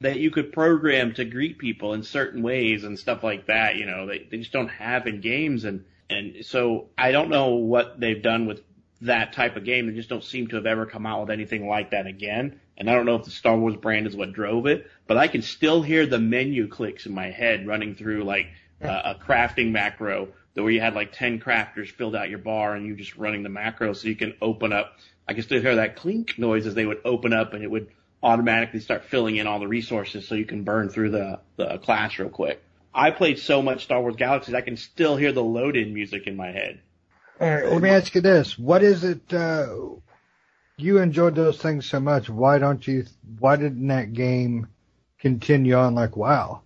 [0.01, 3.75] that you could program to greet people in certain ways and stuff like that.
[3.75, 5.65] You know, they, they just don't have in games.
[5.65, 8.61] And, and so I don't know what they've done with
[9.01, 9.87] that type of game.
[9.87, 12.61] They just don't seem to have ever come out with anything like that again.
[12.77, 15.27] And I don't know if the Star Wars brand is what drove it, but I
[15.27, 18.47] can still hear the menu clicks in my head running through like
[18.81, 22.85] uh, a crafting macro where you had like 10 crafters filled out your bar and
[22.85, 24.97] you just running the macro so you can open up.
[25.27, 27.89] I can still hear that clink noise as they would open up and it would
[28.21, 32.17] automatically start filling in all the resources so you can burn through the, the class
[32.19, 32.61] real quick.
[32.93, 36.27] I played so much Star Wars Galaxies, I can still hear the load in music
[36.27, 36.81] in my head.
[37.39, 38.57] All right, let me ask you this.
[38.57, 39.67] What is it, uh,
[40.75, 42.29] you enjoyed those things so much.
[42.29, 43.05] Why don't you,
[43.37, 44.67] why didn't that game
[45.19, 46.61] continue on like WoW?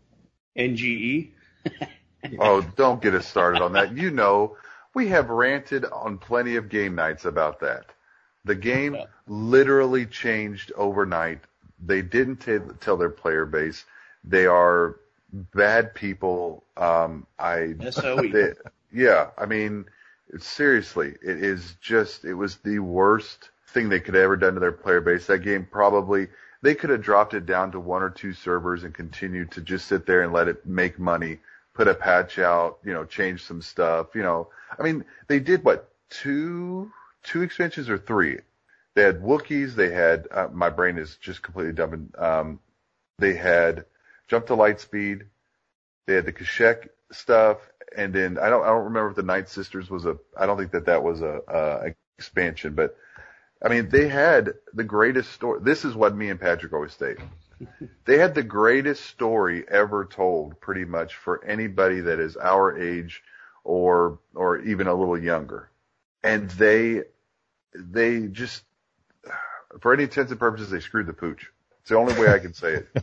[0.57, 1.31] NGE?
[2.39, 3.95] oh, don't get us started on that.
[3.95, 4.57] You know,
[4.93, 7.86] we have ranted on plenty of game nights about that.
[8.45, 8.97] The game
[9.28, 11.39] literally changed overnight.
[11.86, 13.86] They didn't t- tell their player base.
[14.24, 14.97] They are
[15.32, 16.63] bad people.
[16.78, 17.74] Um, I,
[18.32, 18.53] they,
[18.91, 19.86] yeah, I mean,
[20.39, 24.59] seriously, it is just, it was the worst thing they could have ever done to
[24.59, 25.26] their player base.
[25.26, 26.28] That game probably,
[26.61, 29.88] they could have dropped it down to one or two servers and continued to just
[29.88, 31.39] sit there and let it make money,
[31.74, 34.49] put a patch out, you know, change some stuff, you know.
[34.78, 36.91] I mean, they did what, two,
[37.24, 38.39] two expansions or three.
[38.95, 39.74] They had Wookiees.
[39.74, 42.13] They had uh, my brain is just completely dumb.
[42.17, 42.59] Um,
[43.17, 43.86] they had
[44.28, 45.24] Jump to Lightspeed.
[46.05, 47.57] They had the Kashyyyk stuff,
[47.97, 50.17] and then I don't I don't remember if the Night Sisters was a.
[50.38, 52.95] I don't think that that was a, a expansion, but
[53.63, 55.61] I mean they had the greatest story.
[55.63, 57.17] This is what me and Patrick always state.
[58.05, 63.24] They had the greatest story ever told, pretty much for anybody that is our age
[63.64, 65.70] or or even a little younger,
[66.24, 67.03] and they
[67.74, 68.64] they just
[69.82, 71.51] for any intents and purposes, they screwed the pooch.
[71.82, 72.88] It's the only way I can say it.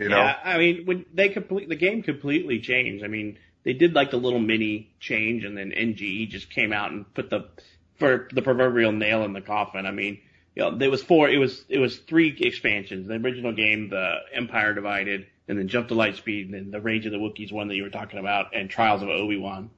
[0.00, 0.16] You know?
[0.16, 3.04] Yeah, I mean, when they complete the game completely changed.
[3.04, 6.90] I mean, they did like the little mini change, and then NGE just came out
[6.90, 7.50] and put the
[7.98, 9.84] for the proverbial nail in the coffin.
[9.84, 10.20] I mean,
[10.54, 11.28] you know, there was four.
[11.28, 13.08] It was it was three expansions.
[13.08, 17.06] The original game, the Empire Divided, and then Jump to Lightspeed, and then the Rage
[17.06, 19.70] of the Wookiees one that you were talking about, and Trials of Obi Wan.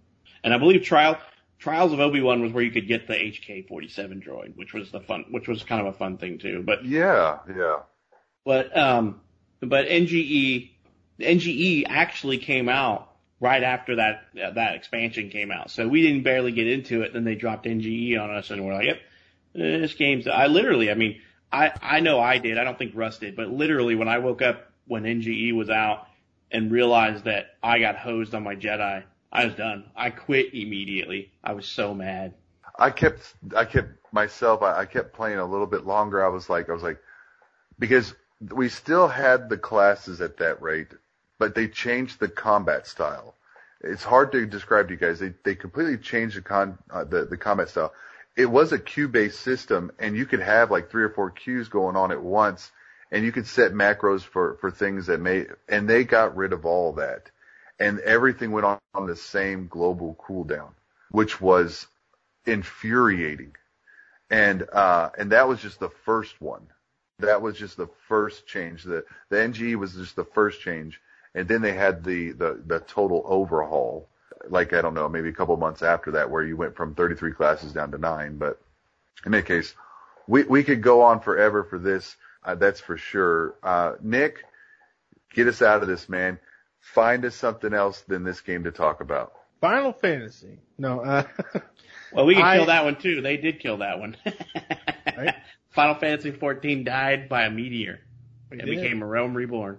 [0.42, 1.18] And I believe Trial
[1.58, 4.72] Trials of Obi Wan was where you could get the HK forty seven droid, which
[4.72, 6.62] was the fun, which was kind of a fun thing too.
[6.64, 7.80] But yeah, yeah.
[8.44, 9.20] But um,
[9.60, 10.70] but NGE,
[11.20, 16.22] NGE actually came out right after that uh, that expansion came out, so we didn't
[16.22, 17.12] barely get into it.
[17.12, 19.00] Then they dropped NGE on us, and we're like, yep,
[19.54, 20.26] this game's.
[20.26, 21.20] I literally, I mean,
[21.52, 22.58] I I know I did.
[22.58, 26.06] I don't think Russ did, but literally when I woke up when NGE was out
[26.50, 29.84] and realized that I got hosed on my Jedi I was done.
[29.94, 31.32] I quit immediately.
[31.42, 32.34] I was so mad.
[32.78, 36.24] I kept, I kept myself, I, I kept playing a little bit longer.
[36.24, 36.98] I was like, I was like,
[37.78, 38.14] because
[38.52, 40.88] we still had the classes at that rate,
[41.38, 43.34] but they changed the combat style.
[43.82, 45.18] It's hard to describe to you guys.
[45.20, 47.94] They they completely changed the con uh, the the combat style.
[48.36, 51.68] It was a queue based system, and you could have like three or four queues
[51.68, 52.70] going on at once,
[53.10, 55.46] and you could set macros for for things that may.
[55.68, 57.30] And they got rid of all that
[57.80, 60.70] and everything went on, on the same global cooldown,
[61.10, 61.86] which was
[62.46, 63.56] infuriating.
[64.30, 66.68] And uh, and that was just the first one.
[67.18, 68.84] That was just the first change.
[68.84, 71.00] The the NGE was just the first change,
[71.34, 74.09] and then they had the the the total overhaul.
[74.48, 77.32] Like I don't know, maybe a couple months after that, where you went from 33
[77.32, 78.38] classes down to nine.
[78.38, 78.60] But
[79.26, 79.74] in any case,
[80.26, 82.16] we we could go on forever for this.
[82.42, 83.54] Uh, that's for sure.
[83.62, 84.44] Uh, Nick,
[85.34, 86.38] get us out of this, man
[86.80, 89.32] find us something else than this game to talk about.
[89.60, 90.58] Final Fantasy.
[90.78, 91.00] No.
[91.00, 91.24] Uh,
[92.12, 93.20] well, we can I, kill that one too.
[93.20, 94.16] They did kill that one.
[95.16, 95.34] right?
[95.70, 98.00] Final Fantasy 14 died by a meteor
[98.50, 99.78] and became a realm reborn.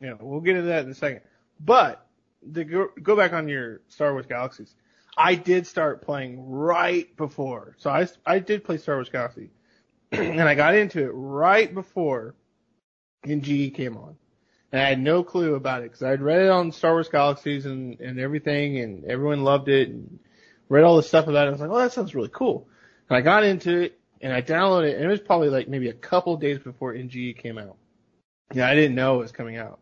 [0.00, 1.20] Yeah, we'll get into that in a second.
[1.60, 2.04] But
[2.52, 4.74] go, go back on your Star Wars Galaxies,
[5.16, 7.74] I did start playing right before.
[7.78, 9.50] So I I did play Star Wars Galaxy,
[10.12, 12.34] and I got into it right before
[13.26, 14.16] NGE came on
[14.72, 17.66] and I had no clue about it because I'd read it on Star Wars Galaxies
[17.66, 20.18] and, and everything, and everyone loved it, and
[20.68, 21.48] read all the stuff about it.
[21.48, 22.68] I was like, oh, that sounds really cool.
[23.08, 25.88] And I got into it, and I downloaded it, and it was probably like maybe
[25.88, 27.76] a couple days before NGE came out.
[28.52, 29.78] Yeah, I didn't know it was coming out.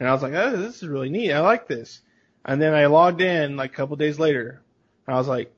[0.00, 1.32] And I was like, oh, this is really neat.
[1.32, 2.00] I like this.
[2.44, 4.62] And then I logged in like a couple days later.
[5.06, 5.52] I was like,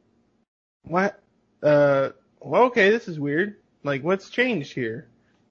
[0.82, 1.20] what?
[1.62, 3.56] Uh, well, okay, this is weird.
[3.84, 5.08] Like, what's changed here?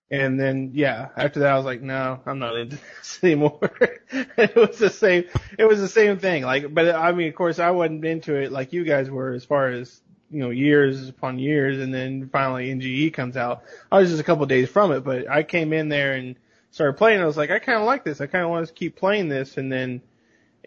[0.10, 3.60] And then, yeah, after that, I was like, no, I'm not into this anymore.
[4.12, 5.24] it was the same,
[5.58, 6.44] it was the same thing.
[6.44, 9.46] Like, but I mean, of course, I wasn't into it like you guys were as
[9.46, 11.80] far as, you know, years upon years.
[11.80, 13.64] And then finally NGE comes out.
[13.90, 16.36] I was just a couple days from it, but I came in there and
[16.72, 17.22] started playing.
[17.22, 18.22] I was like, I kind of like this.
[18.22, 19.58] I kind of want to keep playing this.
[19.58, 20.02] And then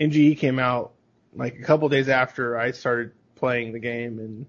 [0.00, 0.92] NGE came out
[1.34, 4.46] like a couple days after I started playing the game, and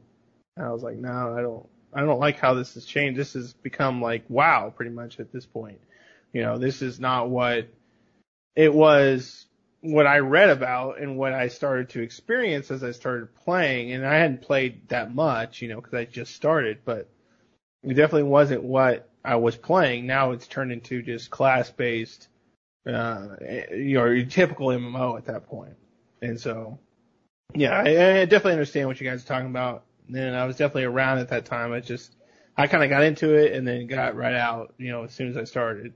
[0.58, 1.68] I was like, no, I don't.
[1.94, 3.18] I don't like how this has changed.
[3.18, 5.80] This has become like WoW pretty much at this point.
[6.34, 7.70] You know, this is not what
[8.54, 9.46] it was
[9.80, 13.94] what I read about and what I started to experience as I started playing.
[13.94, 17.08] And I hadn't played that much, you know, because I just started, but
[17.84, 20.06] it definitely wasn't what I was playing.
[20.06, 22.28] Now it's turned into just class based,
[22.88, 23.28] uh,
[23.72, 25.76] you know, your typical MMO at that point.
[26.22, 26.80] And so,
[27.54, 29.84] yeah, I, I definitely understand what you guys are talking about.
[30.08, 31.74] And I was definitely around at that time.
[31.74, 32.16] I just,
[32.56, 35.30] I kind of got into it and then got right out, you know, as soon
[35.30, 35.94] as I started.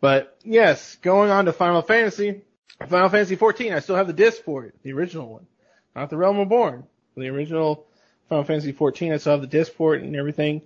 [0.00, 2.42] But yes, going on to Final Fantasy,
[2.88, 5.46] Final Fantasy 14, I still have the disc for it, the original one,
[5.94, 6.84] not the Realm Reborn.
[7.16, 7.86] The original
[8.28, 10.62] Final Fantasy 14, I still have the disc for it and everything.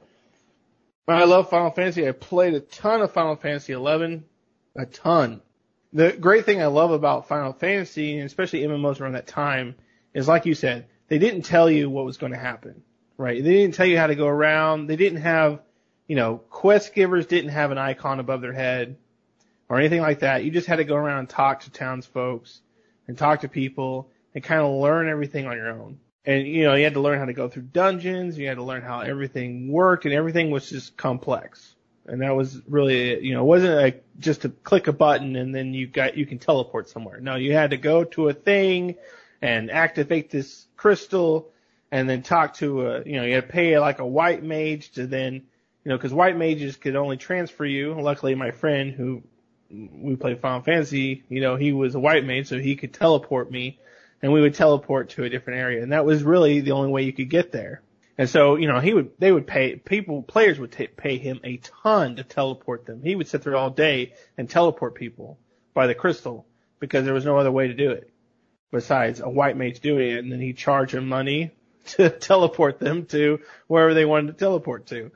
[1.13, 2.07] I love Final Fantasy.
[2.07, 4.25] I played a ton of Final Fantasy 11,
[4.77, 5.41] a ton.
[5.93, 9.75] The great thing I love about Final Fantasy, and especially MMOs around that time,
[10.15, 12.83] is like you said, they didn't tell you what was going to happen,
[13.17, 13.43] right?
[13.43, 14.87] They didn't tell you how to go around.
[14.87, 15.61] They didn't have,
[16.07, 18.97] you know, quest givers didn't have an icon above their head
[19.69, 20.45] or anything like that.
[20.45, 22.47] You just had to go around and talk to townsfolk
[23.09, 25.99] and talk to people and kind of learn everything on your own.
[26.25, 28.39] And you know, you had to learn how to go through dungeons.
[28.39, 31.75] You had to learn how everything worked, and everything was just complex.
[32.07, 35.55] And that was really, you know, it wasn't like just to click a button and
[35.55, 37.21] then you got you can teleport somewhere.
[37.21, 38.97] No, you had to go to a thing
[39.41, 41.51] and activate this crystal,
[41.91, 44.93] and then talk to a, you know, you had to pay like a white mage
[44.93, 47.95] to then, you know, because white mages could only transfer you.
[48.01, 49.23] Luckily, my friend who
[49.71, 53.51] we played Final Fantasy, you know, he was a white mage, so he could teleport
[53.51, 53.79] me
[54.23, 55.83] and we would teleport to a different area.
[55.83, 57.83] And that was really the only way you could get there.
[58.19, 61.41] And so, you know, he would, they would pay, people, players would t- pay him
[61.43, 63.03] a ton to teleport them.
[63.03, 65.39] He would sit there all day and teleport people
[65.73, 66.47] by the crystal
[66.81, 68.11] because there was no other way to do it
[68.71, 70.19] besides a white mage doing it.
[70.19, 71.53] And then he'd charge him money
[71.87, 75.11] to teleport them to wherever they wanted to teleport to.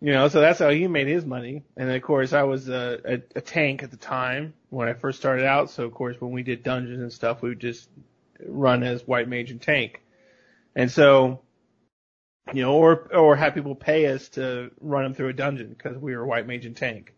[0.00, 1.62] You know, so that's how he made his money.
[1.76, 5.20] And of course, I was a, a, a tank at the time when I first
[5.20, 5.70] started out.
[5.70, 7.88] So of course, when we did dungeons and stuff, we would just
[8.46, 10.02] run as white mage and tank.
[10.74, 11.40] And so,
[12.52, 15.98] you know, or, or have people pay us to run them through a dungeon because
[15.98, 17.14] we were white mage and tank.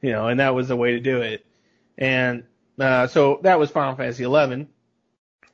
[0.00, 1.46] You know, and that was the way to do it.
[1.98, 2.44] And,
[2.78, 4.68] uh, so that was Final Fantasy 11.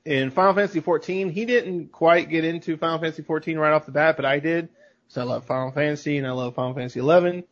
[0.05, 3.93] In Final Fantasy 14, he didn't quite get into Final Fantasy 14 right off the
[3.93, 4.69] bat, but I did.
[5.09, 7.45] So I love Final Fantasy and I love Final Fantasy 11.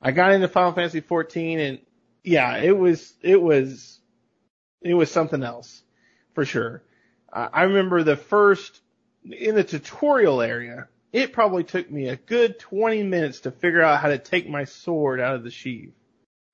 [0.00, 1.78] I got into Final Fantasy 14 and
[2.24, 3.98] yeah, it was, it was,
[4.80, 5.82] it was something else
[6.34, 6.82] for sure.
[7.32, 8.80] Uh, I remember the first
[9.24, 10.88] in the tutorial area.
[11.12, 14.64] It probably took me a good 20 minutes to figure out how to take my
[14.64, 15.92] sword out of the sheath.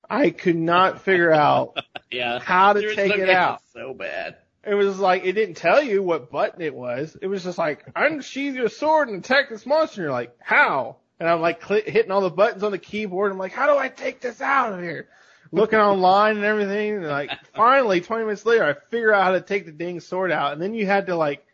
[0.09, 1.77] I could not figure out
[2.11, 3.61] yeah, how to take it out.
[3.73, 4.37] So bad.
[4.65, 7.15] It was like it didn't tell you what button it was.
[7.21, 10.01] It was just like unsheath your sword and attack this monster.
[10.01, 10.97] And you're like, how?
[11.19, 13.31] And I'm like cl- hitting all the buttons on the keyboard.
[13.31, 15.07] I'm like, how do I take this out of here?
[15.51, 16.97] Looking online and everything.
[16.97, 20.31] And like finally, 20 minutes later, I figure out how to take the dang sword
[20.31, 20.53] out.
[20.53, 21.45] And then you had to like,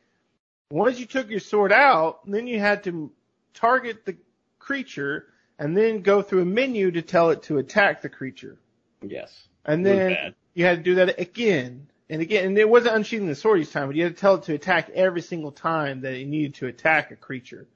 [0.69, 3.11] once you took your sword out, then you had to
[3.53, 4.17] target the
[4.59, 5.27] creature
[5.59, 8.57] and then go through a menu to tell it to attack the creature.
[9.01, 9.47] Yes.
[9.65, 12.45] And then you had to do that again and again.
[12.47, 14.53] And it wasn't unsheathing the sword each time, but you had to tell it to
[14.53, 17.67] attack every single time that it needed to attack a creature.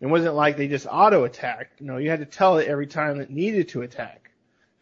[0.00, 1.80] It wasn't like they just auto attacked.
[1.80, 4.25] No, you had to tell it every time it needed to attack.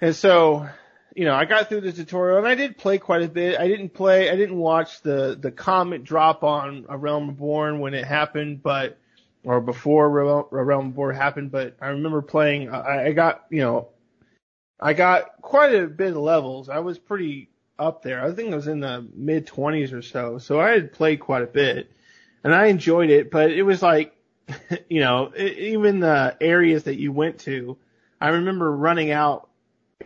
[0.00, 0.68] And so,
[1.14, 3.58] you know, I got through the tutorial and I did play quite a bit.
[3.58, 7.94] I didn't play, I didn't watch the, the comet drop on A Realm Reborn when
[7.94, 8.98] it happened, but,
[9.44, 13.88] or before A Realm Reborn happened, but I remember playing, I, I got, you know,
[14.80, 16.68] I got quite a bit of levels.
[16.68, 18.24] I was pretty up there.
[18.24, 20.38] I think I was in the mid twenties or so.
[20.38, 21.90] So I had played quite a bit
[22.42, 24.14] and I enjoyed it, but it was like,
[24.88, 27.78] you know, even the areas that you went to,
[28.20, 29.48] I remember running out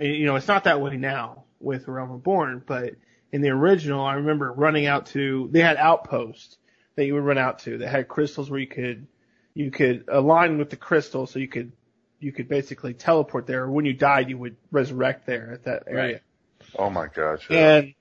[0.00, 2.94] you know, it's not that way now with Realm Reborn, but
[3.32, 6.56] in the original, I remember running out to, they had outposts
[6.96, 9.06] that you would run out to that had crystals where you could,
[9.54, 11.72] you could align with the crystal so you could,
[12.20, 13.68] you could basically teleport there.
[13.68, 16.12] When you died, you would resurrect there at that area.
[16.14, 16.22] Right.
[16.76, 17.48] Oh my gosh.
[17.50, 17.76] Yeah.
[17.76, 17.94] And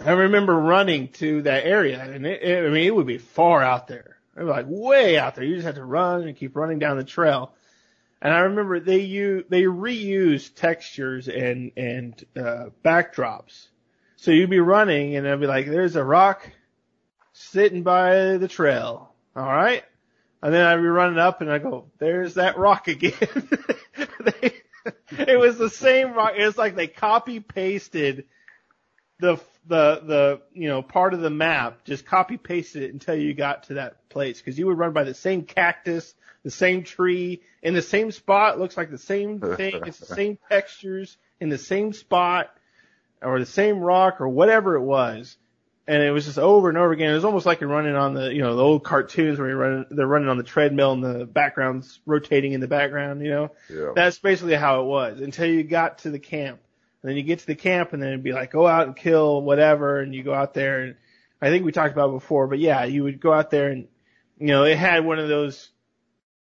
[0.00, 3.62] I remember running to that area and it, it, I mean, it would be far
[3.62, 4.18] out there.
[4.36, 5.44] It was like way out there.
[5.44, 7.54] You just had to run and keep running down the trail.
[8.20, 13.68] And I remember they use, they reuse textures and, and, uh, backdrops.
[14.16, 16.50] So you'd be running and it'd be like, there's a rock
[17.32, 19.14] sitting by the trail.
[19.36, 19.84] All right.
[20.42, 23.12] And then I'd be running up and I go, there's that rock again.
[24.20, 24.52] they,
[25.18, 26.32] it was the same rock.
[26.36, 28.24] It was like they copy pasted
[29.20, 33.34] the the the you know part of the map, just copy pasted it until you
[33.34, 36.14] got to that place because you would run by the same cactus,
[36.48, 38.58] the same tree in the same spot.
[38.58, 39.82] Looks like the same thing.
[39.84, 42.48] It's the same textures in the same spot
[43.20, 45.36] or the same rock or whatever it was.
[45.86, 47.10] And it was just over and over again.
[47.10, 49.58] It was almost like you're running on the, you know, the old cartoons where you're
[49.58, 53.50] running, they're running on the treadmill and the background's rotating in the background, you know?
[53.68, 53.92] Yeah.
[53.94, 56.60] That's basically how it was until you got to the camp.
[57.02, 58.96] And then you get to the camp and then it'd be like, go out and
[58.96, 60.00] kill whatever.
[60.00, 60.96] And you go out there and
[61.42, 63.86] I think we talked about it before, but yeah, you would go out there and,
[64.38, 65.68] you know, it had one of those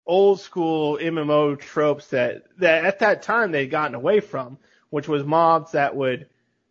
[0.06, 4.58] old school MMO tropes that, that at that time they'd gotten away from,
[4.89, 6.28] which was mobs that would,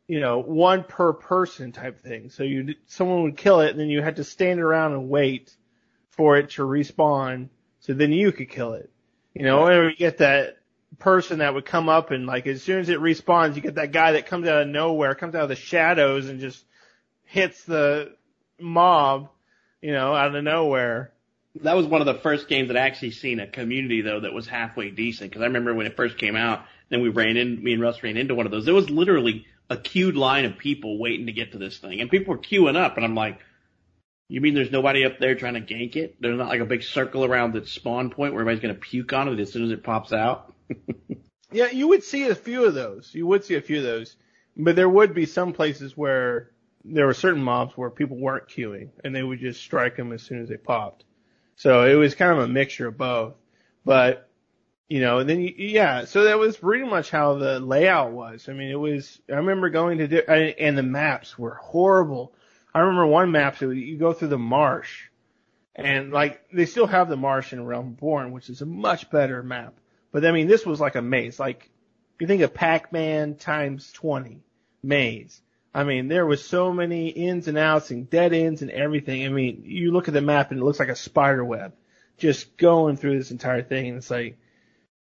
[0.07, 2.31] you know, one per person type thing.
[2.31, 5.55] So you, someone would kill it and then you had to stand around and wait
[6.11, 7.49] for it to respawn.
[7.81, 8.91] So then you could kill it.
[9.35, 10.59] You know, or you get that
[10.99, 13.93] person that would come up and like as soon as it respawns, you get that
[13.93, 16.65] guy that comes out of nowhere, comes out of the shadows and just
[17.25, 18.15] hits the
[18.61, 19.31] mob,
[19.81, 21.13] you know, out of nowhere.
[21.61, 24.33] That was one of the first games that I actually seen a community though that
[24.33, 25.31] was halfway decent.
[25.31, 28.03] Because I remember when it first came out, then we ran in, me and Russ
[28.03, 28.65] ran into one of those.
[28.65, 32.11] There was literally a queued line of people waiting to get to this thing, and
[32.11, 33.39] people were queuing up, and I'm like,
[34.29, 36.17] you mean there's nobody up there trying to gank it?
[36.21, 39.29] There's not like a big circle around the spawn point where everybody's gonna puke on
[39.29, 40.53] it as soon as it pops out.
[41.53, 43.15] Yeah, you would see a few of those.
[43.15, 44.17] You would see a few of those,
[44.57, 46.51] but there would be some places where
[46.85, 50.23] there were certain mobs where people weren't queuing and they would just strike them as
[50.23, 51.05] soon as they popped.
[51.57, 53.35] So it was kind of a mixture of both.
[53.85, 54.29] But
[54.89, 58.49] you know, and then you, yeah, so that was pretty much how the layout was.
[58.49, 59.21] I mean, it was.
[59.31, 62.35] I remember going to do, and the maps were horrible.
[62.75, 65.09] I remember one map that you go through the marsh,
[65.75, 69.43] and like they still have the marsh in Realm Born, which is a much better
[69.43, 69.75] map.
[70.11, 71.41] But I mean, this was like a maze.
[71.41, 71.71] Like
[72.21, 74.43] you think of Pac-Man times 20
[74.83, 75.41] maze.
[75.75, 79.25] I mean, there was so many ins and outs and dead ends and everything.
[79.25, 81.73] I mean, you look at the map and it looks like a spider web
[82.19, 83.89] just going through this entire thing.
[83.89, 84.39] And it's like,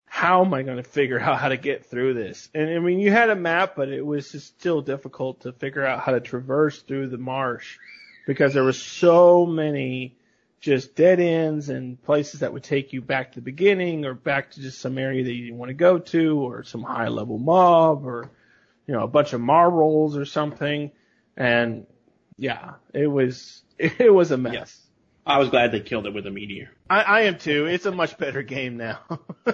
[0.07, 2.49] how am I going to figure out how to get through this?
[2.55, 5.85] And I mean, you had a map, but it was just still difficult to figure
[5.85, 7.79] out how to traverse through the marsh
[8.27, 10.17] because there were so many
[10.61, 14.53] just dead ends and places that would take you back to the beginning or back
[14.53, 17.37] to just some area that you didn't want to go to or some high level
[17.37, 18.31] mob or,
[18.87, 20.93] you know, a bunch of morbols or something.
[21.37, 21.87] And
[22.37, 24.55] yeah, it was, it was a mess.
[24.55, 24.79] Yes.
[25.25, 26.71] I was glad they killed it with a meteor.
[26.91, 27.67] I, I am too.
[27.67, 29.01] It's a much better game now.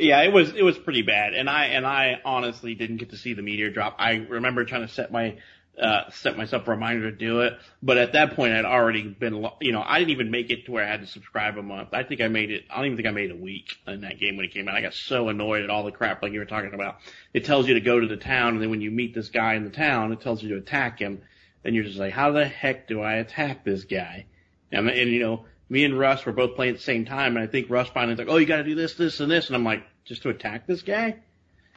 [0.00, 3.18] Yeah, it was it was pretty bad, and I and I honestly didn't get to
[3.18, 3.96] see the meteor drop.
[3.98, 5.36] I remember trying to set my
[5.80, 9.46] uh, set myself a reminder to do it, but at that point I'd already been,
[9.60, 11.88] you know, I didn't even make it to where I had to subscribe a month.
[11.92, 12.64] I think I made it.
[12.70, 14.76] I don't even think I made a week in that game when it came out.
[14.76, 16.96] I got so annoyed at all the crap like you were talking about.
[17.32, 19.54] It tells you to go to the town, and then when you meet this guy
[19.54, 21.22] in the town, it tells you to attack him,
[21.64, 24.26] and you're just like, how the heck do I attack this guy?
[24.72, 27.42] And, and you know, me and Russ were both playing at the same time, and
[27.42, 29.46] I think Russ finally was like, oh, you got to do this, this, and this,
[29.46, 31.16] and I'm like, just to attack this guy,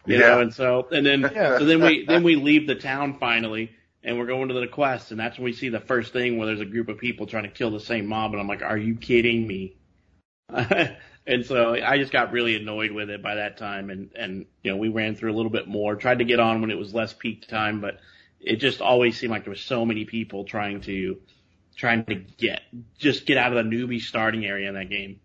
[0.08, 0.36] you Yeah.
[0.36, 0.40] know.
[0.42, 1.58] And so, and then, Yeah.
[1.60, 3.72] so then we then we leave the town finally,
[4.04, 6.48] and we're going to the quest, and that's when we see the first thing where
[6.48, 8.78] there's a group of people trying to kill the same mob, and I'm like, are
[8.78, 9.78] you kidding me?
[10.50, 14.72] and so I just got really annoyed with it by that time, and and you
[14.72, 16.94] know we ran through a little bit more, tried to get on when it was
[16.94, 18.00] less peak time, but
[18.40, 21.18] it just always seemed like there was so many people trying to
[21.76, 22.62] trying to get
[22.98, 25.20] just get out of the newbie starting area in that game.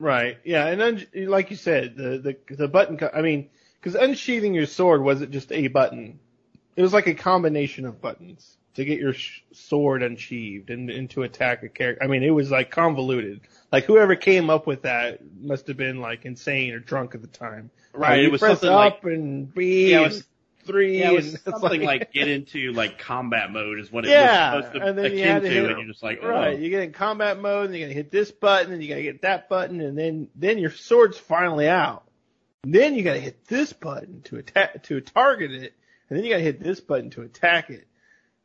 [0.00, 0.38] Right.
[0.44, 0.66] Yeah.
[0.66, 3.50] And un- like you said, the, the, the button, co- I mean,
[3.82, 6.20] cause unsheathing your sword wasn't just a button.
[6.76, 11.10] It was like a combination of buttons to get your sh- sword unsheathed and, and
[11.10, 12.02] to attack a character.
[12.02, 13.40] I mean, it was like convoluted.
[13.72, 17.26] Like whoever came up with that must have been like insane or drunk at the
[17.28, 17.70] time.
[17.92, 20.26] Right, Like, it was press something like- up and B Yeah, it and was-
[20.64, 24.10] three Yeah, it was and something like, get into like combat mode is what it
[24.10, 26.28] Yeah, was supposed to and then you had to hit- and you're just like, oh.
[26.28, 29.02] Right, you get in combat mode, and you gotta hit this button, and you gotta
[29.02, 32.04] get that button, and then then your sword's finally out.
[32.62, 35.72] Then you gotta hit this button to attack to target it,
[36.10, 37.86] and then you gotta hit this button to attack it.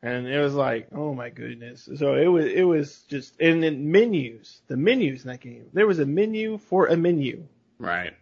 [0.02, 1.88] And it was like, oh my goodness.
[1.96, 5.66] So it was it was just and then menus, the menus in that game.
[5.72, 7.46] There was a menu for a menu.
[7.78, 8.12] Right.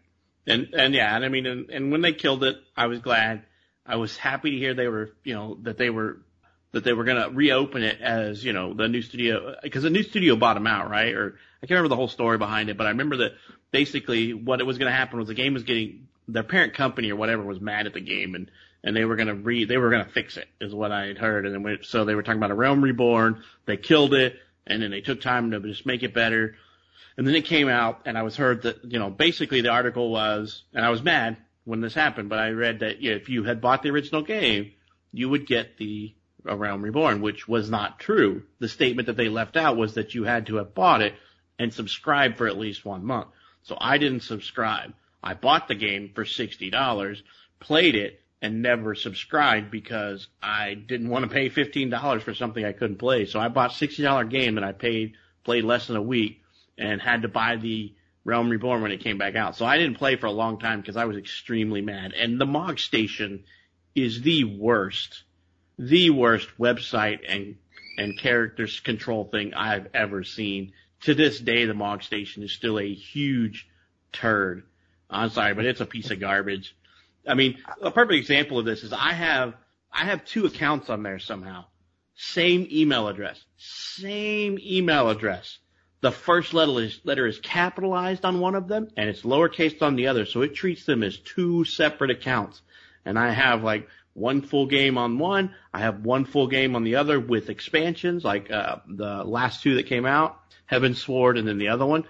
[0.46, 3.44] And and yeah, and I mean, and, and when they killed it, I was glad.
[3.86, 6.18] I was happy to hear they were, you know, that they were
[6.72, 9.90] that they were going to reopen it as, you know, the new studio because the
[9.90, 11.14] new studio bought them out, right?
[11.14, 13.32] Or I can't remember the whole story behind it, but I remember that
[13.70, 17.10] basically what it was going to happen was the game was getting their parent company
[17.10, 18.50] or whatever was mad at the game and
[18.84, 21.06] and they were going to re they were going to fix it is what I
[21.06, 24.14] had heard and then we, so they were talking about a realm reborn they killed
[24.14, 26.54] it and then they took time to just make it better
[27.16, 30.10] and then it came out and I was heard that you know basically the article
[30.10, 33.44] was and I was mad when this happened, but I read that yeah, if you
[33.44, 34.72] had bought the original game,
[35.12, 36.14] you would get the
[36.46, 38.42] A Realm Reborn, which was not true.
[38.58, 41.14] The statement that they left out was that you had to have bought it
[41.58, 43.28] and subscribe for at least one month.
[43.62, 44.92] So I didn't subscribe.
[45.22, 47.22] I bought the game for $60,
[47.60, 52.72] played it, and never subscribed because I didn't want to pay $15 for something I
[52.72, 53.24] couldn't play.
[53.24, 55.14] So I bought $60 game and I paid,
[55.44, 56.42] played less than a week
[56.76, 59.56] and had to buy the Realm Reborn when it came back out.
[59.56, 62.12] So I didn't play for a long time because I was extremely mad.
[62.12, 63.44] And the Mog Station
[63.94, 65.22] is the worst,
[65.78, 67.56] the worst website and,
[67.96, 70.74] and characters control thing I've ever seen.
[71.04, 73.66] To this day, the Mog Station is still a huge
[74.12, 74.64] turd.
[75.08, 76.76] I'm sorry, but it's a piece of garbage.
[77.26, 79.54] I mean, a perfect example of this is I have
[79.92, 81.66] I have two accounts on there somehow.
[82.16, 83.42] Same email address.
[83.56, 85.58] Same email address.
[86.00, 89.96] The first letter is, letter is capitalized on one of them and it's lowercase on
[89.96, 92.60] the other, so it treats them as two separate accounts.
[93.04, 96.84] And I have like one full game on one, I have one full game on
[96.84, 100.38] the other with expansions, like uh, the last two that came out,
[100.70, 102.04] Heavensward and then the other one.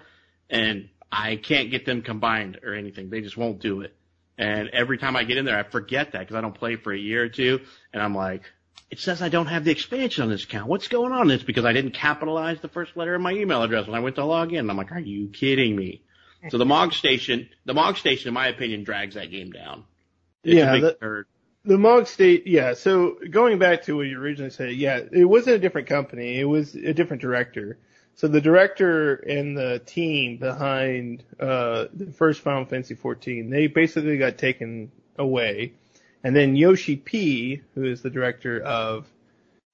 [0.49, 3.09] And I can't get them combined or anything.
[3.09, 3.95] They just won't do it.
[4.37, 6.91] And every time I get in there, I forget that because I don't play for
[6.91, 7.61] a year or two.
[7.93, 8.43] And I'm like,
[8.91, 10.67] it says I don't have the expansion on this account.
[10.67, 11.31] What's going on?
[11.31, 14.15] It's because I didn't capitalize the first letter of my email address when I went
[14.17, 14.69] to log in.
[14.69, 16.01] I'm like, are you kidding me?
[16.49, 19.83] So the Mog Station, the Mog Station, in my opinion, drags that game down.
[20.43, 21.25] It's Yeah, a big the- turd.
[21.67, 22.75] The Mog State, yeah.
[22.75, 26.39] So going back to what you originally said, yeah, it wasn't a different company.
[26.39, 27.79] It was a different director.
[28.15, 34.17] So the director and the team behind uh, the first Final Fantasy 14, they basically
[34.17, 35.73] got taken away,
[36.23, 39.05] and then Yoshi P, who is the director of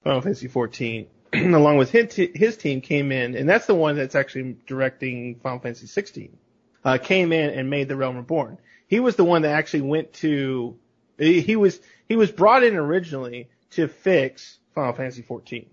[0.03, 4.15] Final Fantasy 14, along with his, his team, came in, and that's the one that's
[4.15, 6.35] actually directing Final Fantasy 16.
[6.83, 8.57] Uh, came in and made the Realm Reborn.
[8.87, 10.75] He was the one that actually went to
[11.21, 11.79] he was
[12.09, 15.69] he was brought in originally to fix Final Fantasy 14.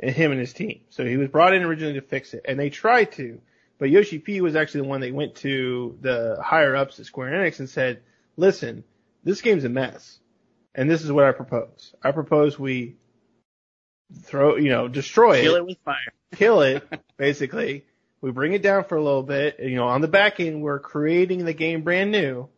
[0.00, 0.80] And him and his team.
[0.90, 3.40] So he was brought in originally to fix it, and they tried to,
[3.78, 7.32] but Yoshi P was actually the one that went to the higher ups at Square
[7.32, 8.02] Enix and said,
[8.36, 8.84] "Listen,
[9.24, 10.20] this game's a mess,
[10.74, 11.94] and this is what I propose.
[12.02, 12.96] I propose we
[14.22, 15.96] throw, you know, destroy Kill it, it with fire.
[16.34, 16.82] kill it,
[17.16, 17.84] basically.
[18.20, 19.60] We bring it down for a little bit.
[19.60, 22.48] You know, on the back end, we're creating the game brand new,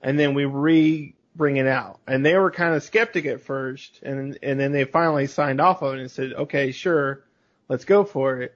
[0.00, 2.00] and then we re bring it out.
[2.06, 5.82] And they were kind of skeptic at first, and and then they finally signed off
[5.82, 7.24] on it and said, okay, sure,
[7.68, 8.54] let's go for it.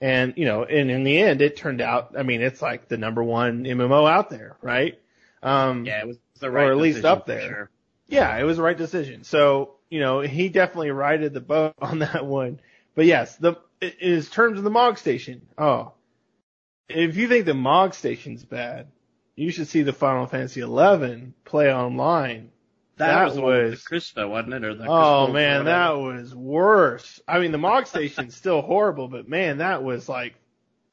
[0.00, 2.14] And you know, and in the end, it turned out.
[2.18, 4.98] I mean, it's like the number one MMO out there, right?
[5.42, 7.40] Um, Yeah, it was the right Or at least up there.
[7.48, 7.70] Sure.
[8.08, 9.22] yeah, it was the right decision.
[9.24, 12.60] So, you know, he definitely righted the boat on that one.
[12.94, 15.92] But yes, the in terms of the Mog Station, oh,
[16.88, 18.88] if you think the Mog Station's bad,
[19.36, 22.50] you should see the Final Fantasy XI play online.
[22.96, 24.64] That, That was, was- the wasn't it?
[24.64, 27.20] Or the Oh man, that was worse.
[27.26, 30.34] I mean, the Mog Station's still horrible, but man, that was like,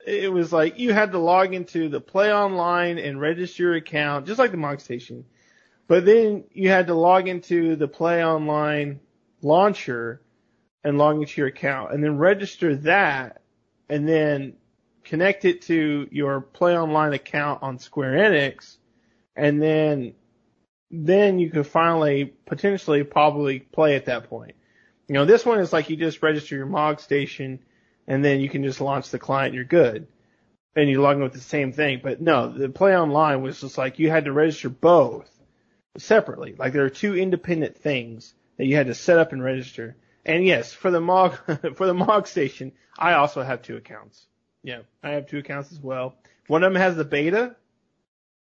[0.08, 4.26] it was like you had to log into the Play Online and register your account,
[4.28, 5.26] just like the Mog Station.
[5.88, 9.02] But then you had to log into the Play Online
[9.42, 10.22] launcher
[10.84, 13.42] and log into your account, and then register that,
[13.90, 14.54] and then
[15.04, 18.78] connect it to your Play Online account on Square Enix,
[19.36, 20.14] and then
[20.92, 24.56] then you could finally potentially probably play at that point.
[25.08, 27.60] You know, this one is like you just register your Mog station
[28.08, 30.08] and then you can just launch the client you're good.
[30.76, 32.00] And you log in with the same thing.
[32.04, 35.30] But no, the play online was just like you had to register both
[35.98, 36.56] separately.
[36.58, 39.96] Like there are two independent things that you had to set up and register.
[40.26, 41.38] And yes, for the Mog,
[41.76, 44.26] for the Mog station, I also have two accounts.
[44.64, 46.16] Yeah, I have two accounts as well.
[46.48, 47.56] One of them has the beta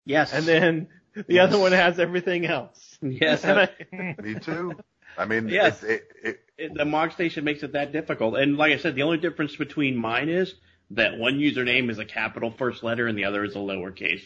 [0.05, 0.33] Yes.
[0.33, 0.87] and then
[1.27, 2.97] the other one has everything else.
[3.01, 3.69] yes, I-
[4.21, 4.75] Me too.
[5.17, 5.83] I mean, Yes.
[5.83, 8.37] it, it, it, it- the Mog Station makes it that difficult.
[8.37, 10.53] And like I said, the only difference between mine is
[10.91, 14.21] that one username is a capital first letter and the other is a lowercase.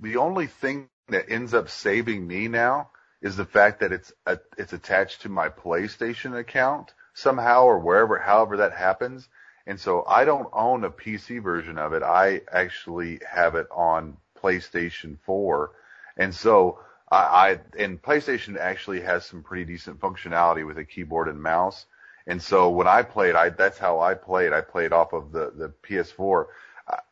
[0.00, 2.90] the only thing that ends up saving me now
[3.22, 8.18] is the fact that it's a, it's attached to my PlayStation account somehow or wherever,
[8.18, 9.28] however that happens.
[9.70, 12.02] And so I don't own a PC version of it.
[12.02, 15.70] I actually have it on PlayStation 4.
[16.16, 21.28] And so I, I and PlayStation actually has some pretty decent functionality with a keyboard
[21.28, 21.86] and mouse.
[22.26, 24.52] And so when I played, I that's how I played.
[24.52, 26.46] I played off of the the PS4.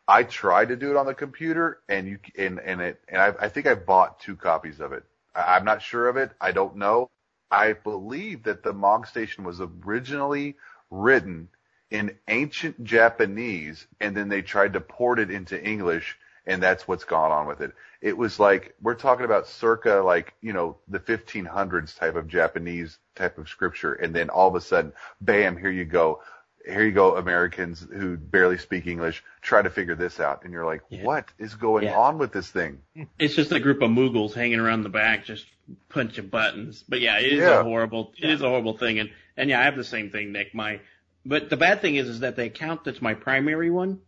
[0.09, 3.35] I, tried to do it on the computer, and you and and it and I,
[3.41, 5.05] I think I bought two copies of it.
[5.33, 6.33] I, I'm not sure of it.
[6.41, 7.09] I don't know.
[7.53, 10.57] I believe that the Mog Station was originally
[10.91, 11.49] written
[11.91, 17.05] in ancient Japanese, and then they tried to port it into English, and that's what's
[17.05, 17.73] gone on with it.
[18.01, 22.99] It was like we're talking about circa like you know the 1500s type of Japanese
[23.15, 26.21] type of scripture, and then all of a sudden, bam, here you go.
[26.67, 30.45] Here you go, Americans who barely speak English, try to figure this out.
[30.45, 31.03] And you're like, Yeah.
[31.03, 31.97] what is going Yeah.
[31.97, 32.83] on with this thing?
[33.19, 35.47] It's just a group of Moogles hanging around the back, just
[35.89, 36.85] punching buttons.
[36.87, 37.61] But yeah, it is Yeah.
[37.61, 38.99] a horrible, it is a horrible thing.
[38.99, 40.55] And, and yeah, I have the same thing, Nick.
[40.55, 40.81] My,
[41.29, 44.01] but the bad thing is, is that the account that's my primary one,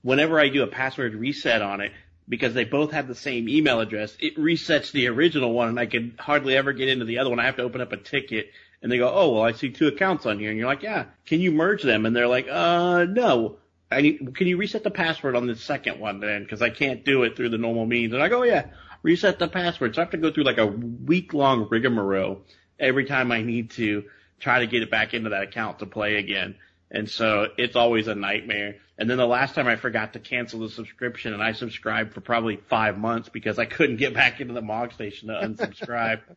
[0.00, 1.92] whenever I do a password reset on it,
[2.26, 5.84] because they both have the same email address, it resets the original one and I
[5.84, 7.38] can hardly ever get into the other one.
[7.38, 9.86] I have to open up a ticket and they go, oh, well, I see two
[9.86, 10.48] accounts on here.
[10.48, 12.06] And you're like, yeah, can you merge them?
[12.06, 13.58] And they're like, uh, no.
[13.90, 16.46] I need, can you reset the password on the second one then?
[16.46, 18.14] Cause I can't do it through the normal means.
[18.14, 18.68] And I go, oh, yeah,
[19.02, 19.94] reset the password.
[19.94, 22.40] So I have to go through like a week long rigmarole
[22.80, 24.04] every time I need to
[24.42, 26.56] try to get it back into that account to play again.
[26.90, 28.76] And so it's always a nightmare.
[28.98, 32.20] And then the last time I forgot to cancel the subscription and I subscribed for
[32.20, 36.20] probably five months because I couldn't get back into the Mog Station to unsubscribe.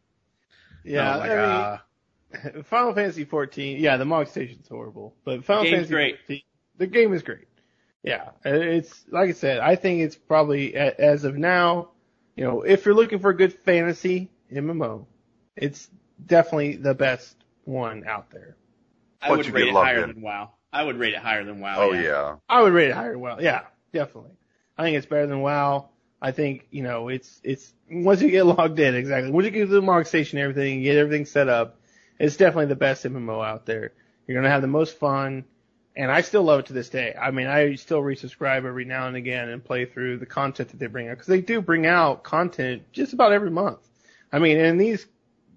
[0.87, 2.61] Yeah, like, I mean, ah.
[2.65, 3.79] Final Fantasy 14.
[3.79, 6.19] Yeah, the Mog Station's horrible, but Final Fantasy great.
[6.27, 6.41] 14,
[6.77, 7.47] the game is great.
[8.03, 9.61] Yeah, it's like I said.
[9.61, 11.89] I think it's probably as of now,
[12.35, 15.07] you know, if you're looking for a good fantasy MMO,
[15.55, 15.89] it's
[16.23, 17.35] definitely the best
[17.65, 18.55] one out there.
[19.21, 20.09] I Once would you rate get it higher in.
[20.09, 20.51] than WoW.
[20.71, 21.75] I would rate it higher than WoW.
[21.77, 22.35] Oh yeah.
[22.49, 23.17] I would rate it higher.
[23.17, 23.61] Well, yeah,
[23.93, 24.31] definitely.
[24.77, 25.89] I think it's better than WoW.
[26.21, 29.65] I think you know it's it's once you get logged in exactly once you get
[29.67, 31.79] to the Mog Station, and everything, get everything set up.
[32.19, 33.91] It's definitely the best MMO out there.
[34.27, 35.45] You're gonna have the most fun,
[35.95, 37.13] and I still love it to this day.
[37.19, 40.79] I mean, I still resubscribe every now and again and play through the content that
[40.79, 43.79] they bring out because they do bring out content just about every month.
[44.31, 45.05] I mean, and these,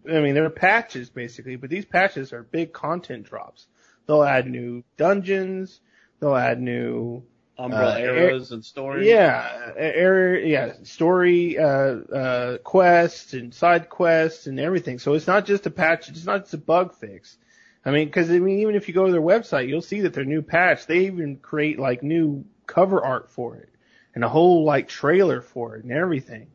[0.08, 3.66] I mean, they're patches basically, but these patches are big content drops.
[4.06, 5.80] They'll add new dungeons.
[6.20, 7.22] They'll add new
[7.58, 9.08] Umbrella Uh, arrows and story.
[9.08, 14.98] yeah, area, yeah, story, uh, uh, quests and side quests and everything.
[14.98, 17.36] So it's not just a patch, it's not just a bug fix.
[17.84, 20.14] I mean, cause I mean, even if you go to their website, you'll see that
[20.14, 23.68] their new patch, they even create like new cover art for it
[24.14, 26.48] and a whole like trailer for it and everything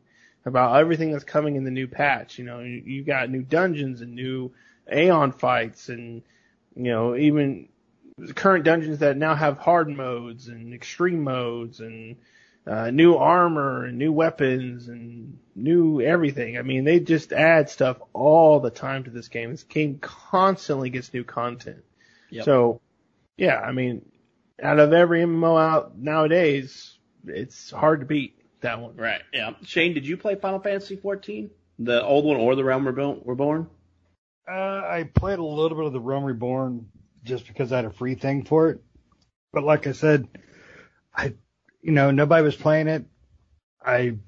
[0.44, 2.38] about everything that's coming in the new patch.
[2.38, 4.52] You know, you, you got new dungeons and new
[4.92, 6.22] Aeon fights and,
[6.76, 7.68] you know, even
[8.34, 12.16] current dungeons that now have hard modes and extreme modes and
[12.66, 16.58] uh, new armor and new weapons and new everything.
[16.58, 19.50] I mean, they just add stuff all the time to this game.
[19.50, 21.84] This game constantly gets new content.
[22.30, 22.44] Yep.
[22.44, 22.80] So,
[23.36, 24.04] yeah, I mean,
[24.62, 26.96] out of every MMO out nowadays,
[27.26, 28.96] it's hard to beat that one.
[28.96, 29.22] Right.
[29.32, 29.52] Yeah.
[29.64, 31.50] Shane, did you play Final Fantasy 14?
[31.78, 33.22] The old one or the Realm Reborn?
[33.24, 33.68] Reborn?
[34.48, 36.88] Uh, I played a little bit of the Realm Reborn
[37.24, 38.80] just because I had a free thing for it.
[39.52, 40.28] But like I said,
[41.14, 41.34] I,
[41.80, 43.04] you know, nobody was playing it.
[43.84, 44.18] I, you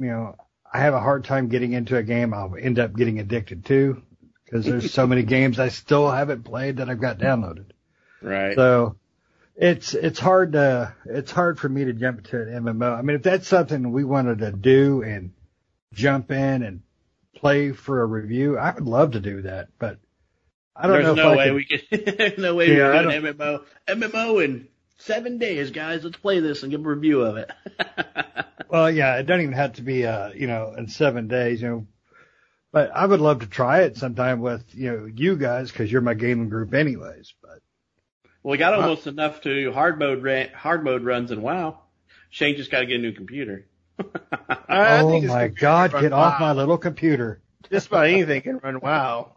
[0.00, 0.36] know,
[0.70, 4.02] I have a hard time getting into a game I'll end up getting addicted to
[4.44, 7.66] because there's so many games I still haven't played that I've got downloaded.
[8.20, 8.54] Right.
[8.56, 8.96] So
[9.56, 12.96] it's it's hard to it's hard for me to jump to an MMO.
[12.98, 15.32] I mean, if that's something we wanted to do and
[15.92, 16.82] jump in and
[17.36, 19.68] play for a review, I would love to do that.
[19.78, 19.98] But
[20.74, 22.18] I don't There's know no if I way could, we could.
[22.18, 23.64] there's no way Yeah, we could do an MMO.
[23.88, 24.68] MMO in
[24.98, 26.04] seven days, guys.
[26.04, 27.50] Let's play this and give a review of it.
[28.68, 31.68] Well, yeah, it doesn't even have to be uh, you know, in seven days, you
[31.68, 31.86] know.
[32.72, 36.00] But I would love to try it sometime with you know you guys because you're
[36.00, 37.32] my gaming group anyways.
[37.40, 37.45] But
[38.46, 41.80] well, we got almost enough to do hard mode ra- hard mode runs and WoW.
[42.30, 43.66] Shane just got to get a new computer.
[43.98, 47.40] I, I oh think my God, get run off my little computer!
[47.72, 49.32] Just about anything can run WoW.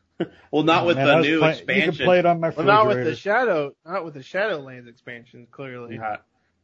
[0.52, 1.90] well, not with Man, the new play- expansion.
[1.90, 4.86] You can play it on my Well, not with the Shadow, not with the Shadowlands
[4.86, 5.96] expansion, clearly.
[5.96, 6.18] Yeah.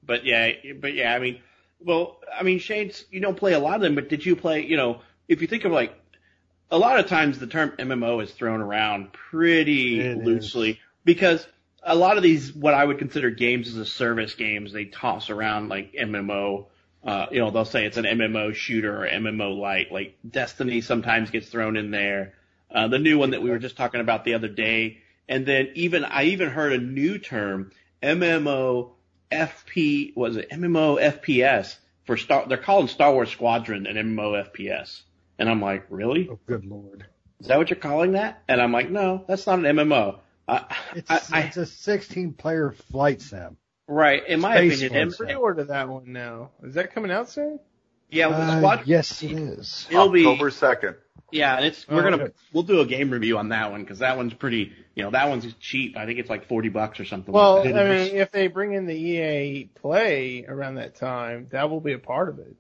[0.05, 1.41] But yeah, but yeah, I mean,
[1.81, 4.65] well, I mean, Shane's, you don't play a lot of them, but did you play,
[4.65, 5.99] you know, if you think of like,
[6.71, 10.25] a lot of times the term MMO is thrown around pretty It is.
[10.25, 11.45] loosely because
[11.83, 15.31] a lot of these, what I would consider games as a service games, they toss
[15.31, 16.67] around like MMO.
[17.05, 19.93] Uh, you know, they'll say it's an MMO shooter or MMO light.
[19.93, 22.35] Like Destiny sometimes gets thrown in there.
[22.71, 24.99] Uh, the new one that we were just talking about the other day.
[25.29, 27.71] And then even, I even heard a new term,
[28.03, 28.91] MMO
[29.31, 31.77] FP, was it MMO FPS
[32.09, 35.03] for Star, they're calling Star Wars Squadron an MMO FPS.
[35.39, 36.27] And I'm like, really?
[36.31, 37.05] Oh, good lord!
[37.39, 38.43] Is that what you're calling that?
[38.49, 40.19] And I'm like, no, that's not an MMO.
[40.49, 43.57] I, It's I, I, it's a 16 player flight sim.
[43.87, 44.27] right.
[44.27, 45.21] In my Space opinion, Force.
[45.21, 46.51] M- Pre-order that one now.
[46.63, 47.61] Is that coming out soon?
[48.11, 48.83] Yeah, Uh, Squad.
[48.87, 49.87] yes, it is.
[49.91, 50.97] It'll be October second.
[51.31, 52.33] yeah, and it's we're Oh, gonna okay.
[52.55, 54.73] we'll do a game review on that one because that one's pretty.
[54.95, 55.97] You know, that one's cheap.
[55.97, 57.33] I think it's like forty bucks or something.
[57.35, 57.91] Well, like I that.
[58.13, 61.99] mean, if they bring in the EA Play around that time, that will be a
[61.99, 62.57] part of it.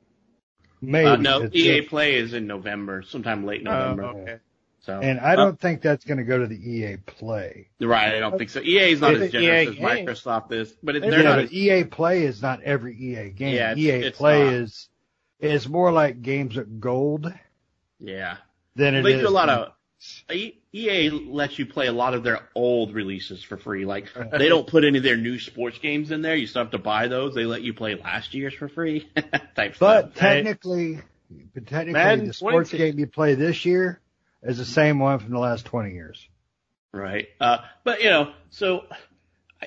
[0.82, 1.06] Maybe.
[1.09, 4.05] uh, no, It's EA just- Play is in November, sometime late Oh, November.
[4.20, 4.36] okay.
[4.89, 7.69] So and I uh, don't think that's going to go to the EA Play.
[7.78, 8.60] right, I don't think so.
[8.62, 9.85] EA is not It's as generous EA as game.
[10.06, 11.36] Microsoft is, but it, they're yeah, not.
[11.36, 13.55] but As, EA Play is not every EA game.
[13.55, 14.52] Yeah, it's- EA it's Play not.
[14.55, 14.89] is
[15.40, 17.31] is more like games at gold
[18.01, 18.39] yeah,
[18.77, 19.20] than it they is.
[19.20, 19.73] do a lot of.
[20.73, 23.85] EA lets you play a lot of their old releases for free.
[23.85, 26.35] Like they don't put any of their new sports games in there.
[26.35, 27.35] You still have to buy those.
[27.35, 29.06] They let you play last year's for free.
[29.55, 30.15] type But stuff.
[30.15, 31.01] technically,
[31.52, 32.77] but technically, Madden the sports 22.
[32.93, 34.01] game you play this year
[34.43, 36.28] is the same one from the last 20 years.
[36.93, 37.28] Right.
[37.40, 38.85] Uh, but you know, so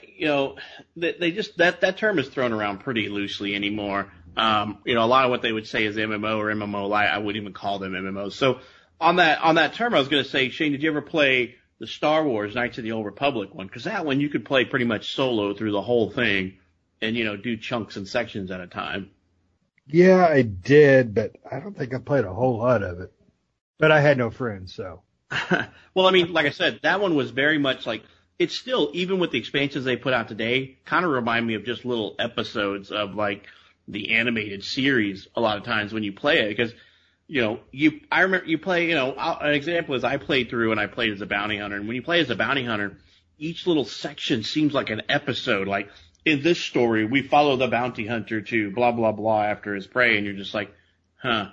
[0.04, 0.56] you know,
[0.96, 4.12] they, they just that that term is thrown around pretty loosely anymore.
[4.38, 7.08] Um, you know, a lot of what they would say is MMO or MMO light.
[7.08, 8.34] I wouldn't even call them MMOs.
[8.34, 8.60] So
[9.00, 11.56] on that on that term, I was going to say, Shane, did you ever play
[11.80, 13.68] the Star Wars Knights of the Old Republic one?
[13.68, 16.58] Because that one you could play pretty much solo through the whole thing,
[17.02, 19.12] and you know, do chunks and sections at a time.
[19.88, 23.12] Yeah, I did, but I don't think I played a whole lot of it.
[23.82, 25.02] But I had no friends, so.
[25.96, 28.04] well, I mean, like I said, that one was very much like
[28.38, 31.66] it's still even with the expansions they put out today, kind of remind me of
[31.66, 33.48] just little episodes of like
[33.88, 35.28] the animated series.
[35.36, 36.72] A lot of times when you play it, because
[37.26, 38.88] you know, you I remember you play.
[38.88, 41.78] You know, an example is I played through and I played as a bounty hunter,
[41.78, 43.00] and when you play as a bounty hunter,
[43.40, 45.68] each little section seems like an episode.
[45.68, 45.90] Like
[46.24, 50.18] in this story, we follow the bounty hunter to blah blah blah after his prey,
[50.18, 50.72] and you're just like,
[51.18, 51.48] huh.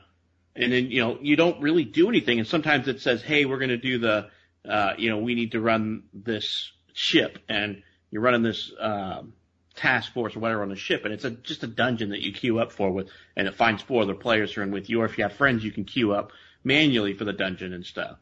[0.58, 2.40] And then, you know, you don't really do anything.
[2.40, 4.28] And sometimes it says, hey, we're going to do the,
[4.68, 9.34] uh, you know, we need to run this ship and you're running this, um,
[9.76, 11.04] task force or whatever on the ship.
[11.04, 13.82] And it's a, just a dungeon that you queue up for with, and it finds
[13.82, 15.00] four other players who are in with you.
[15.00, 16.32] Or if you have friends, you can queue up
[16.64, 18.18] manually for the dungeon and stuff.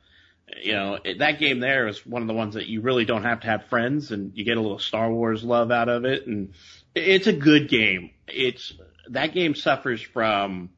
[0.63, 3.25] You know, it, that game there is one of the ones that you really don't
[3.25, 6.27] have to have friends and you get a little Star Wars love out of it.
[6.27, 6.53] And
[6.95, 8.11] it's a good game.
[8.29, 8.75] It's,
[9.09, 10.71] that game suffers from,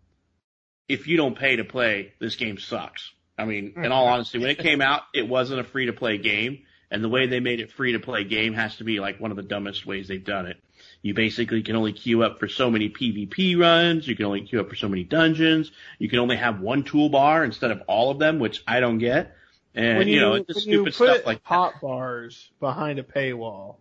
[0.88, 3.12] if you don't pay to play, this game sucks.
[3.36, 4.14] I mean, in all mm-hmm.
[4.14, 6.64] honesty, when it came out, it wasn't a free to play game.
[6.90, 9.30] And the way they made it free to play game has to be like one
[9.30, 10.56] of the dumbest ways they've done it.
[11.02, 14.08] You basically can only queue up for so many PvP runs.
[14.08, 15.70] You can only queue up for so many dungeons.
[15.98, 19.34] You can only have one toolbar instead of all of them, which I don't get.
[19.74, 21.48] And when you, you, know, it's just when you stupid stuff like that.
[21.48, 23.76] hot bars behind a paywall,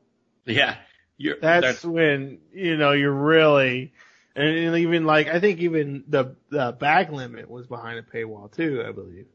[0.45, 0.75] Yeah.
[1.19, 3.93] You're, that's when you know you're really,
[4.37, 8.83] and, even like I think even the the back limit was behind a paywall too,
[8.87, 9.25] I believe.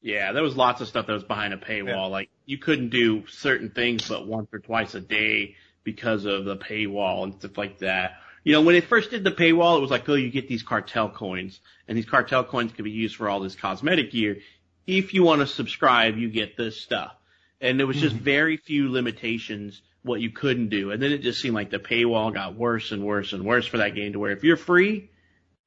[0.00, 1.86] Yeah, there was lots of stuff that was behind a paywall.
[1.86, 2.06] Yeah.
[2.06, 5.54] Like you couldn't do certain things but once or twice a day
[5.84, 8.14] because of the paywall and stuff like that.
[8.44, 10.64] You know, when it first did the paywall, it was like, oh, you get these
[10.64, 14.38] cartel coins, and these cartel coins can be used for all this cosmetic gear.
[14.84, 17.14] If you want to subscribe, you get this stuff.
[17.60, 18.24] And there was just mm-hmm.
[18.24, 20.90] very few limitations what you couldn't do.
[20.90, 23.78] And then it just seemed like the paywall got worse and worse and worse for
[23.78, 25.10] that game to where if you're free,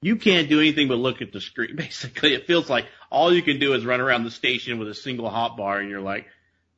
[0.01, 1.75] you can't do anything but look at the screen.
[1.75, 4.93] Basically, it feels like all you can do is run around the station with a
[4.93, 6.27] single hotbar, and you're like,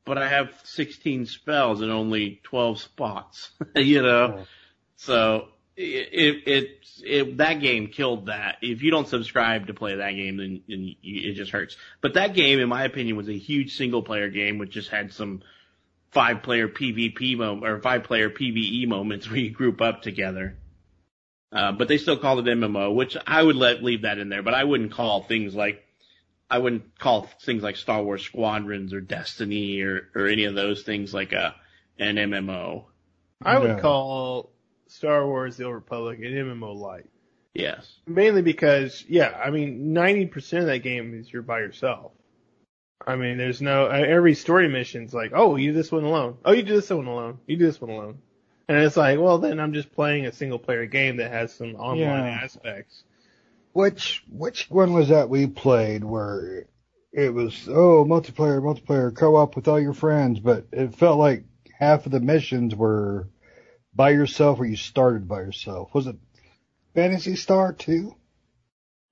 [0.05, 4.45] "But I have 16 spells and only 12 spots," you know.
[4.97, 6.69] So it, it it
[7.03, 8.57] it that game killed that.
[8.61, 11.75] If you don't subscribe to play that game, then, then you, it just hurts.
[12.01, 15.11] But that game, in my opinion, was a huge single player game, which just had
[15.13, 15.41] some
[16.11, 20.57] five player PvP moment or five player PvE moments where you group up together.
[21.51, 24.43] Uh, but they still call it MMO, which I would let leave that in there.
[24.43, 25.83] But I wouldn't call things like
[26.49, 30.83] I wouldn't call things like Star Wars Squadrons or Destiny or or any of those
[30.83, 31.55] things like a
[31.99, 32.85] an MMO.
[33.41, 33.81] I would No.
[33.81, 34.51] call
[34.87, 37.09] Star Wars: The Old Republic an MMO light,
[37.53, 37.91] Yes.
[38.05, 42.11] mainly because yeah, I mean ninety percent of that game is you're by yourself.
[43.05, 46.37] I mean, there's no uh, every story mission's like, oh, you do this one alone.
[46.43, 47.39] Oh, you do this one alone.
[47.47, 48.19] You do this one alone.
[48.67, 51.75] And it's like, well, then I'm just playing a single player game that has some
[51.75, 52.39] online Yeah.
[52.43, 53.03] aspects.
[53.73, 56.67] Which which one was that we played where
[57.13, 61.43] it was oh multiplayer multiplayer co-op with all your friends, but it felt like
[61.79, 63.29] half of the missions were
[63.93, 65.93] by yourself or you started by yourself.
[65.93, 66.15] Was it
[66.95, 68.15] Phantasy Star too?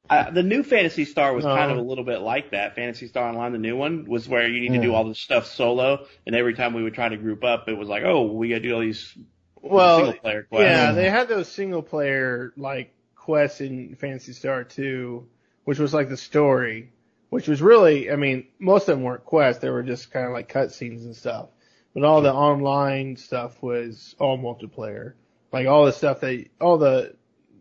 [0.10, 1.82] Uh, the new Phantasy Star was kind of Oh.
[1.82, 2.76] a little bit like that.
[2.76, 5.48] Phantasy Star Online, the new one, was where you need to do all this stuff
[5.48, 8.50] solo, and every time we would try to group up, it was like, oh, we
[8.50, 9.18] got to do all these
[9.62, 10.64] Well, single player quests.
[10.70, 15.26] Yeah, they had those single player like quests in Phantasy Star 2,
[15.64, 16.92] which was like the story,
[17.32, 20.34] which was really, I mean, most of them weren't quests; they were just kind of
[20.34, 21.50] like cutscenes and stuff.
[21.96, 25.14] But all the online stuff was all multiplayer,
[25.52, 27.16] like all the stuff that all the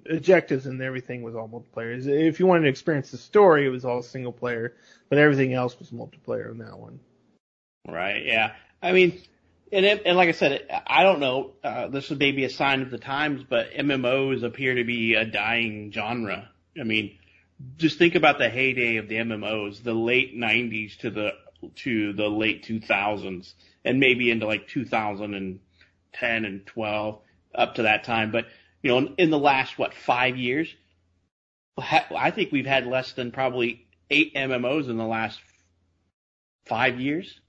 [0.08, 2.06] objectives and everything was all multiplayer.
[2.06, 4.74] If you wanted to experience the story, it was all single player,
[5.08, 7.00] but everything else was multiplayer in that one.
[7.88, 8.24] Right.
[8.24, 8.52] Yeah.
[8.82, 9.20] I mean,
[9.72, 11.52] and it, and like I said, I don't know.
[11.62, 15.24] Uh, this is maybe a sign of the times, but MMOs appear to be a
[15.24, 16.50] dying genre.
[16.78, 17.18] I mean,
[17.76, 21.32] just think about the heyday of the MMOs, the late '90s to the
[21.76, 23.54] to the late 2000s,
[23.84, 27.18] and maybe into like 2010 and 12
[27.54, 28.30] up to that time.
[28.30, 28.46] But
[28.84, 30.68] you know, in, in the last what five years,
[31.78, 35.40] I think we've had less than probably eight MMOs in the last
[36.66, 37.40] five years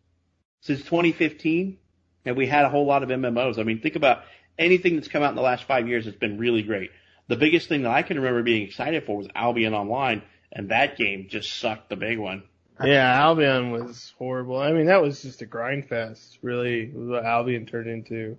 [0.61, 1.77] since 2015,
[2.23, 3.59] and we had a whole lot of MMOs.
[3.59, 4.23] I mean, think about
[4.57, 6.91] anything that's come out in the last five years that's been really great.
[7.27, 10.21] The biggest thing that I can remember being excited for was Albion Online,
[10.53, 12.43] and that game just sucked the big one.
[12.81, 14.57] Yeah, Albion was horrible.
[14.57, 18.37] I mean, that was just a grind fest, really, what Albion turned into.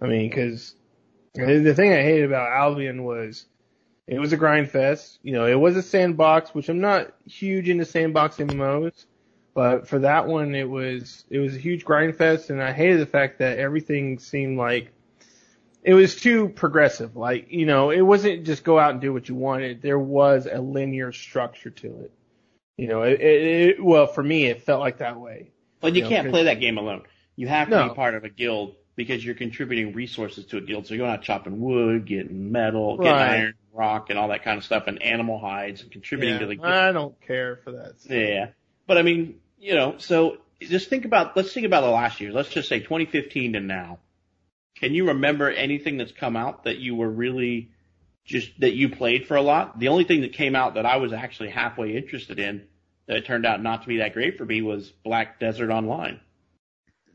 [0.00, 0.74] I mean, because
[1.36, 3.46] the thing I hated about Albion was
[4.06, 5.18] it was a grind fest.
[5.22, 9.06] You know, it was a sandbox, which I'm not huge into sandbox MMOs,
[9.54, 13.00] but for that one, it was it was a huge grind fest, and I hated
[13.00, 14.92] the fact that everything seemed like
[15.82, 17.16] it was too progressive.
[17.16, 19.82] Like, you know, it wasn't just go out and do what you wanted.
[19.82, 22.12] There was a linear structure to it.
[22.76, 23.42] You know, it, it,
[23.78, 25.50] it well, for me, it felt like that way.
[25.80, 27.04] But you, You know, can't play that game alone.
[27.36, 27.88] You have to No.
[27.88, 30.86] be part of a guild because you're contributing resources to a guild.
[30.86, 34.64] So you're not chopping wood, getting metal, getting iron, rock, and all that kind of
[34.64, 36.66] stuff, and animal hides, and contributing Yeah, to the guild.
[36.68, 38.00] I don't care for that.
[38.00, 38.10] stuff.
[38.12, 38.46] Yeah.
[38.86, 42.32] But I mean, you know, so just think about, let's think about the last year.
[42.32, 43.98] Let's just say 2015 to now.
[44.78, 47.70] Can you remember anything that's come out that you were really
[48.24, 49.78] just, that you played for a lot?
[49.78, 52.66] The only thing that came out that I was actually halfway interested in
[53.08, 56.20] that turned out not to be that great for me was Black Desert Online.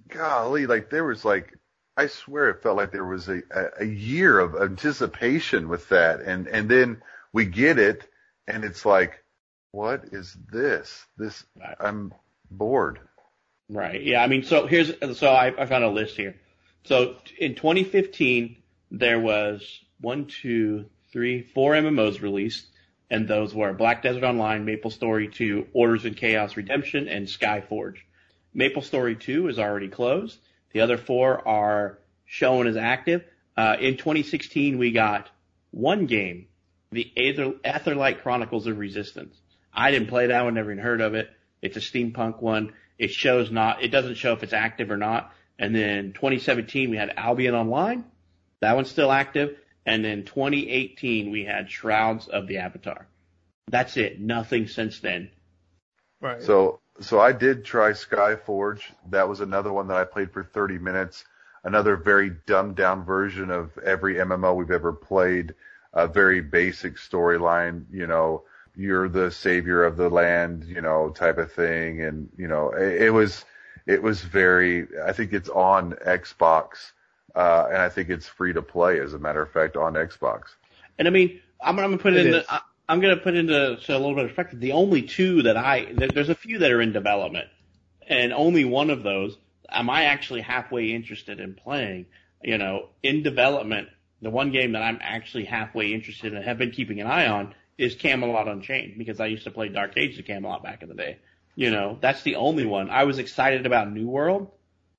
[0.09, 1.53] golly, like there was like,
[1.97, 6.21] I swear it felt like there was a, a, a year of anticipation with that.
[6.21, 7.01] And, and then
[7.33, 8.07] we get it
[8.47, 9.23] and it's like,
[9.71, 11.05] what is this?
[11.17, 11.43] This,
[11.79, 12.13] I'm
[12.49, 12.99] bored.
[13.69, 14.03] Right.
[14.03, 14.21] Yeah.
[14.21, 16.35] I mean, so here's so I, I found a list here.
[16.83, 18.57] So in 2015,
[18.91, 22.67] there was one, two, three, four MMOs released,
[23.09, 27.97] and those were Black Desert Online, Maple Story 2, Orders and Chaos Redemption, and Skyforge.
[28.53, 30.39] Maple Story 2 is already closed.
[30.73, 33.23] The other four are shown as active.
[33.57, 35.29] Uh, in 2016, we got
[35.71, 36.47] one game,
[36.91, 39.35] the Aether, Aetherlight Chronicles of Resistance.
[39.73, 41.29] I didn't play that one, never even heard of it.
[41.61, 42.73] It's a steampunk one.
[42.97, 45.33] It shows not, it doesn't show if it's active or not.
[45.57, 48.05] And then 2017, we had Albion Online.
[48.61, 49.57] That one's still active.
[49.85, 53.07] And then 2018, we had Shrouds of the Avatar.
[53.67, 54.19] That's it.
[54.19, 55.29] Nothing since then.
[56.19, 56.41] Right.
[56.41, 58.81] So, so I did try Skyforge.
[59.09, 61.25] That was another one that I played for 30 minutes.
[61.63, 65.53] Another very dumbed down version of every MMO we've ever played.
[65.93, 68.43] A very basic storyline, you know,
[68.75, 72.01] you're the savior of the land, you know, type of thing.
[72.01, 73.43] And, you know, it, it was,
[73.85, 76.91] it was very, I think it's on Xbox.
[77.35, 80.43] Uh, and I think it's free to play as a matter of fact on Xbox.
[80.97, 82.45] And I mean, I'm, I'm gonna put It in is.
[82.47, 82.61] the,
[82.91, 84.59] I'm gonna put into so a little bit of perspective.
[84.59, 87.47] The only two that I there's a few that are in development,
[88.05, 89.37] and only one of those
[89.69, 92.07] am I actually halfway interested in playing.
[92.43, 93.87] You know, in development,
[94.21, 97.55] the one game that I'm actually halfway interested in have been keeping an eye on
[97.77, 100.95] is Camelot Unchained because I used to play Dark Age of Camelot back in the
[100.95, 101.19] day.
[101.55, 102.89] You know, that's the only one.
[102.89, 104.51] I was excited about New World,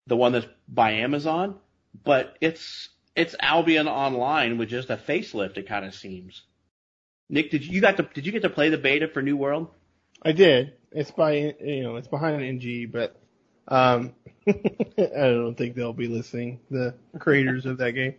[0.07, 1.59] the one that's by Amazon,
[2.03, 5.59] but it's it's Albion Online with just a facelift.
[5.59, 6.41] It kind of seems.
[7.33, 9.39] Nick, did you, you got to did you get to play the beta for New
[9.39, 9.69] World?
[10.23, 10.75] I did.
[10.93, 13.17] It's by you know it's behind an NDA, but
[13.69, 14.13] um,
[14.47, 14.53] I
[14.99, 16.61] don't think they'll be listening.
[16.71, 18.17] The creators of that game.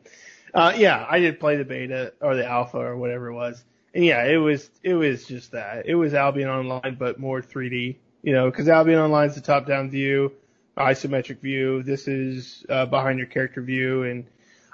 [0.52, 3.64] Uh, yeah, I did play the beta or the alpha or whatever it was,
[3.94, 5.85] and yeah, it was it was just that.
[5.85, 7.98] It was Albion Online, but more 3D.
[8.23, 10.31] You know, because Albion Online is the top-down view,
[10.76, 11.84] isometric view.
[11.84, 14.26] This is uh, behind your character view, and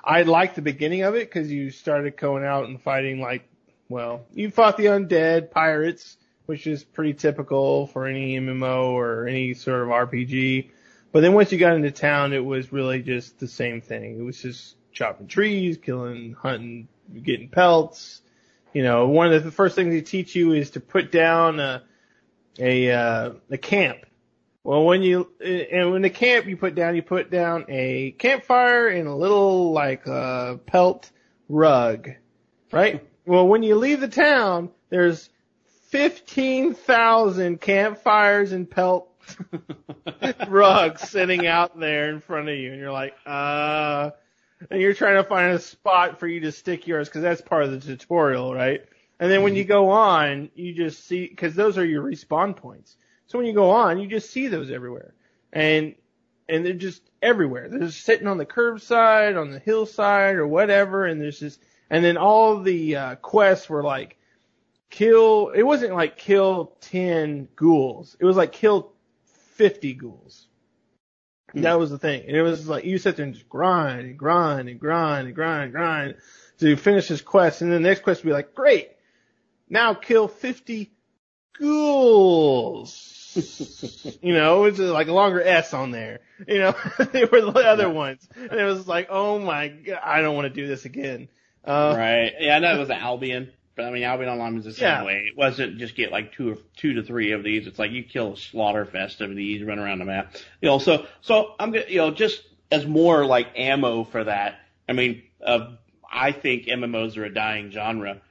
[0.01, 3.49] I liked the beginning of it because you started going out and fighting like,
[3.89, 6.17] well, you fought the undead pirates
[6.49, 10.71] which is pretty typical for any MMO or any sort of RPG.
[11.11, 14.19] But then once you got into town, it was really just the same thing.
[14.19, 16.87] It was just chopping trees, killing, hunting,
[17.21, 18.23] getting pelts.
[18.73, 21.83] You know, one of the first things they teach you is to put down a
[22.57, 24.07] a uh, a camp.
[24.63, 28.87] Well, when you and when the camp you put down, you put down a campfire
[28.87, 31.11] and a little like uh, pelt
[31.47, 32.09] rug,
[32.71, 33.07] right?
[33.29, 35.29] Well, when you leave the town, there's
[35.89, 39.07] 15,000 campfires and pelt
[40.47, 42.71] rugs sitting out there in front of you.
[42.71, 44.09] And you're like, uh,
[44.71, 47.65] and you're trying to find a spot for you to stick yours because that's part
[47.65, 48.83] of the tutorial, right?
[49.19, 52.97] And then when you go on, you just see because those are your respawn points.
[53.27, 55.13] So when you go on, you just see those everywhere,
[55.53, 55.93] and
[56.47, 57.69] and they're just everywhere.
[57.69, 61.05] They're just sitting on the curbside, on the hillside, or whatever.
[61.05, 64.17] And there's just and then all the uh, quests were like
[64.89, 65.49] kill.
[65.49, 68.15] It wasn't like kill ten ghouls.
[68.19, 68.93] It was like kill
[69.55, 70.47] fifty ghouls.
[71.55, 72.25] That was the thing.
[72.27, 75.35] And it was like you sit there and just grind and grind and grind and
[75.35, 76.15] grind and grind
[76.59, 77.61] to finish this quest.
[77.61, 78.91] And then the next quest would be like, great,
[79.69, 80.91] now kill 50
[81.59, 83.15] ghouls.
[84.21, 86.19] you know, it's like a longer S on there.
[86.47, 86.75] You know,
[87.11, 88.27] they were the other ones.
[88.35, 91.29] And it was like, oh my god, I don't want to do this again.
[91.65, 92.33] Uh, right.
[92.39, 95.03] Yeah, I know it was Albion, but I mean Albion Online was the same Yeah.
[95.03, 95.25] way.
[95.27, 97.67] It wasn't just get like two or two to three of these.
[97.67, 100.35] It's like you kill a slaughter fest of these, run around the map.
[100.61, 102.41] You know, so so I'm gonna you know just
[102.71, 104.59] as more like ammo for that.
[104.87, 105.71] I mean, uh,
[106.11, 108.21] I think MMOs are a dying genre.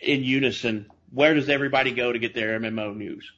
[0.00, 3.30] In unison, where does everybody go to get their MMO news?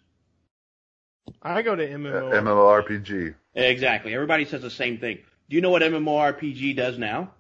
[1.43, 2.33] I go to Uh, MMO.
[2.33, 3.35] MMORPG.
[3.55, 4.15] Exactly.
[4.15, 5.19] Everybody says the same thing.
[5.49, 7.33] Do you know what MMORPG does now?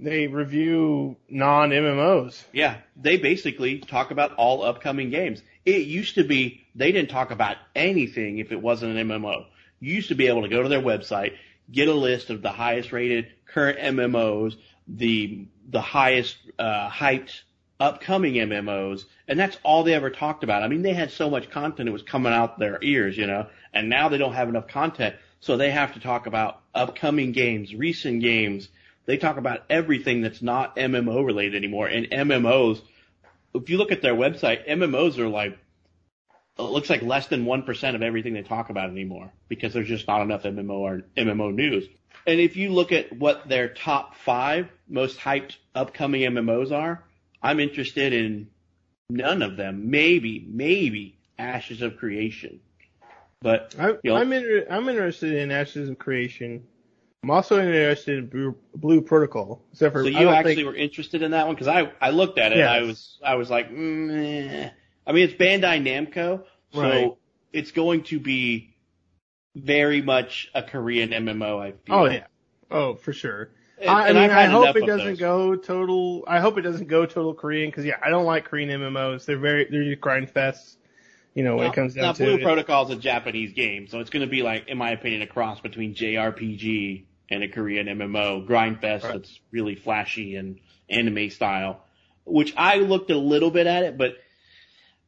[0.00, 2.44] They review non MMOs.
[2.52, 5.42] Yeah, they basically talk about all upcoming games.
[5.64, 9.46] It used to be they didn't talk about anything if it wasn't an MMO.
[9.80, 11.32] You used to be able to go to their website,
[11.70, 14.56] get a list of the highest rated current MMOs,
[14.86, 17.42] the the highest uh, hyped
[17.80, 20.62] upcoming MMOs, and that's all they ever talked about.
[20.62, 23.46] I mean, they had so much content it was coming out their ears, you know,
[23.72, 27.74] and now they don't have enough content, so they have to talk about upcoming games,
[27.74, 28.68] recent games.
[29.08, 32.82] They talk about everything that's not MMO related anymore, and MMOs.
[33.54, 35.58] If you look at their website, MMOs are like
[36.58, 39.88] it looks like less than one percent of everything they talk about anymore because there's
[39.88, 41.86] just not enough MMO or MMO news.
[42.26, 47.02] And if you look at what their top five most hyped upcoming MMOs are,
[47.42, 48.48] I'm interested in
[49.08, 49.88] none of them.
[49.90, 52.60] Maybe, maybe Ashes of Creation.
[53.40, 56.64] But I, You know- I'm inter- I'm interested in Ashes of Creation.
[57.24, 59.60] I'm also interested in Blue, Blue Protocol.
[59.72, 62.38] Except for so you actually think, were interested in that one because I I looked
[62.38, 62.58] at it.
[62.58, 64.70] and I was I was like, mm, eh.
[65.06, 67.12] I mean it's Bandai Namco, so Right.
[67.52, 68.76] it's going to be
[69.56, 71.60] very much a Korean MMO.
[71.60, 71.94] I feel.
[71.96, 72.26] oh yeah,
[72.70, 73.50] oh for sure.
[73.80, 75.18] And, I, I and mean, I've I hope it doesn't those.
[75.20, 76.24] go total.
[76.26, 79.24] I hope it doesn't go total Korean because yeah, I don't like Korean MMOs.
[79.24, 80.76] They're very they're just grind fests.
[81.38, 82.42] You know, when Now, it comes down now to Blue.
[82.42, 85.26] Protocol is a Japanese game, so it's going to be like, in my opinion, a
[85.28, 89.12] cross between JRPG and a Korean MMO grindfest Right.
[89.12, 90.58] that's really flashy and
[90.90, 91.84] anime style.
[92.24, 94.16] Which I looked a little bit at it, but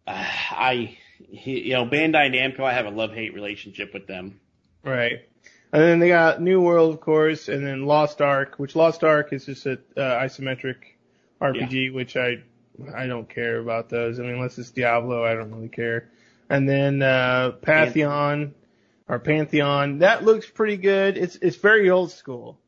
[0.06, 0.96] uh, I,
[1.32, 4.38] you know, Bandai Namco, I have a love hate relationship with them.
[4.84, 5.28] Right.
[5.72, 9.32] And then they got New World, of course, and then Lost Ark, which Lost Ark
[9.32, 10.76] is just a uh, isometric
[11.40, 12.44] RPG, which I
[12.94, 14.20] I don't care about those.
[14.20, 16.08] I mean, unless it's Diablo, I don't really care.
[16.50, 18.54] And then uh, Pantheon
[19.08, 21.16] or Pantheon, that looks pretty good.
[21.16, 22.58] It's it's very old school.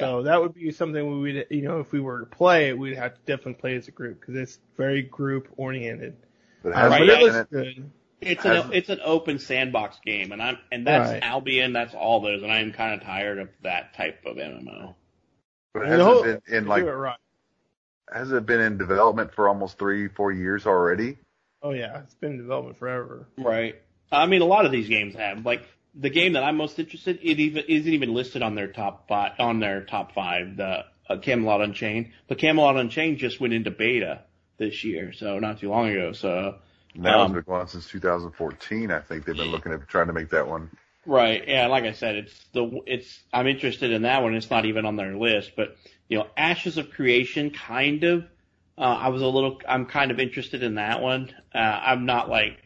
[0.00, 2.76] So that would be something we would, you know, if we were to play it,
[2.78, 6.16] we'd have to definitely play as a group because it's very group oriented.
[6.64, 7.50] But it Uh, Right, but it looks it.
[7.50, 7.90] good.
[8.20, 11.22] It's Has- an it's an open sandbox game, and I'm and that's Right.
[11.22, 14.96] Albion, that's all those, and I'm kind of tired of that type of MMO.
[15.72, 17.18] But has the whole- it been in like it right.
[18.12, 21.18] has it been in development for almost three, four years already?
[21.66, 23.26] Oh yeah, it's been in development forever.
[23.36, 23.74] Right.
[24.12, 25.44] I mean, a lot of these games have.
[25.44, 25.66] Like
[25.96, 29.32] the game that I'm most interested, it even isn't even listed on their top five.
[29.40, 32.12] On their top five, the uh, Camelot Unchained.
[32.28, 34.20] But Camelot Unchained just went into beta
[34.58, 36.12] this year, so not too long ago.
[36.12, 36.58] So
[36.94, 38.92] Now Um, it's been going on since 2014.
[38.92, 40.70] I think they've been looking at trying to make that one.
[41.04, 41.66] right, yeah.
[41.66, 44.34] Like I said, it's the it's I'm interested in that one.
[44.36, 45.76] It's not even on their list, but
[46.08, 48.24] you know, Ashes of Creation, kind of.
[48.78, 49.60] Uh, I was a little.
[49.68, 51.32] I'm kind of interested in that one.
[51.54, 52.58] Uh, I'm not like.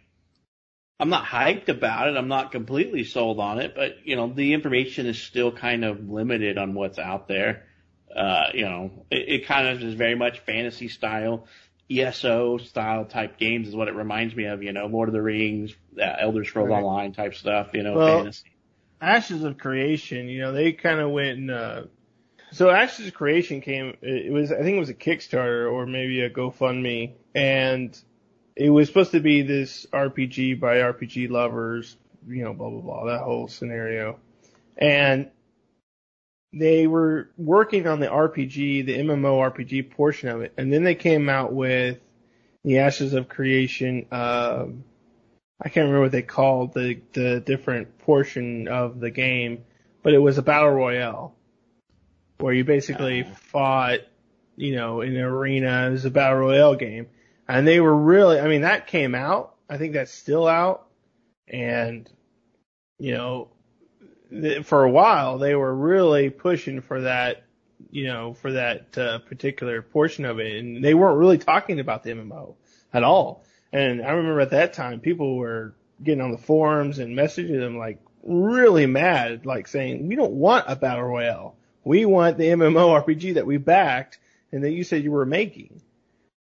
[0.99, 2.17] I'm not hyped about it.
[2.17, 6.09] I'm not completely sold on it, but you know, the information is still kind of
[6.11, 7.65] limited on what's out there.
[8.15, 11.47] Uh, you know, it, it kind of is very much fantasy style,
[11.91, 14.63] ESO style type games is what it reminds me of.
[14.63, 16.83] You know, Lord of the Rings, uh, Elder Scrolls Right.
[16.83, 17.71] Online type stuff.
[17.73, 18.53] You know, Well, fantasy.
[19.01, 21.83] Ashes of Creation, you know, they kind of went and, uh,
[22.53, 26.21] so Ashes of Creation came, it was, I think it was a Kickstarter or maybe
[26.21, 27.99] a GoFundMe, and
[28.57, 31.97] it was supposed to be this RPG by RPG lovers,
[32.27, 34.19] you know, blah, blah, blah, that whole scenario.
[34.77, 35.31] And
[36.53, 40.95] they were working on the RPG, the MMO RPG portion of it, and then they
[40.95, 41.99] came out with
[42.65, 44.85] the Ashes of Creation, um,
[45.63, 49.65] I can't remember what they called the the different portion of the game,
[50.03, 51.35] but it was a battle royale.
[52.41, 54.01] Where you basically fought,
[54.57, 55.89] you know, in an arena.
[55.89, 57.07] It was a battle royale game,
[57.49, 58.41] and they were really.
[58.41, 59.55] I mean, that came out.
[59.69, 60.87] I think that's still out,
[61.47, 62.09] and
[62.99, 63.49] you know,
[64.31, 67.45] th- for a while they were really pushing for that.
[67.91, 72.03] You know, for that uh, particular portion of it, and they weren't really talking about
[72.03, 72.55] the MMO
[72.93, 73.45] at all.
[73.73, 77.79] And I remember at that time, people were getting on the forums and messaging them
[77.79, 81.57] like really mad, like saying, we don't want a battle royale.
[81.91, 84.21] We want the MMORPG that we backed
[84.53, 85.83] and that you said you were making.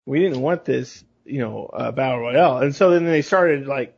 [0.06, 2.60] We didn't want this, you know, uh, battle royale.
[2.62, 3.94] And so then they started like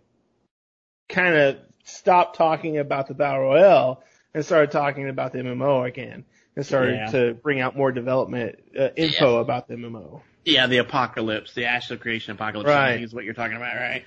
[1.09, 4.03] kind of stopped talking about the battle royale
[4.35, 6.25] and started talking about the MMO again
[6.57, 7.11] and started Yeah.
[7.13, 10.23] to bring out more development uh, info about the MMO.
[10.45, 13.01] Yeah, the apocalypse, the of Creation apocalypse Right.
[13.01, 14.05] Is what you're talking about, right?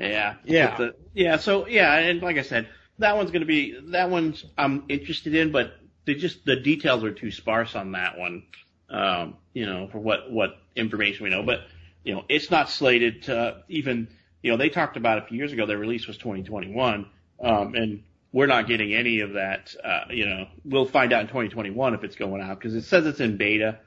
[0.00, 0.36] Yeah.
[0.44, 0.78] Yeah.
[0.78, 1.36] The- yeah.
[1.36, 2.68] So yeah, and like I said,
[3.00, 7.12] that one's gonna be that one's I'm interested in, but they just the details are
[7.12, 8.44] too sparse on that one.
[8.88, 11.60] Um, you know, for what what information we know, but
[12.04, 14.08] you know, it's not slated to even.
[14.42, 15.66] You know, they talked about a few years ago.
[15.66, 17.06] Their release was 2021,
[17.40, 18.02] um, and
[18.32, 19.72] we're not getting any of that.
[19.82, 23.06] Uh, you know, we'll find out in 2021 if it's going out because it says
[23.06, 23.78] it's in beta.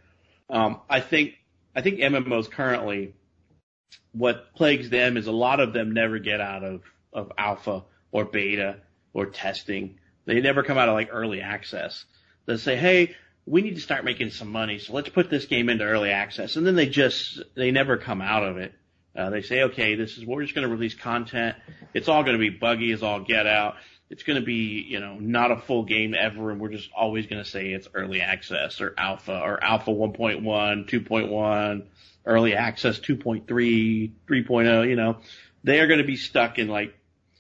[0.50, 1.34] Um, I think
[1.76, 3.16] I think MMOs currently,
[4.14, 6.82] what plagues them is a lot of them never get out of
[7.12, 8.78] of alpha or beta
[9.14, 10.00] or testing.
[10.26, 12.06] They never come out of like early access.
[12.46, 13.16] They say, hey,
[13.46, 16.56] we need to start making some money, so let's put this game into early access,
[16.56, 18.74] and then they just they never come out of it.
[19.16, 21.56] Uh, they say, okay, this is we're just going to release content.
[21.94, 23.76] It's all going to be buggy as all get out.
[24.10, 27.26] It's going to be, you know, not a full game ever, and we're just always
[27.28, 31.84] going to say it's early access or alpha or alpha 1.1, 2.1,
[32.26, 34.90] early access 2.3, 3.0.
[34.90, 35.18] You know,
[35.64, 36.94] they are going to be stuck in like,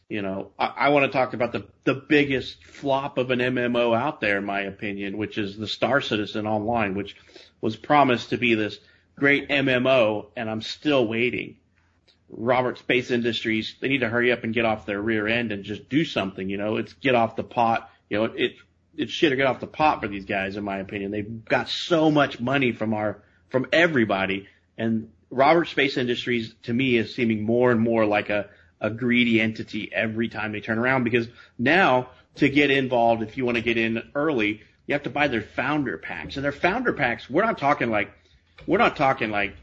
[0.09, 3.97] you know, I, I want to talk about the the biggest flop of an MMO
[3.97, 7.15] out there, in my opinion, which is the Star Citizen Online, which
[7.61, 8.77] was promised to be this
[9.15, 11.57] great MMO, and I'm still waiting.
[12.29, 15.63] Roberts Space Industries, they need to hurry up and get off their rear end and
[15.63, 18.55] just do something, you know, it's get off the pot, you know, it,
[18.97, 21.11] it's shit to get off the pot for these guys, in my opinion.
[21.11, 24.47] They've got so much money from our, from everybody.
[24.77, 28.49] And Roberts Space Industries, to me, is seeming more and more like a,
[28.81, 31.27] a greedy entity every time they turn around because
[31.57, 35.27] now to get involved, if you want to get in early, you have to buy
[35.27, 36.35] their founder packs.
[36.35, 38.11] And their founder packs, we're not talking like,
[38.67, 39.55] we're not talking like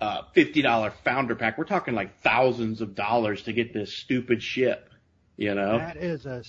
[0.00, 1.58] uh, fifty dollar founder pack.
[1.58, 4.90] We're talking like thousands of dollars to get this stupid ship.
[5.36, 5.78] You know?
[5.78, 6.42] That is a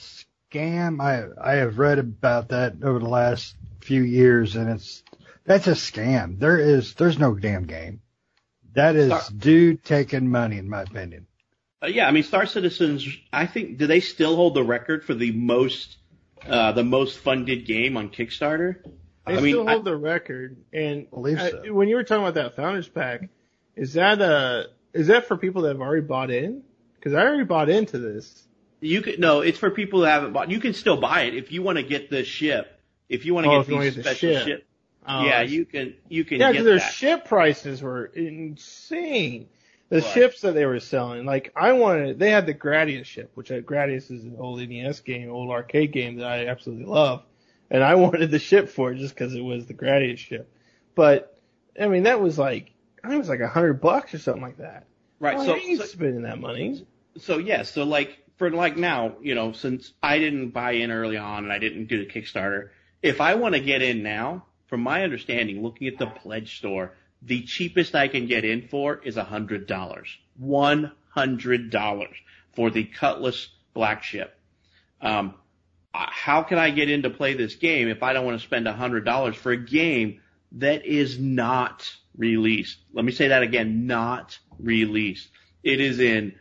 [0.51, 1.01] scam.
[1.01, 5.03] I I have read about that over the last few years, and it's
[5.45, 6.39] that's a scam.
[6.39, 8.01] There is there's no damn game.
[8.73, 11.27] That is Star- dude taking money, in my opinion.
[11.83, 13.05] Uh, yeah, I mean, Star Citizens.
[13.31, 15.97] I think do they still hold the record for the most
[16.47, 18.77] uh, the most funded game on Kickstarter?
[19.25, 20.57] They I mean, still I- hold the record.
[20.73, 21.73] And Believe I- so.
[21.73, 23.29] when you were talking about that founders pack,
[23.75, 26.63] is that uh is that for people that have already bought in?
[26.95, 28.47] Because I already bought into this.
[28.79, 30.51] You could no, it's for people who haven't bought.
[30.51, 32.79] You can still buy it if you want to get the ship.
[33.09, 34.47] If you want to Oh, get if you wanna these get the special ship.
[34.47, 34.67] ship.
[35.05, 36.93] Oh, yeah, you can you can Yeah, because their that.
[36.93, 39.47] ship prices were insane.
[39.93, 43.51] The ships that they were selling, like I wanted, they had the Gradius ship, which
[43.51, 47.23] uh, Gradius is an old NES game, old arcade game that I absolutely love,
[47.69, 50.51] and I wanted the ship for it just because it was the Gradius ship.
[50.95, 51.39] But
[51.79, 52.71] I mean, that was like,
[53.03, 54.87] I think it was like a hundred bucks or something like that.
[55.19, 55.37] right.
[55.37, 56.87] Well, so, I ain't so spending that money.
[57.17, 61.17] so yeah, so like for like now, you know, since I didn't buy in early
[61.17, 62.69] on and I didn't do the Kickstarter,
[63.03, 66.95] if I want to get in now, from my understanding, looking at the pledge store,
[67.25, 70.09] the cheapest I can get in for is a hundred dollars.
[70.37, 72.15] One hundred dollars
[72.53, 74.35] for the Cutlass Black Ship.
[75.01, 75.35] Um,
[75.93, 78.67] how can I get in to play this game if I don't want to spend
[78.67, 80.21] a hundred dollars for a game
[80.53, 82.77] that is not released?
[82.93, 85.29] Let me say that again, not released.
[85.63, 86.35] It is in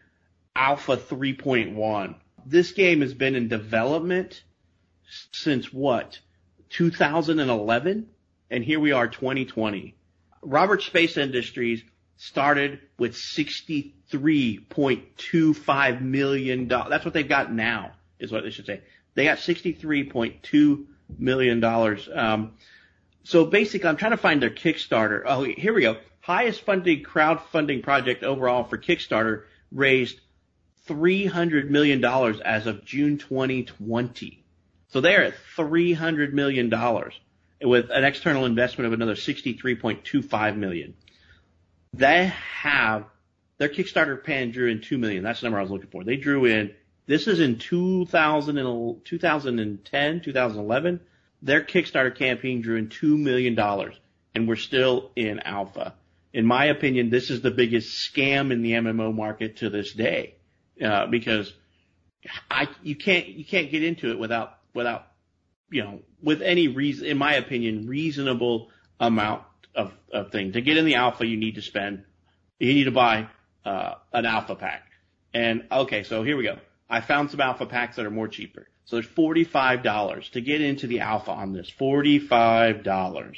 [0.57, 2.15] Alpha 3.1.
[2.45, 4.43] This game has been in development
[5.33, 6.19] since what?
[6.71, 8.09] 2011?
[8.51, 9.95] And here we are 2020.
[10.43, 11.83] Roberts Space Industries
[12.17, 16.69] started with $63.25 million.
[16.69, 18.83] That's what they've got now, is what they should say.
[19.15, 20.87] They got $63.2
[21.19, 21.65] million.
[22.15, 22.53] Um,
[23.25, 25.23] so basically, I'm trying to find their Kickstarter.
[25.27, 25.97] Oh, here we go.
[26.21, 30.21] Highest funded crowdfunding project overall for Kickstarter raised
[30.89, 32.05] $300 million
[32.45, 34.45] as of June 2020.
[34.89, 36.73] So they're at $300 million
[37.63, 40.95] with an external investment of another 63.25 million.
[41.95, 43.05] They have
[43.59, 45.23] their Kickstarter pan drew in 2 million.
[45.23, 46.05] That's the number I was looking for.
[46.05, 46.75] They drew in,
[47.07, 51.01] this is in 2000 and, 2010, 2011.
[51.43, 53.59] their Kickstarter campaign drew in $2 million
[54.35, 55.95] and we're still in alpha.
[56.33, 60.37] In my opinion, this is the biggest scam in the MMO market to this day,
[60.83, 61.53] uh, because
[62.51, 65.12] I, you can't, you can't get into it without, without,
[65.73, 68.71] you know, with any reason, in my opinion, reasonable
[69.01, 69.43] amount
[69.75, 70.53] of, of thing.
[70.53, 72.05] To get in the alpha, you need to spend,
[72.59, 73.29] you need to buy,
[73.65, 74.85] uh, an alpha pack.
[75.35, 76.59] And okay, so here we go.
[76.89, 78.69] I found some alpha packs that are more cheaper.
[78.85, 81.73] So there's $45 to get into the alpha on this.
[81.81, 83.37] $45.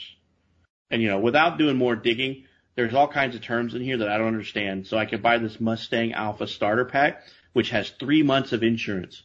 [0.90, 2.44] And you know, without doing more digging,
[2.74, 4.86] there's all kinds of terms in here that I don't understand.
[4.86, 9.22] So I could buy this Mustang Alpha starter pack, which has three months of insurance.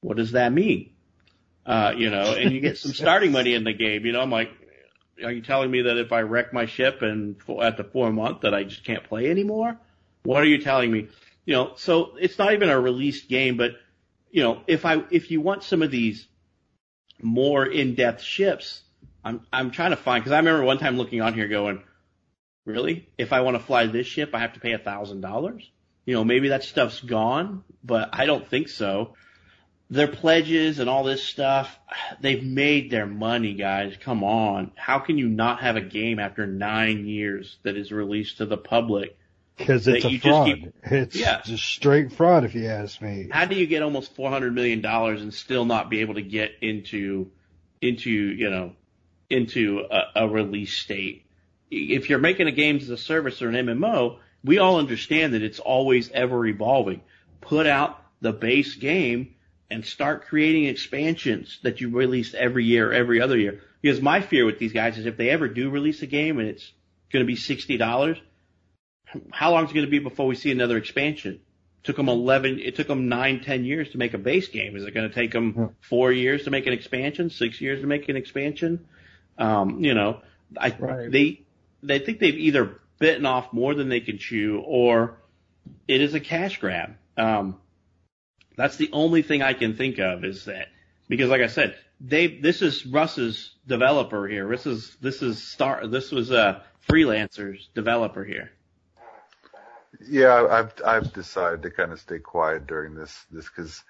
[0.00, 0.92] What does that mean?
[1.66, 4.06] Uh, you know, and you get some starting money in the game.
[4.06, 4.50] You know, I'm like,
[5.22, 8.42] are you telling me that if I wreck my ship and at the four month
[8.42, 9.76] that I just can't play anymore?
[10.22, 11.08] What are you telling me?
[11.44, 13.72] You know, so it's not even a released game, but
[14.30, 16.28] you know, if I if you want some of these
[17.20, 18.82] more in-depth ships,
[19.24, 21.82] I'm I'm trying to find because I remember one time looking on here going,
[22.64, 23.08] really?
[23.18, 25.68] If I want to fly this ship, I have to pay a thousand dollars?
[26.04, 29.14] You know, maybe that stuff's gone, but I don't think so.
[29.88, 31.78] Their pledges and all this stuff,
[32.20, 33.96] they've made their money, guys.
[34.00, 34.72] Come on.
[34.74, 38.56] How can you not have a game after nine years that is released to the
[38.56, 39.16] public?
[39.56, 40.46] Because it's a fraud.
[40.46, 41.40] Keep, it's yeah.
[41.42, 43.28] just straight fraud, if you ask me.
[43.30, 46.22] How do you get almost four hundred million dollars and still not be able to
[46.22, 47.30] get into,
[47.80, 48.72] into you know,
[49.30, 51.24] into a, a release state?
[51.70, 55.42] If you're making a game as a service or an MMO, we all understand that
[55.42, 57.00] it's always ever evolving.
[57.40, 59.35] Put out the base game
[59.70, 63.60] and start creating expansions that you release every year, every other year.
[63.82, 66.48] Because my fear with these guys is if they ever do release a game and
[66.48, 66.72] it's
[67.12, 68.18] going to be sixty dollars,
[69.32, 71.34] how long is it going to be before we see another expansion?
[71.34, 74.76] It took them 11, it took them nine, ten years to make a base game.
[74.76, 77.30] Is it going to take them four years to make an expansion?
[77.30, 78.86] Six years to make an expansion?
[79.38, 80.20] Um, you know,
[80.58, 81.10] I, right.
[81.10, 81.42] they,
[81.82, 85.18] they think they've either bitten off more than they can chew or
[85.86, 86.96] it is a cash grab.
[87.16, 87.58] Um,
[88.56, 90.68] that's the only thing I can think of is that
[91.08, 94.48] because like I said, they, this is Russ's developer here.
[94.48, 98.50] This is, this is star, this was a freelancer's developer here.
[100.08, 103.82] Yeah, I've I've decided to kind of stay quiet during this this because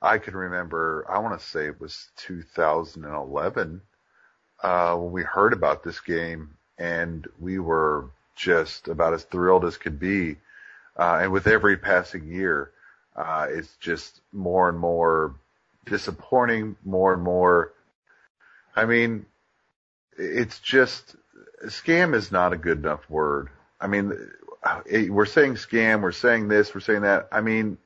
[0.00, 3.82] I can remember I want to say it was 2011
[4.62, 9.76] uh, when we heard about this game and we were just about as thrilled as
[9.76, 10.36] could be.
[10.96, 12.72] Uh, and with every passing year,
[13.20, 15.34] uh, it's just more and more
[15.84, 17.72] disappointing, more and more.
[18.74, 19.26] I mean,
[20.16, 21.16] it's just
[21.66, 23.50] scam is not a good enough word.
[23.80, 24.12] I mean,
[25.08, 27.28] we're saying scam, we're saying this, we're saying that.
[27.32, 27.78] I mean,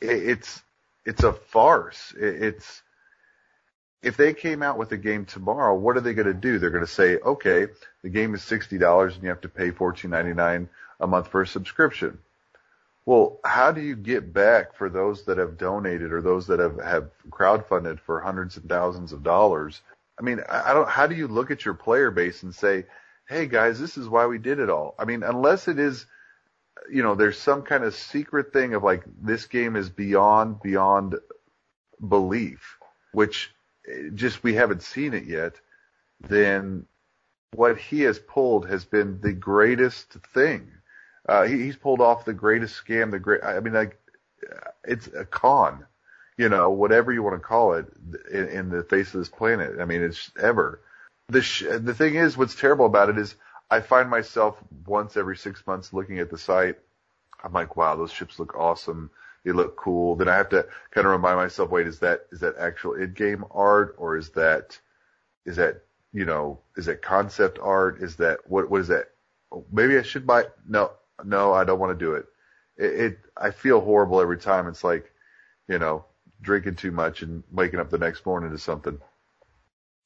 [0.00, 0.62] it's
[1.04, 2.14] it's a farce.
[2.16, 2.82] It's
[4.02, 6.58] if they came out with a game tomorrow, what are they going to do?
[6.58, 7.68] They're going to say, okay,
[8.02, 10.68] the game is sixty dollars and you have to pay fourteen ninety nine
[11.00, 12.18] a month for a subscription.
[13.04, 16.80] Well, how do you get back for those that have donated or those that have
[16.80, 19.82] have crowdfunded for hundreds and thousands of dollars?
[20.18, 20.88] I mean, I don't.
[20.88, 22.84] How do you look at your player base and say,
[23.28, 24.94] hey guys, this is why we did it all.
[24.98, 26.06] I mean, unless it is,
[26.90, 31.16] you know, there's some kind of secret thing of like this game is beyond beyond
[32.08, 32.78] belief,
[33.12, 33.52] which
[33.88, 35.54] eh, just we haven't seen it yet.
[36.20, 36.86] Then
[37.54, 40.70] what he has pulled has been the greatest thing.
[41.28, 43.10] Uh, he, he's pulled off the greatest scam.
[43.10, 43.98] The great, I mean, like
[44.84, 45.86] it's a con,
[46.36, 47.86] you know, whatever you want to call it
[48.30, 49.80] in, in the face of this planet.
[49.80, 50.80] I mean, it's ever
[51.32, 53.34] the sh- the thing is, what's terrible about it is
[53.70, 56.78] I find myself once every six months looking at the site.
[57.42, 59.10] I'm like, wow, those ships look awesome.
[59.44, 60.14] They look cool.
[60.14, 63.44] Then I have to kind of remind myself, wait, is that is that actual in-game
[63.50, 64.78] art or is that
[65.44, 65.82] is that
[66.12, 68.02] you know is that concept art?
[68.02, 69.10] Is that what what is that?
[69.72, 70.46] Maybe I should buy.
[70.68, 70.92] No,
[71.24, 72.26] no, I don't want to do it.
[72.76, 74.66] It, it I feel horrible every time.
[74.66, 75.10] It's like,
[75.68, 76.04] you know,
[76.40, 78.98] drinking too much and waking up the next morning to something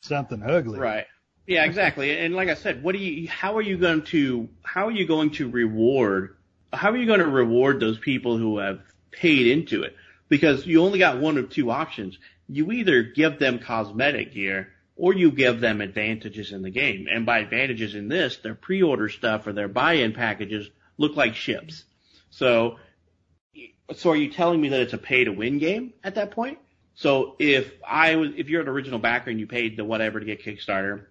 [0.01, 0.79] something ugly.
[0.79, 1.07] Right.
[1.47, 2.19] Yeah, exactly.
[2.19, 5.07] And like I said, what do you, how are you going to, how are you
[5.07, 6.37] going to reward,
[6.73, 8.81] how are you going to reward those people who have
[9.13, 9.95] paid into it?
[10.29, 12.19] Because you only got one of two options.
[12.49, 17.07] You either give them cosmetic gear or you give them advantages in the game.
[17.09, 20.69] And by advantages in this, their pre-order stuff or their buy-in packages
[20.99, 21.85] look like ships.
[22.31, 22.79] So,
[23.95, 26.59] so are you telling me that it's a pay to win game at that point?
[26.95, 30.25] So if I was, if you're an original backer and you paid the whatever to
[30.25, 31.07] get Kickstarter,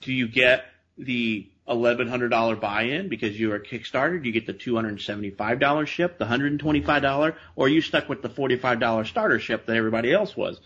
[0.00, 0.64] do you get
[0.96, 4.22] the $1,100 buy-in because you're a Kickstarter?
[4.22, 9.06] Do you get the $275 ship, the $125, or are you stuck with the $45
[9.06, 10.60] starter ship that everybody else was?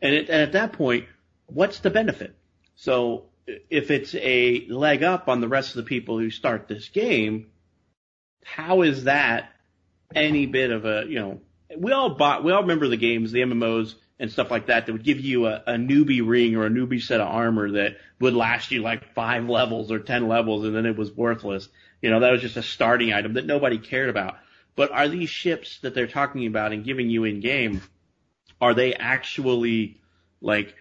[0.00, 1.06] And, it, and at that point,
[1.46, 2.36] what's the benefit?
[2.76, 6.88] So if it's a leg up on the rest of the people who start this
[6.88, 7.50] game,
[8.44, 9.50] how is that
[10.14, 11.40] any bit of a, you know,
[11.76, 14.92] we all bought, we all remember the games, the MMOs and stuff like that that
[14.92, 18.34] would give you a, a newbie ring or a newbie set of armor that would
[18.34, 21.68] last you like five levels or ten levels and then it was worthless.
[22.00, 24.36] You know, that was just a starting item that nobody cared about.
[24.76, 27.80] But are these ships that they're talking about and giving you in game,
[28.60, 30.00] are they actually
[30.40, 30.74] like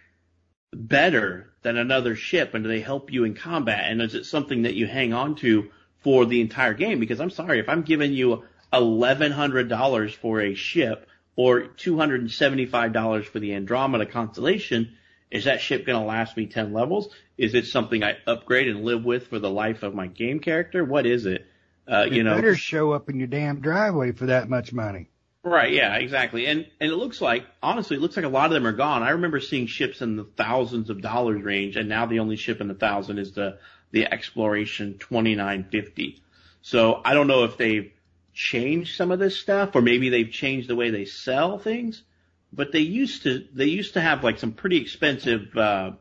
[0.71, 3.85] better than another ship and do they help you in combat?
[3.89, 5.69] And is it something that you hang on to
[6.03, 6.99] for the entire game?
[6.99, 13.53] Because I'm sorry, if I'm giving you $1,100 for a ship or $275 for the
[13.55, 14.97] Andromeda constellation,
[15.31, 17.09] is that ship going to last me 10 levels?
[17.37, 20.83] Is it something I upgrade and live with for the life of my game character?
[20.83, 21.47] What is it?
[21.87, 25.09] Uh, you know, better show up in your damn driveway for that much money.
[25.43, 26.45] Right, yeah, exactly.
[26.45, 29.03] And and it looks like honestly, it looks like a lot of them are gone.
[29.03, 32.61] I remember seeing ships in the thousands of dollars range, and now the only ship
[32.61, 33.57] in the thousand is the
[33.93, 36.21] the Exploration 2950.
[36.61, 37.93] So I don't know if they've
[38.33, 42.03] changed some of this stuff, or maybe they've changed the way they sell things.
[42.51, 45.91] But they used to they used to have like some pretty expensive uh,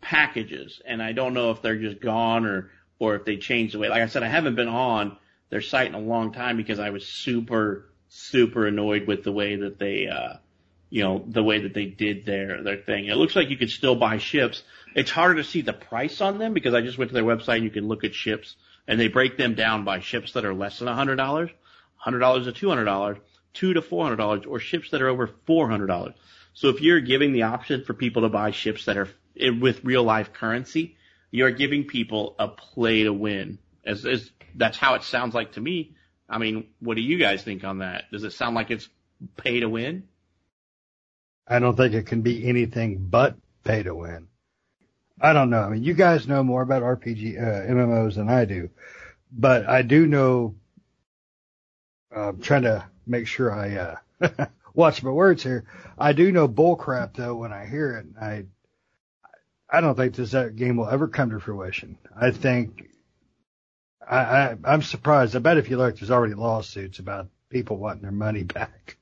[0.00, 3.78] packages, and I don't know if they're just gone or or if they changed the
[3.78, 3.88] way.
[3.88, 5.16] Like I said, I haven't been on
[5.50, 9.56] their site in a long time because I was super super annoyed with the way
[9.56, 10.34] that they, uh,
[10.90, 13.06] you know, the way that they did their, their thing.
[13.06, 14.62] It looks like you could still buy ships.
[14.94, 17.56] It's harder to see the price on them because I just went to their website
[17.56, 18.56] and you can look at ships
[18.86, 21.50] and they break them down by ships that are less than $100, $100
[22.54, 23.20] to $200,
[23.52, 26.14] two to $400, or ships that are over $400.
[26.54, 29.08] So if you're giving the option for people to buy ships that are
[29.38, 30.96] eh, with real life currency,
[31.30, 33.58] you're giving people a play to win.
[33.84, 35.94] As, as that's how it sounds like to me.
[36.28, 38.04] I mean, what do you guys think on that?
[38.10, 38.88] Does it sound like it's
[39.36, 40.04] pay to win?
[41.48, 44.28] I don't think it can be anything but pay to win.
[45.20, 45.62] I don't know.
[45.62, 48.70] I mean, you guys know more about RPG uh, MMOs than I do,
[49.32, 50.54] but I do know.
[52.14, 55.64] Uh, I'm trying to make sure I uh, watch my words here.
[55.98, 58.06] I do know bullcrap though when I hear it.
[58.20, 58.44] I
[59.70, 61.98] I don't think this game will ever come to fruition.
[62.16, 62.88] I think
[64.08, 65.36] I, I, am surprised.
[65.36, 68.96] I bet if you look, there's already lawsuits about people wanting their money back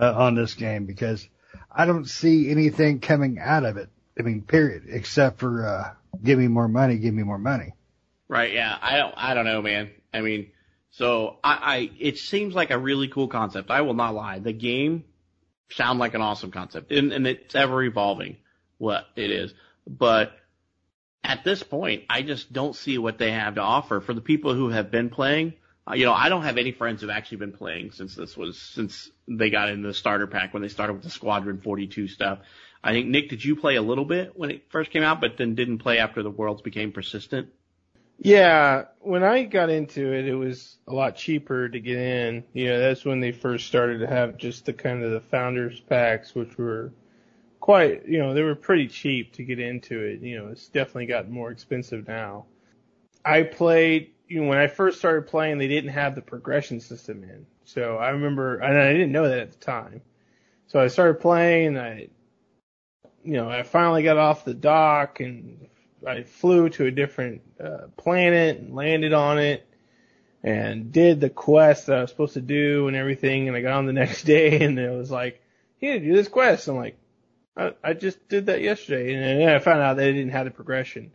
[0.00, 1.26] uh, on this game because
[1.76, 3.90] I don't see anything coming out of it.
[4.18, 5.90] I mean, period, except for uh,
[6.24, 7.74] give me more money, give me more money.
[8.28, 8.54] Right?
[8.54, 8.76] Yeah.
[8.80, 9.14] I don't.
[9.16, 9.90] I don't know, man.
[10.12, 10.50] I mean,
[10.90, 13.70] so I, I it seems like a really cool concept.
[13.70, 14.38] I will not lie.
[14.38, 15.04] The game
[15.70, 18.38] sound like an awesome concept, and, and it's ever evolving.
[18.78, 19.54] What it is,
[19.86, 20.32] but
[21.24, 24.54] at this point, I just don't see what they have to offer for the people
[24.54, 25.54] who have been playing.
[25.88, 28.58] Uh, you know, I don't have any friends who've actually been playing since this was
[28.58, 32.40] since they got in the starter pack when they started with the Squadron 42 stuff.
[32.82, 35.36] I think Nick, did you play a little bit when it first came out, but
[35.36, 37.48] then didn't play after the worlds became persistent?
[38.18, 42.44] Yeah, when I got into it, it was a lot cheaper to get in.
[42.54, 45.80] You know, that's when they first started to have just the kind of the founders
[45.80, 46.92] packs, which were
[47.60, 50.20] quite, you know, they were pretty cheap to get into it.
[50.20, 52.46] You know, it's definitely gotten more expensive now.
[53.24, 57.22] I played, you know, when I first started playing, they didn't have the progression system
[57.22, 57.46] in.
[57.64, 60.02] So I remember, and I didn't know that at the time.
[60.66, 62.08] So I started playing, I,
[63.24, 65.68] you know, I finally got off the dock and
[66.06, 69.66] I flew to a different uh, planet and landed on it
[70.42, 73.48] and did the quest that I was supposed to do and everything.
[73.48, 75.42] And I got on the next day and it was like,
[75.80, 76.68] you need to do this quest.
[76.68, 76.98] I'm like,
[77.56, 80.50] I, I just did that yesterday, and then I found out they didn't have the
[80.50, 81.10] progression.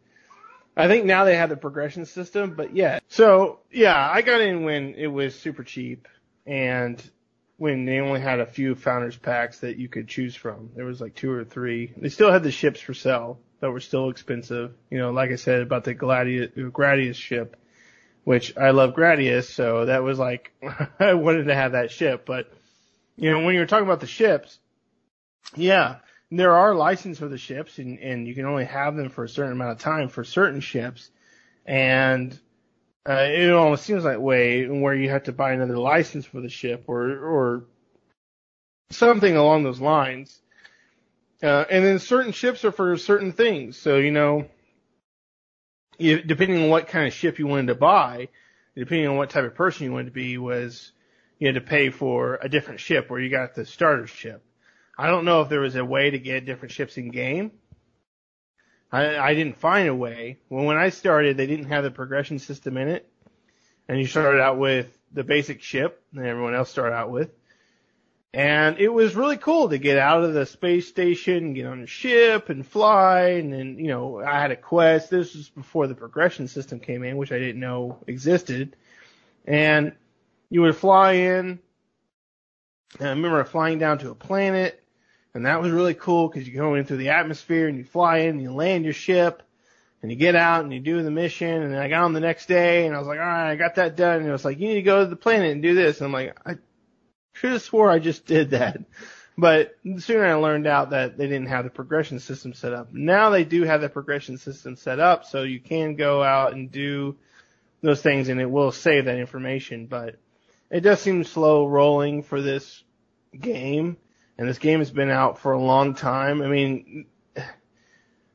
[0.76, 3.00] I think now they have the progression system, but yeah.
[3.10, 6.08] So yeah, I got in when it was super cheap,
[6.46, 7.02] and
[7.58, 10.72] when they only had a few founders packs that you could choose from.
[10.76, 11.94] There was like two or three.
[11.96, 14.74] They still had the ships for sale that were still expensive.
[14.90, 17.58] You know, like I said about the Gladius, Gradius ship,
[18.24, 20.52] which I love Gradius, so that was like
[21.00, 22.26] I wanted to have that ship.
[22.26, 22.52] But
[23.16, 24.58] you know, when you're talking about the ships,
[25.56, 25.98] yeah,
[26.32, 29.30] there are licenses for the ships, and, and you can only have them for a
[29.30, 31.10] certain amount of time for certain ships.
[31.66, 32.38] And
[33.08, 36.50] uh, it almost seems like way where you have to buy another license for the
[36.50, 37.66] ship or or
[38.92, 40.40] something along those lines.
[41.44, 43.78] Uh, and then certain ships are for certain things.
[43.78, 44.48] So you know,
[45.98, 48.30] you, depending on what kind of ship you wanted to buy,
[48.76, 50.92] depending on what type of person you wanted to be, was
[51.40, 54.44] you had to pay for a different ship, where you got the starter ship.
[54.98, 57.52] I don't know if there was a way to get different ships in game.
[58.92, 60.38] I, I didn't find a way.
[60.50, 63.08] Well, when I started, they didn't have the progression system in it.
[63.88, 67.32] And you started out with the basic ship that everyone else started out with.
[68.34, 71.88] And it was really cool to get out of the space station, get on a
[71.88, 73.32] ship and fly.
[73.32, 75.10] And then, you know, I had a quest.
[75.10, 78.76] This was before the progression system came in, which I didn't know existed.
[79.46, 79.94] And
[80.50, 81.60] you would fly in.
[83.00, 84.81] And I remember flying down to a planet
[85.34, 88.20] and that was really cool because you go in through the atmosphere and you fly
[88.20, 89.44] in and you land your ship
[90.02, 91.62] and you get out and you do the mission.
[91.62, 93.56] And then I got on the next day and I was like, all right, I
[93.56, 94.18] got that done.
[94.18, 96.00] And it was like, you need to go to the planet and do this.
[96.00, 96.58] And I'm like, I
[97.34, 98.80] should have swore I just did that.
[99.38, 102.94] But soon I learned out that they didn't have the progression system set up.
[102.94, 106.70] Now they do have the progression system set up, so you can go out and
[106.70, 107.16] do
[107.82, 110.18] those things and it will save that information, but
[110.70, 112.84] it does seem slow rolling for this
[113.38, 113.98] game.
[114.42, 116.42] And this game has been out for a long time.
[116.42, 117.06] I mean,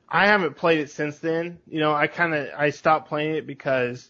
[0.08, 1.58] I haven't played it since then.
[1.66, 4.08] You know, I kind of, I stopped playing it because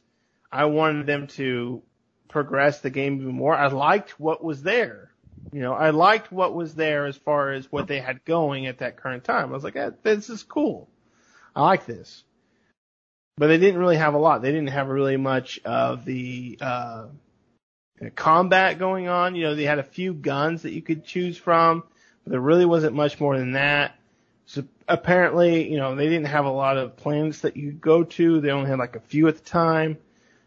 [0.53, 1.83] I wanted them to
[2.29, 3.55] progress the game even more.
[3.55, 5.11] I liked what was there.
[5.55, 8.81] You know, I liked what was there as far as what they had going at
[8.81, 9.49] that current time.
[9.49, 10.91] I was like, eh, this is cool.
[11.55, 12.25] I like this.
[13.39, 14.43] But they didn't really have a lot.
[14.43, 17.07] They didn't have really much of the, uh,
[18.15, 19.35] combat going on.
[19.35, 21.83] You know, they had a few guns that you could choose from,
[22.25, 23.97] but there really wasn't much more than that.
[24.47, 28.05] So apparently, you know, they didn't have a lot of planets that you could go
[28.05, 28.41] to.
[28.41, 29.99] They only had like a few at the time.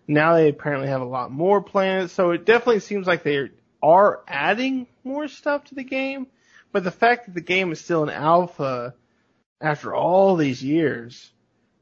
[0.08, 2.14] Now they apparently have a lot more planets.
[2.14, 3.50] So it definitely seems like they
[3.84, 6.28] are adding more stuff to the game.
[6.72, 8.94] But the fact that the game is still an alpha
[9.60, 11.32] after all these years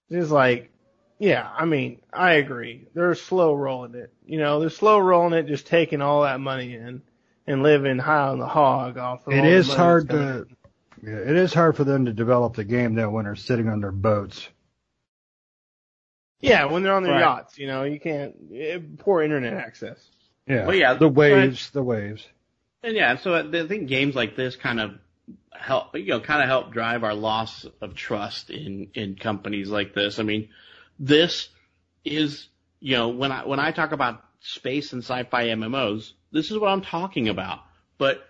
[0.10, 0.72] is like,
[1.20, 2.88] yeah, I mean, I agree.
[2.94, 4.14] They're slow rolling it.
[4.26, 7.02] You know, they're slow rolling it, just taking all that money in
[7.48, 10.18] and living high on the hog off of It all the is money hard to,
[10.18, 10.58] in.
[11.04, 13.82] yeah, it is hard for them to develop the game though when they're sitting on
[13.82, 14.48] their boats.
[16.40, 17.22] Yeah, when they're on their Right.
[17.22, 19.98] yachts, you know, you can't, eh, poor internet access.
[20.48, 20.68] Yeah.
[20.68, 22.28] Well, yeah, The waves, the waves.
[22.84, 24.92] And yeah, so I think games like this kind of
[25.52, 29.94] help, you know, kind of help drive our loss of trust in, in companies like
[29.96, 30.20] this.
[30.20, 30.50] I mean,
[31.00, 31.50] this
[32.04, 32.48] is,
[32.80, 36.70] you know, when I, when I talk about space and sci-fi MMOs, this is what
[36.70, 37.60] I'm talking about.
[37.98, 38.26] But,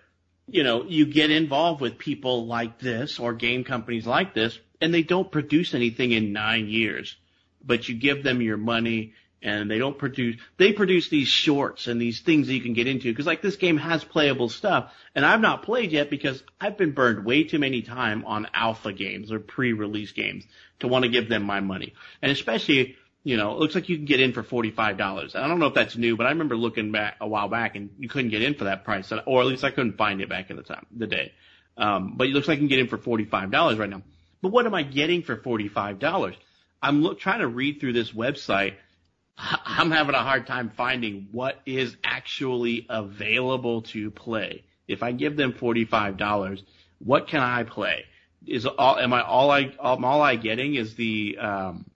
[0.46, 4.92] you know, you get involved with people like this or game companies like this and
[4.92, 7.16] they don't produce anything in nine years,
[7.64, 12.00] but you give them your money and they don't produce, they produce these shorts and
[12.00, 13.14] these things that you can get into.
[13.14, 16.92] Cause like this game has playable stuff and I've not played yet because I've been
[16.92, 20.44] burned way too many time on alpha games or pre-release games
[20.80, 21.94] to want to give them my money.
[22.22, 25.36] And especially, you know, it looks like you can get in for $45.
[25.36, 27.90] I don't know if that's new, but I remember looking back a while back and
[27.98, 30.50] you couldn't get in for that price, or at least I couldn't find it back
[30.50, 31.32] in the time, the day.
[31.76, 34.02] Um, but it looks like you can get in for $45 right now.
[34.40, 36.36] But what am I getting for $45?
[36.80, 38.74] I'm look, trying to read through this website.
[39.36, 44.64] I'm having a hard time finding what is actually available to play.
[44.86, 46.62] If I give them $45,
[46.98, 48.04] what can I play?
[48.46, 51.90] Is all, am I all I, am all I getting is the, um,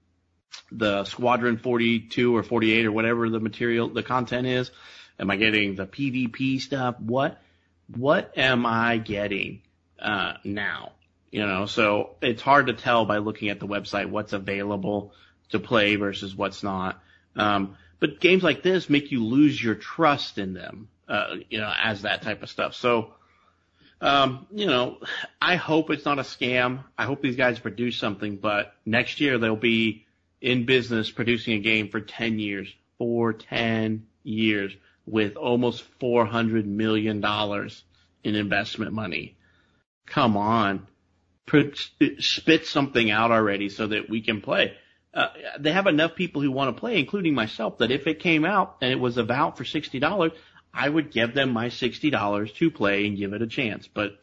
[0.70, 4.70] the Squadron 42 or 48 or whatever the material, the content is?
[5.18, 6.98] Am I getting the PvP stuff?
[6.98, 7.40] What,
[7.94, 9.62] what am I getting,
[9.98, 10.92] uh, now?
[11.30, 15.14] You know, so it's hard to tell by looking at the website what's available
[15.50, 17.00] to play versus what's not.
[17.36, 21.72] Um, but games like this make you lose your trust in them, uh, you know,
[21.82, 22.74] as that type of stuff.
[22.74, 23.14] So,
[24.02, 24.98] um, you know,
[25.40, 26.82] I hope it's not a scam.
[26.98, 30.06] I hope these guys produce something, but next year they'll be
[30.40, 32.68] in business producing a game for 10 years,
[32.98, 34.72] for 10 years
[35.06, 37.24] with almost $400 million
[38.24, 39.36] in investment money.
[40.06, 40.88] Come on.
[42.18, 44.74] Spit something out already so that we can play.
[45.14, 45.28] Uh,
[45.60, 48.78] they have enough people who want to play, including myself, that if it came out
[48.80, 50.32] and it was about for $60,
[50.74, 53.86] I would give them my $60 to play and give it a chance.
[53.86, 54.18] But,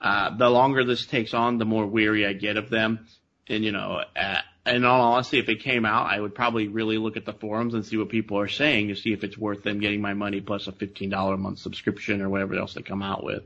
[0.00, 3.06] uh, the longer this takes on, the more weary I get of them.
[3.48, 6.98] And, you know, uh, in all honesty, if it came out, I would probably really
[6.98, 9.62] look at the forums and see what people are saying to see if it's worth
[9.62, 13.02] them getting my money plus a $15 a month subscription or whatever else they come
[13.02, 13.42] out with.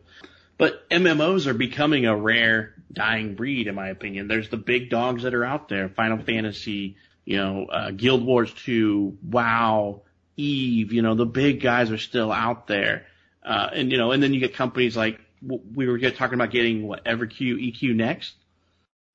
[0.59, 4.29] But MMOs are becoming a rare dying breed, in my opinion.
[4.29, 8.53] There's the big dogs that are out there, Final Fantasy, you know, uh, Guild Wars
[8.53, 10.03] 2, WoW,
[10.37, 13.07] Eve, you know, the big guys are still out there.
[13.45, 16.87] Uh, and you know, and then you get companies like, we were talking about getting
[16.87, 18.35] what, EverQ, EQ next.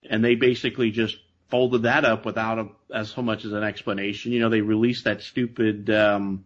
[0.10, 1.18] And they basically just
[1.50, 4.32] folded that up without a, as so much as an explanation.
[4.32, 6.46] You know, they released that stupid, um,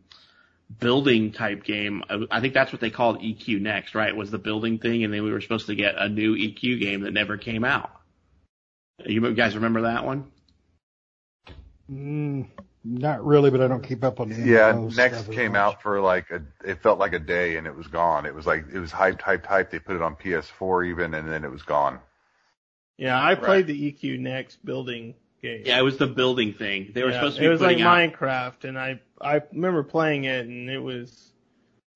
[0.79, 2.03] building type game.
[2.29, 4.15] I, think that's what they called EQ next, right?
[4.15, 7.01] Was the building thing, and then we were supposed to get a new EQ game
[7.01, 7.91] that never came out.
[9.05, 10.31] You guys remember that one?
[11.91, 12.47] Mm,
[12.83, 15.55] Not really, but I don't keep up on the Yeah, next came much.
[15.55, 18.25] out for like a, it felt like a day and it was gone.
[18.25, 19.71] It was like it was hyped, hyped, hyped.
[19.71, 21.99] They put it on PS4 even, and then it was gone.
[22.97, 25.61] Yeah, I played the EQ Next building game.
[25.65, 26.91] Yeah, it was the building thing.
[26.93, 28.01] They were Yeah, supposed to be It was like out.
[28.03, 31.33] Minecraft, and I I remember playing it, and it was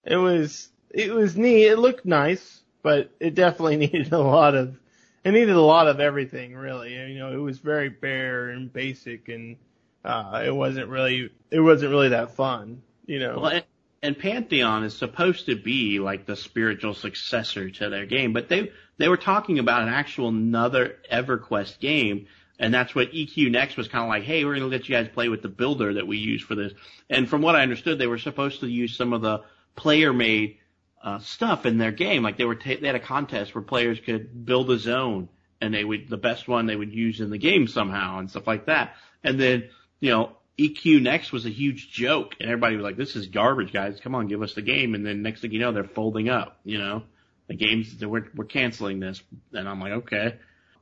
[0.05, 1.67] it was it was neat.
[1.67, 4.77] It looked nice, but it definitely needed a lot of
[5.23, 6.93] it needed a lot of everything, really.
[6.95, 9.57] You know, it was very bare and basic, and
[10.05, 12.81] uh, it wasn't really it wasn't really that fun.
[13.05, 13.65] You know, Well, and,
[14.01, 18.71] and Pantheon is supposed to be like the spiritual successor to their game, but they
[18.97, 22.27] they were talking about an actual another EverQuest game,
[22.59, 24.23] and that's what EQ Next was kind of like.
[24.23, 26.73] Hey, we're gonna let you guys play with the builder that we use for this.
[27.09, 29.41] And from what I understood, they were supposed to use some of the
[29.75, 30.57] player made
[31.03, 32.23] uh, stuff in their game.
[32.23, 35.29] Like they were they had a contest where players could build a zone,
[35.61, 38.45] and they would the best one they would use in the game somehow and stuff
[38.45, 38.95] like that.
[39.23, 39.69] And then
[40.05, 43.73] you know EQ Next was a huge joke, and everybody was like, "This is garbage,
[43.73, 43.99] guys.
[43.99, 46.59] Come on, give us the game." And then next thing you know, they're folding up.
[46.63, 47.03] You know,
[47.47, 49.21] the games we're we're canceling this,
[49.51, 50.37] and I'm like, okay.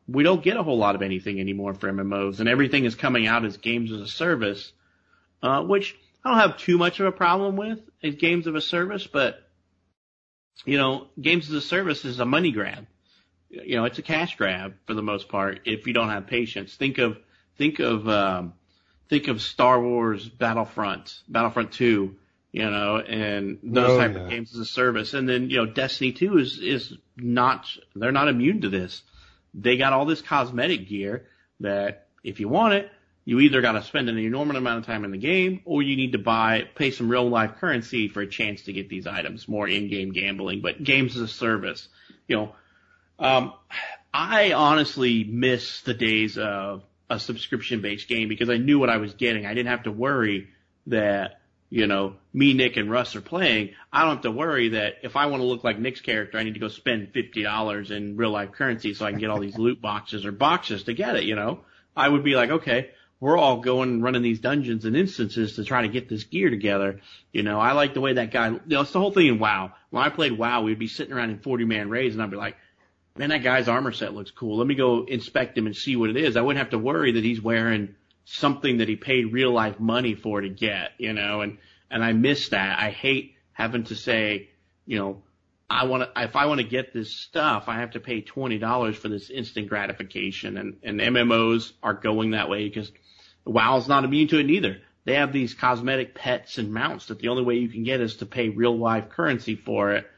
[0.06, 3.26] We don't get a whole lot of anything anymore for MMOs, and everything is coming
[3.26, 4.74] out as games as a service,
[5.42, 5.96] uh, which
[6.26, 9.50] I don't have too much of a problem with as games of a service, but
[10.66, 12.86] you know, games as a service is a money grab.
[13.50, 16.76] You know, it's a cash grab for the most part if you don't have patience.
[16.76, 17.18] Think of
[17.58, 18.54] think of um,
[19.10, 22.16] think of Star Wars Battlefront, Battlefront 2,
[22.52, 24.22] you know, and those Oh, type yeah.
[24.22, 25.14] of games as a service.
[25.14, 27.66] And then, you know, Destiny 2 is, is not,
[27.96, 29.02] they're not immune to this.
[29.54, 31.26] They got all this cosmetic gear
[31.60, 32.92] that if you want it,
[33.26, 35.96] you either got to spend an enormous amount of time in the game or you
[35.96, 39.48] need to buy, pay some real life currency for a chance to get these items,
[39.48, 41.88] more in-game gambling, but games as a service,
[42.28, 42.56] you know,
[43.20, 43.54] um,
[44.14, 48.98] I honestly miss the days of a subscription based game because I knew what I
[48.98, 49.46] was getting.
[49.46, 50.50] I didn't have to worry
[50.88, 53.72] that, you know, me, Nick, and Russ are playing.
[53.92, 56.44] I don't have to worry that if I want to look like Nick's character, I
[56.44, 59.58] need to go spend $50 in real life currency so I can get all these
[59.58, 61.62] loot boxes or boxes to get it, you know?
[61.96, 62.90] I would be like, okay,
[63.24, 66.50] we're all going and running these dungeons and instances to try to get this gear
[66.50, 67.00] together.
[67.32, 69.40] You know, I like the way that guy, you know, it's the whole thing in
[69.40, 69.72] WoW.
[69.92, 72.38] When I played WoW, we'd be sitting around in 40 man raids and I'd be
[72.38, 72.58] like,
[73.16, 74.58] man, that guy's armor set looks cool.
[74.58, 76.36] Let me go inspect him and see what it is.
[76.36, 77.96] I wouldn't have to worry that he's wearing
[78.26, 81.58] something that he paid real life money for to get, you know, and,
[81.92, 82.80] and I miss that.
[82.80, 84.50] I hate having to say,
[84.86, 85.22] you know,
[85.70, 88.96] I want to, if I want to get this stuff, I have to pay $20
[88.96, 92.92] for this instant gratification and, and MMOs are going that way because
[93.46, 94.82] WoW's not immune to it neither.
[95.06, 98.18] They have these cosmetic pets and mounts that the only way you can get is
[98.18, 100.10] to pay real life currency for it.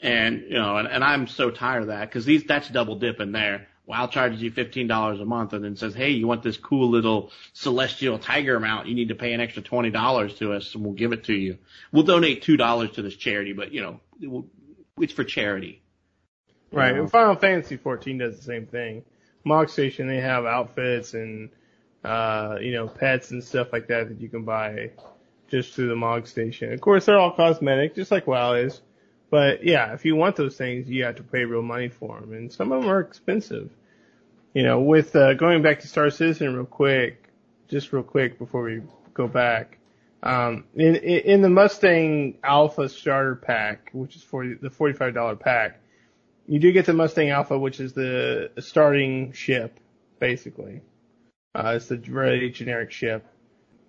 [0.00, 3.32] And, you know, and, and I'm so tired of that because these, that's double dipping
[3.32, 3.68] there.
[3.86, 7.32] WoW charges you $15 a month and then says, hey, you want this cool little
[7.54, 8.86] celestial tiger mount?
[8.86, 11.56] You need to pay an extra $20 to us and we'll give it to you.
[11.90, 14.46] We'll donate $2 to this charity, but you know, it will,
[15.00, 15.82] it's for charity.
[16.70, 16.94] Right.
[16.94, 17.00] Yeah.
[17.00, 19.04] and Final Fantasy 14 does the same thing.
[19.44, 21.48] Mog Station, they have outfits and,
[22.04, 24.90] uh, you know, pets and stuff like that that you can buy
[25.48, 26.74] just through the Mog Station.
[26.74, 28.82] Of course, they're all cosmetic, just like WoW is.
[29.30, 32.32] But yeah, if you want those things, you have to pay real money for them,
[32.32, 33.70] and some of them are expensive.
[34.54, 37.28] You know, with uh, going back to Star Citizen real quick,
[37.68, 38.82] just real quick before we
[39.14, 39.78] go back.
[40.22, 45.80] Um, in, in the Mustang Alpha starter pack, which is for the $45 pack,
[46.46, 49.78] you do get the Mustang Alpha, which is the starting ship,
[50.18, 50.80] basically.
[51.54, 53.26] Uh, it's the very generic ship.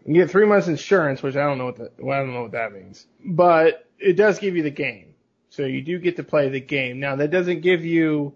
[0.06, 2.44] You get three months insurance, which I don't know what that, well, I don't know
[2.44, 5.09] what that means, but it does give you the game.
[5.50, 7.00] So you do get to play the game.
[7.00, 8.34] Now that doesn't give you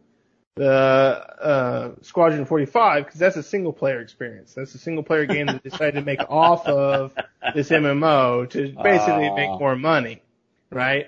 [0.56, 4.54] the uh, Squadron 45 because that's a single player experience.
[4.54, 7.14] That's a single player game that decided to make off of
[7.56, 10.22] this MMO to basically make more money,
[10.70, 11.08] right?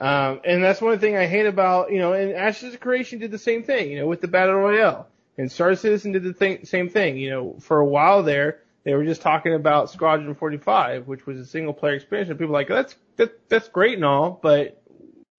[0.00, 3.30] Um, and that's one thing I hate about, you know, and Ashes of Creation did
[3.30, 5.06] the same thing, you know, with the Battle Royale.
[5.38, 8.94] And Star Citizen did the thing, same thing, you know, for a while there, they
[8.94, 12.58] were just talking about Squadron 45, which was a single player experience, and people were
[12.58, 14.81] like, that's, that, that's great and all, but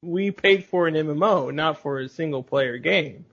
[0.03, 3.25] we paid for an MMO, not for a single player game.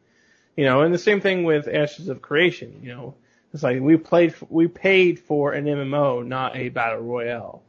[0.57, 3.15] You know, and the same thing with Ashes of Creation, you know,
[3.53, 7.63] it's like we played, we paid for an MMO, not a Battle Royale.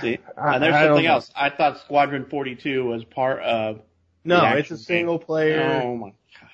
[0.00, 0.18] See?
[0.36, 1.30] I- and there's I something else.
[1.34, 3.82] I thought Squadron 42 was part of.
[4.24, 6.06] No, it's a single player Oh my!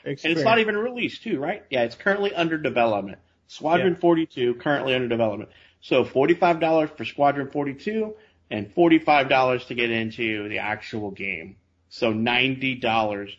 [0.04, 0.40] And experience.
[0.40, 1.64] it's not even released too, right?
[1.70, 3.18] Yeah, it's currently under development.
[3.48, 5.50] Squadron 42 currently under development.
[5.80, 8.14] So forty-five dollars for Squadron 42
[8.50, 11.56] and forty-five dollars to get into the actual game.
[11.88, 13.34] So ninety dollars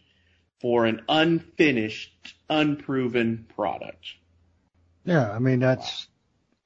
[0.61, 2.11] for an unfinished,
[2.49, 4.05] unproven product.
[5.03, 6.07] Yeah, I mean that's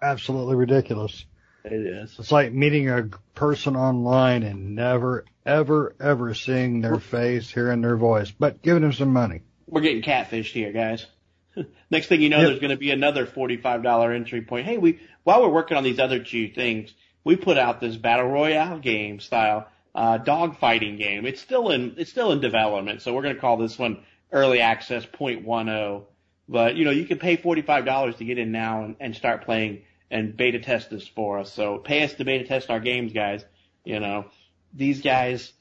[0.01, 1.25] absolutely ridiculous.
[1.65, 2.15] It is.
[2.17, 7.97] It's like meeting a person online and never, ever, ever seeing their face, hearing their
[7.97, 9.41] voice, but giving them some money.
[9.67, 11.05] We're getting catfished here, guys.
[11.91, 12.47] Next thing you know, Yep.
[12.47, 14.65] there's going to be another forty-five dollar entry point.
[14.67, 16.93] Hey, we while we're working on these other two things,
[17.23, 21.25] we put out this battle royale game style uh, dog fighting game.
[21.25, 24.61] It's still in it's still in development, so we're going to call this one early
[24.61, 26.03] access 0.10.
[26.47, 29.45] But you know, you can pay forty-five dollars to get in now and, and start
[29.45, 31.53] playing and beta test this for us.
[31.53, 33.45] So pay us to beta test our games, guys.
[33.83, 34.25] You know,
[34.73, 35.53] these guys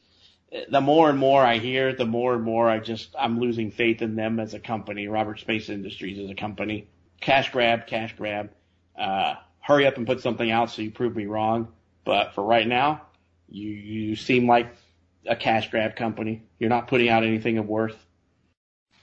[0.70, 4.02] the more and more I hear, the more and more I just I'm losing faith
[4.02, 5.08] in them as a company.
[5.08, 6.88] Roberts Space Industries as a company.
[7.20, 8.50] Cash grab, cash grab.
[8.98, 9.34] Uh,
[9.68, 11.68] hurry up and put something out so you prove me wrong.
[12.04, 13.02] But for right now,
[13.50, 14.74] you you seem like
[15.26, 16.42] a cash grab company.
[16.58, 17.94] You're not putting out anything of worth.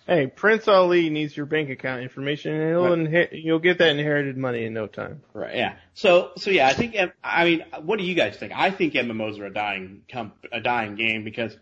[0.08, 3.00] Hey, Prince Ali needs your bank account information, and he'll Right.
[3.32, 5.22] inher- you'll get that inherited money in no time.
[5.34, 5.56] Right.
[5.56, 5.76] Yeah.
[5.94, 8.52] So so yeah, I think I mean, what do you guys think?
[8.56, 11.56] I think MMOs are a dying comp- a dying game because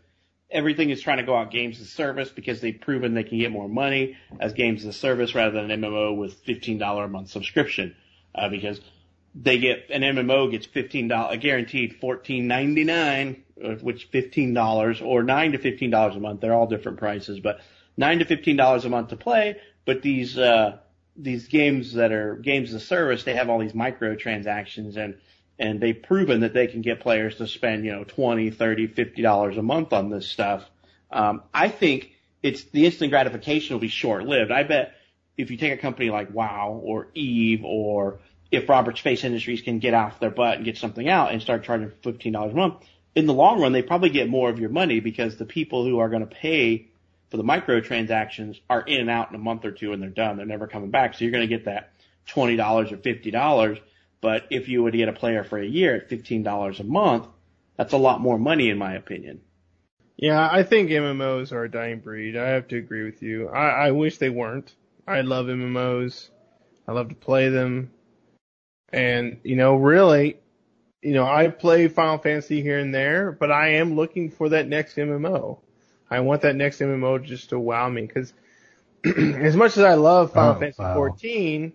[0.49, 3.51] everything is trying to go out games as service because they've proven they can get
[3.51, 7.09] more money as games as a service rather than an MMO with fifteen dollar a
[7.09, 7.95] month subscription.
[8.35, 8.79] Uh, because
[9.35, 13.43] they get an MMO gets fifteen dollar guaranteed fourteen ninety nine,
[13.81, 16.41] which fifteen dollars or nine to fifteen dollars a month.
[16.41, 17.59] They're all different prices, but
[17.97, 19.57] nine to fifteen dollars a month to play.
[19.85, 20.77] But these uh,
[21.15, 25.15] these games that are games a service, they have all these microtransactions and
[25.59, 29.21] and they've proven that they can get players to spend, you know, twenty, thirty, fifty
[29.21, 30.63] dollars a month on this stuff.
[31.11, 32.11] Um, I think
[32.41, 34.51] it's the instant gratification will be short lived.
[34.51, 34.95] I bet
[35.37, 38.19] if you take a company like WoW or Eve or
[38.51, 41.63] if Roberts Space Industries can get off their butt and get something out and start
[41.63, 42.75] charging fifteen dollars a month,
[43.15, 45.99] in the long run they probably get more of your money because the people who
[45.99, 46.87] are going to pay
[47.29, 50.37] for the microtransactions are in and out in a month or two and they're done.
[50.37, 51.15] They're never coming back.
[51.15, 51.93] So you're going to get that
[52.27, 53.79] twenty dollars or fifty dollars.
[54.21, 56.83] But if you were to get a player for a year at fifteen dollars a
[56.83, 57.27] month,
[57.75, 59.41] that's a lot more money in my opinion.
[60.15, 62.37] Yeah, I think MMOs are a dying breed.
[62.37, 63.49] I have to agree with you.
[63.49, 64.71] I, I wish they weren't.
[65.07, 66.29] I love MMOs.
[66.87, 67.91] I love to play them.
[68.91, 70.37] And, you know, really,
[71.01, 74.67] you know, I play Final Fantasy here and there, but I am looking for that
[74.67, 75.59] next MMO.
[76.09, 78.33] I want that next MMO just to wow me because
[79.03, 80.93] as much as I love Final Oh, Fantasy wow.
[80.93, 81.73] 14,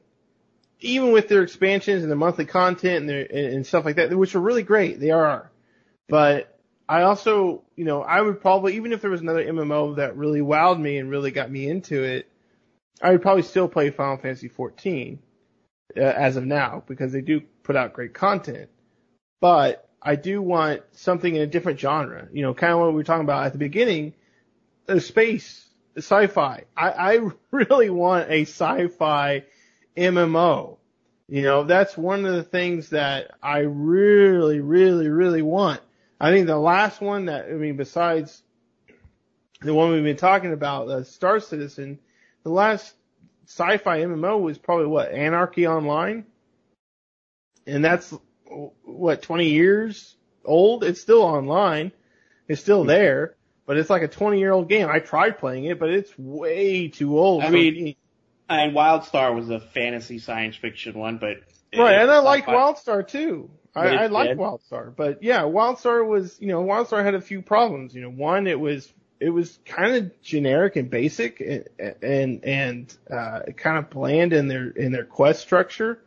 [0.80, 4.16] even with their expansions and their monthly content and, their, and, and stuff like that,
[4.16, 5.50] which are really great, they are.
[6.08, 6.56] But
[6.88, 10.40] I also, you know, I would probably, even if there was another MMO that really
[10.40, 12.27] wowed me and really got me into it,
[13.02, 15.18] I would probably still play Final Fantasy 14
[15.96, 18.70] uh, as of now because they do put out great content.
[19.40, 22.28] But I do want something in a different genre.
[22.32, 24.14] You know, kind of what we were talking about at the beginning,
[24.88, 25.66] uh, space,
[25.96, 26.64] sci-fi.
[26.76, 29.44] I, I really want a sci-fi
[29.96, 30.78] MMO.
[31.28, 35.80] You know, that's one of the things that I really, really, really want.
[36.20, 38.42] I think the last one that, I mean, besides
[39.60, 41.98] the one we've been talking about, Star Citizen,
[42.48, 42.94] the last
[43.46, 46.24] sci-fi MMO was probably what, Anarchy Online?
[47.66, 48.14] And that's,
[48.84, 50.82] what, 20 years old?
[50.82, 51.92] It's still online.
[52.48, 52.88] It's still hmm.
[52.88, 54.88] there, but it's like a 20 year old game.
[54.88, 57.44] I tried playing it, but it's way too old.
[57.44, 57.96] I mean, me.
[58.48, 61.36] And WildStar was a fantasy science fiction one, but
[61.76, 62.46] Right, and I like.
[62.46, 63.50] WildStar too.
[63.74, 64.30] I, I like.
[64.30, 67.94] WildStar, but yeah, WildStar was, you know, WildStar had a few problems.
[67.94, 72.96] You know, one, it was, it was kind of generic and basic and, and, and,
[73.10, 76.00] uh, kind of bland in their, in their quest structure.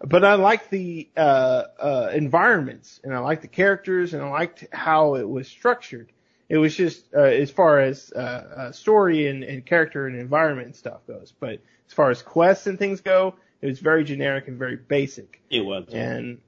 [0.00, 4.66] But I liked the, uh, uh, environments and I liked the characters and I liked
[4.72, 6.12] how it was structured.
[6.48, 10.66] It was just, uh, as far as, uh, uh, story and, and character and environment
[10.66, 11.32] and stuff goes.
[11.38, 15.40] But as far as quests and things go, it was very generic and very basic
[15.50, 15.86] It was.
[15.92, 16.38] and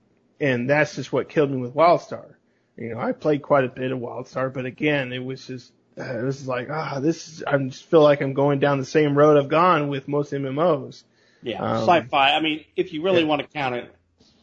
[0.40, 2.34] and that's just what killed me with WildStar.
[2.76, 6.24] You know, I played quite a bit of WildStar, but again, it was just it
[6.24, 9.36] was like ah, this is I just feel like I'm going down the same road
[9.36, 11.02] I've gone with most MMOs.
[11.42, 12.34] Yeah, Um, sci-fi.
[12.34, 13.26] I mean, if you really yeah.
[13.26, 13.94] want to count it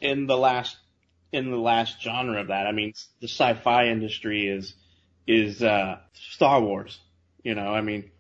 [0.02, 0.78] in the last
[1.32, 4.74] in the last genre of that, I mean, the sci-fi industry is
[5.28, 7.00] is uh, Star Wars.
[7.44, 8.12] You know, I mean,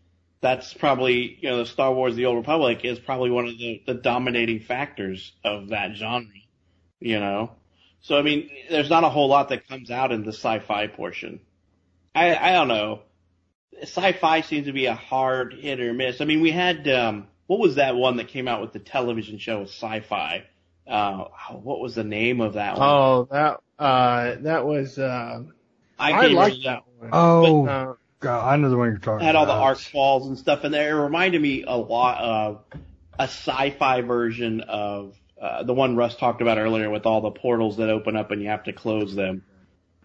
[0.42, 3.82] that's probably you know, the Star Wars: The Old Republic is probably one of the,
[3.86, 6.28] the dominating factors of that genre.
[7.00, 7.52] You know,
[8.02, 11.40] so I mean, there's not a whole lot that comes out in the sci-fi portion.
[12.14, 13.02] I I don't know.
[13.82, 16.20] Sci-fi seems to be a hard hit or miss.
[16.22, 19.38] I mean, we had um, what was that one that came out with the television
[19.38, 20.44] show Sci-Fi?
[20.88, 22.88] Uh, what was the name of that one?
[22.90, 25.44] Oh, that uh that was uh
[26.00, 26.64] I, can't liked remember.
[26.64, 27.10] that one.
[27.14, 29.24] Oh, But, uh, God, I know the one you're talking about.
[29.26, 30.98] Had all the arc falls and stuff in there.
[30.98, 32.64] It reminded me a lot of
[33.20, 37.78] a sci-fi version of uh, the one Russ talked about earlier with all the portals
[37.78, 39.44] that open up and you have to close them.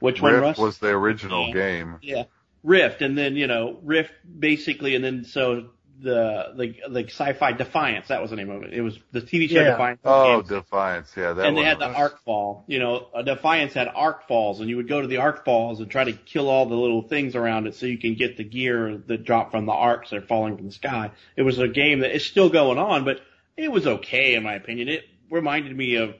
[0.01, 0.59] Which one, Russ?
[0.59, 1.53] was the original Yeah.
[1.55, 1.99] game.
[2.03, 2.25] Yeah,
[2.63, 5.71] Rift, and then you know Rift basically, and then so
[6.03, 8.73] the the the sci-fi Defiance that was the name of it.
[8.73, 9.71] It was the TV show Yeah.
[9.73, 10.01] Defiance.
[10.05, 10.49] Oh, Games.
[10.49, 11.13] Defiance.
[11.17, 12.65] Yeah, that and they one had the arc fall.
[12.67, 16.05] You know, a Defiance had arkfalls, and you would go to the arkfalls and try
[16.05, 19.25] to kill all the little things around it so you can get the gear that
[19.25, 21.11] drop from the arcs that are falling from the sky.
[21.37, 23.21] It was a game that is still going on, but
[23.57, 24.89] it was okay in my opinion.
[24.89, 26.15] It reminded me of.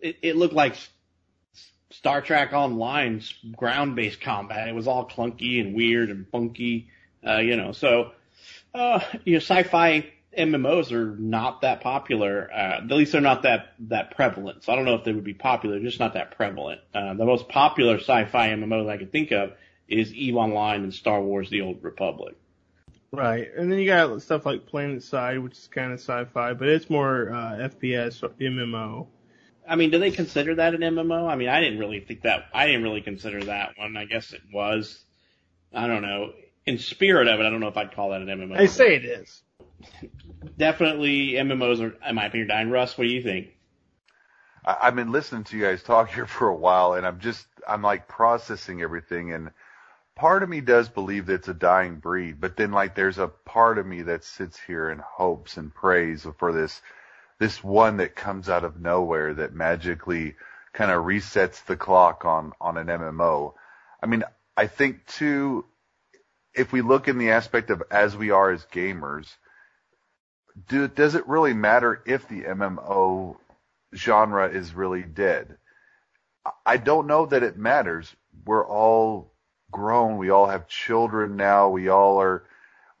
[0.00, 0.76] It, it looked like
[1.90, 4.68] Star Trek Online's ground-based combat.
[4.68, 6.88] It was all clunky and weird and funky,
[7.26, 7.72] uh, you know.
[7.72, 8.12] So,
[8.74, 10.06] uh, you know, sci-fi
[10.36, 12.50] MMOs are not that popular.
[12.52, 14.64] Uh, at least they're not that that prevalent.
[14.64, 16.80] So I don't know if they would be popular, they're just not that prevalent.
[16.94, 19.52] Uh, the most popular sci-fi MMO that I can think of
[19.88, 22.36] is Eve Online and Star Wars: The Old Republic.
[23.10, 26.68] Right, and then you got stuff like Planet Side, which is kind of sci-fi, but
[26.68, 29.06] it's more uh, FPS MMO.
[29.68, 31.28] I mean, do they consider that an MMO?
[31.28, 32.46] I mean, I didn't really think that.
[32.54, 33.96] I didn't really consider that one.
[33.96, 34.98] I guess it was.
[35.72, 36.32] I don't know.
[36.64, 38.56] In spirit of it, I don't know if I'd call that an MMO.
[38.56, 39.42] They say it is.
[40.56, 42.70] Definitely MMOs are, in my opinion, dying.
[42.70, 43.48] Russ, what do you think?
[44.64, 47.46] I, I've been listening to you guys talk here for a while, and I'm just
[47.66, 49.50] I'm like processing everything, and
[50.14, 53.28] part of me does believe that it's a dying breed, but then like there's a
[53.28, 56.80] part of me that sits here and hopes and prays for this
[57.38, 60.34] this one that comes out of nowhere that magically
[60.72, 63.54] kind of resets the clock on on an MMO.
[64.02, 64.24] I mean,
[64.56, 65.64] I think too,
[66.54, 69.28] if we look in the aspect of as we are as gamers,
[70.68, 73.36] do does it really matter if the MMO
[73.94, 75.56] genre is really dead?
[76.64, 78.14] I don't know that it matters.
[78.44, 79.32] We're all
[79.70, 80.16] grown.
[80.16, 81.68] We all have children now.
[81.68, 82.44] We all are.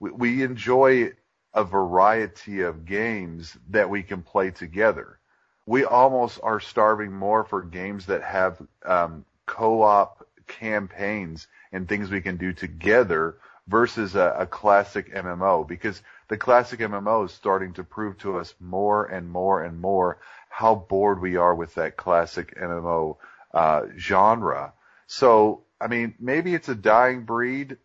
[0.00, 1.12] We, we enjoy
[1.54, 5.18] a variety of games that we can play together.
[5.66, 12.20] We almost are starving more for games that have um, co-op campaigns and things we
[12.20, 17.84] can do together versus a, a classic MMO because the classic MMO is starting to
[17.84, 20.18] prove to us more and more and more
[20.48, 23.16] how bored we are with that classic MMO
[23.52, 24.72] uh, genre.
[25.06, 27.76] So, I mean, maybe it's a dying breed,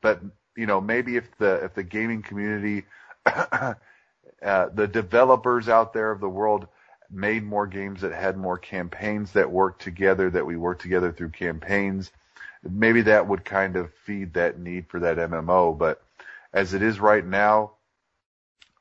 [0.00, 0.20] but
[0.56, 2.84] you know, maybe if the if the gaming community,
[3.26, 3.74] uh,
[4.42, 6.68] the developers out there of the world
[7.10, 11.30] made more games that had more campaigns that worked together, that we worked together through
[11.30, 12.10] campaigns,
[12.62, 15.76] maybe that would kind of feed that need for that MMO.
[15.76, 16.02] But
[16.52, 17.72] as it is right now,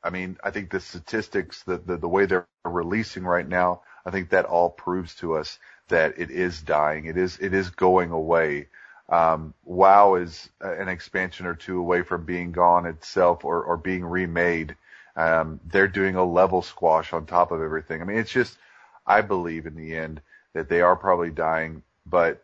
[0.03, 4.11] I mean, I think the statistics, the, the, the way they're releasing right now, I
[4.11, 7.05] think that all proves to us that it is dying.
[7.05, 8.67] It is, it is going away.
[9.11, 14.05] Um, WoW is an expansion or two away from being gone itself or, or being
[14.05, 14.75] remade.
[15.17, 18.01] Um, they're doing a level squash on top of everything.
[18.01, 18.57] I mean, it's just,
[19.05, 20.21] I believe in the end
[20.53, 22.41] that they are probably dying, but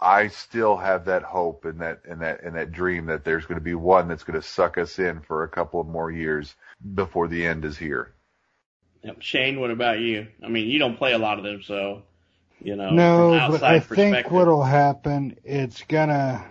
[0.00, 3.58] I still have that hope and that and that and that dream that there's going
[3.58, 6.54] to be one that's going to suck us in for a couple of more years
[6.94, 8.12] before the end is here.
[9.02, 9.16] Yep.
[9.20, 10.28] Shane, what about you?
[10.42, 12.02] I mean, you don't play a lot of them, so
[12.60, 12.90] you know.
[12.90, 16.44] No, but I think what'll happen, it's gonna,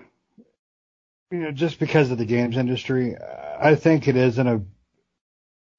[1.32, 4.62] you know, just because of the games industry, I think it is in a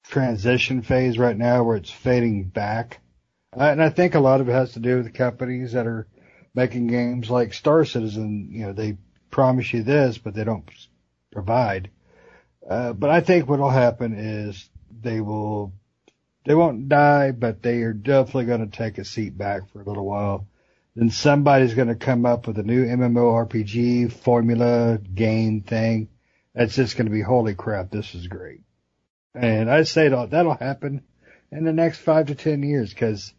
[0.04, 3.00] transition phase right now where it's fading back.
[3.56, 5.86] Uh, and I think a lot of it has to do with the companies that
[5.86, 6.06] are
[6.54, 8.48] making games like Star Citizen.
[8.50, 8.96] You know, they
[9.30, 10.68] promise you this, but they don't
[11.32, 11.90] provide.
[12.68, 14.68] Uh, but I think what'll happen is
[15.00, 15.72] they will,
[16.48, 19.84] they won't die, but they are definitely going to take a seat back for a
[19.84, 20.46] little while.
[20.96, 26.08] Then somebody's going to come up with a new MMORPG formula game thing.
[26.54, 27.90] That's just going to be holy crap.
[27.90, 28.62] This is great.
[29.34, 31.02] And I say that'll, that'll happen
[31.52, 33.34] in the next five to ten years because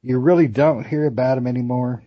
[0.00, 2.02] you really don't hear about them anymore.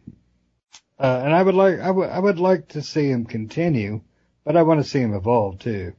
[0.98, 4.02] Uh, and I would like, I would, I would like to see him continue,
[4.44, 5.94] but I want to see him evolve too.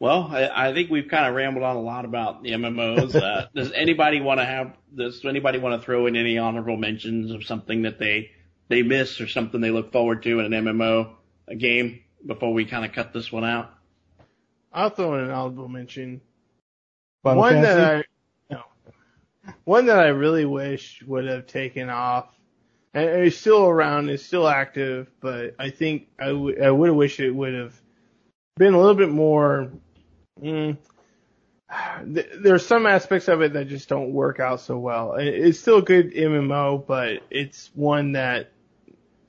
[0.00, 3.14] Well, I, I think we've kind of rambled on a lot about the MMOs.
[3.14, 7.32] Uh, does anybody want to have does anybody want to throw in any honorable mentions
[7.32, 8.30] of something that they
[8.68, 11.14] they miss or something they look forward to in an MMO
[11.48, 13.70] a game before we kind of cut this one out?
[14.72, 16.20] I'll throw in an honorable mention.
[17.22, 17.74] Final one Fantasy?
[17.74, 18.04] that I,
[18.54, 22.26] no, one that I really wish would have taken off,
[22.94, 26.96] and it's still around, it's still active, but I think I, w- I would have
[26.96, 27.80] wished it would have
[28.56, 29.72] been a little bit more.
[30.42, 30.76] Mm,
[32.14, 35.14] th- there's some aspects of it that just don't work out so well.
[35.18, 38.50] It's still a good MMO, but it's one that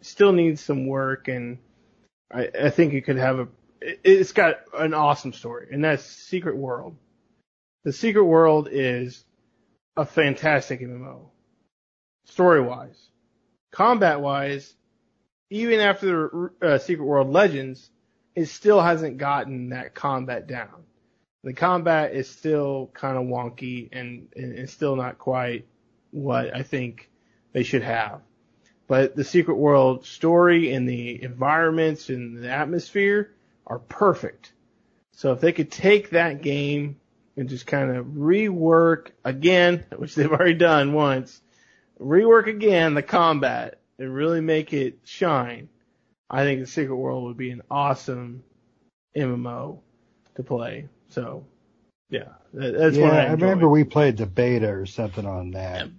[0.02, 1.58] still needs some work, and
[2.32, 3.48] I, I think it could have a.
[3.82, 6.96] it- It's got an awesome story, and that's Secret World.
[7.84, 9.24] The Secret World is
[9.98, 11.30] a fantastic MMO.
[12.26, 13.08] Story wise.
[13.72, 14.74] Combat wise,
[15.50, 17.90] even after uh, Secret World Legends,
[18.36, 20.84] it still hasn't gotten that combat down.
[21.44, 25.66] The combat is still kind of wonky and, and still not quite
[26.12, 27.10] what I think
[27.54, 28.22] they should have.
[28.88, 33.32] But the Secret World story and the environments and the atmosphere
[33.68, 34.52] are perfect.
[35.12, 37.00] So if they could take that game
[37.38, 41.42] and just kind of rework again, which they've already done once,
[42.00, 45.70] rework again the combat and really make it shine,
[46.30, 48.44] I think the Secret World would be an awesome
[49.16, 49.80] MMO
[50.36, 50.88] to play.
[51.10, 51.46] So,
[52.10, 55.90] yeah, that's yeah, what I, I remember we played the beta or something on that.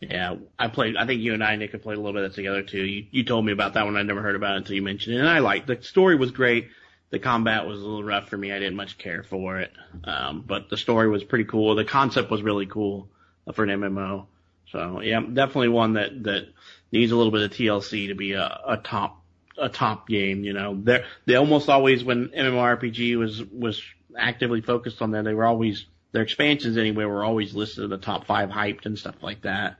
[0.00, 0.96] Yeah, I played.
[0.96, 2.84] I think you and I, Nick, have played a little bit of that together too.
[2.84, 3.96] You, you told me about that one.
[3.96, 6.30] I never heard about it until you mentioned it, and I liked the story was
[6.30, 6.68] great.
[7.10, 8.52] The combat was a little rough for me.
[8.52, 9.72] I didn't much care for it,
[10.04, 11.74] um, but the story was pretty cool.
[11.74, 13.08] The concept was really cool
[13.54, 14.26] for an MMO.
[14.72, 16.48] So yeah, definitely one that that
[16.90, 19.22] needs a little bit of TLC to be a, a top
[19.56, 20.44] a top game.
[20.44, 23.80] You know, they they almost always when MMORPG was was
[24.18, 27.98] actively focused on that, they were always their expansions anyway were always listed in the
[27.98, 29.78] top five hyped and stuff like that.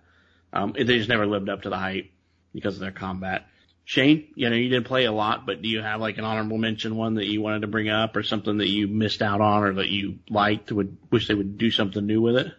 [0.52, 2.10] Um, they just never lived up to the hype
[2.52, 3.46] because of their combat.
[3.84, 6.58] Shane, you know, you didn't play a lot, but do you have like an honorable
[6.58, 9.62] mention one that you wanted to bring up or something that you missed out on
[9.62, 12.52] or that you liked, would wish they would do something new with it?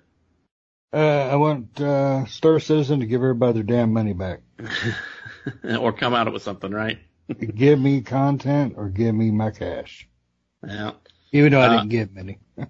[0.93, 0.97] Uh,
[1.31, 4.39] I want, uh, Star Citizen to give everybody their damn money back.
[5.79, 6.99] or come out with something, right?
[7.55, 10.07] give me content or give me my cash.
[10.67, 10.93] Yeah.
[11.35, 12.39] Even though I uh, didn't give many.
[12.57, 12.65] uh,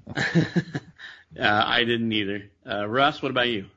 [1.38, 2.50] I didn't either.
[2.68, 3.68] Uh, Russ, what about you?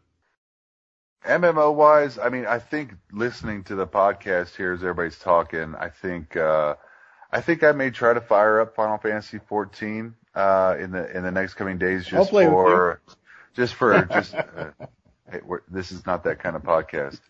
[1.26, 5.90] MMO wise, I mean, I think listening to the podcast here as everybody's talking, I
[5.90, 6.76] think, uh,
[7.30, 11.22] I think I may try to fire up Final Fantasy 14, uh, in the, in
[11.22, 13.02] the next coming days just for,
[13.54, 14.70] just for, just, uh,
[15.30, 15.40] hey,
[15.70, 17.20] this is not that kind of podcast.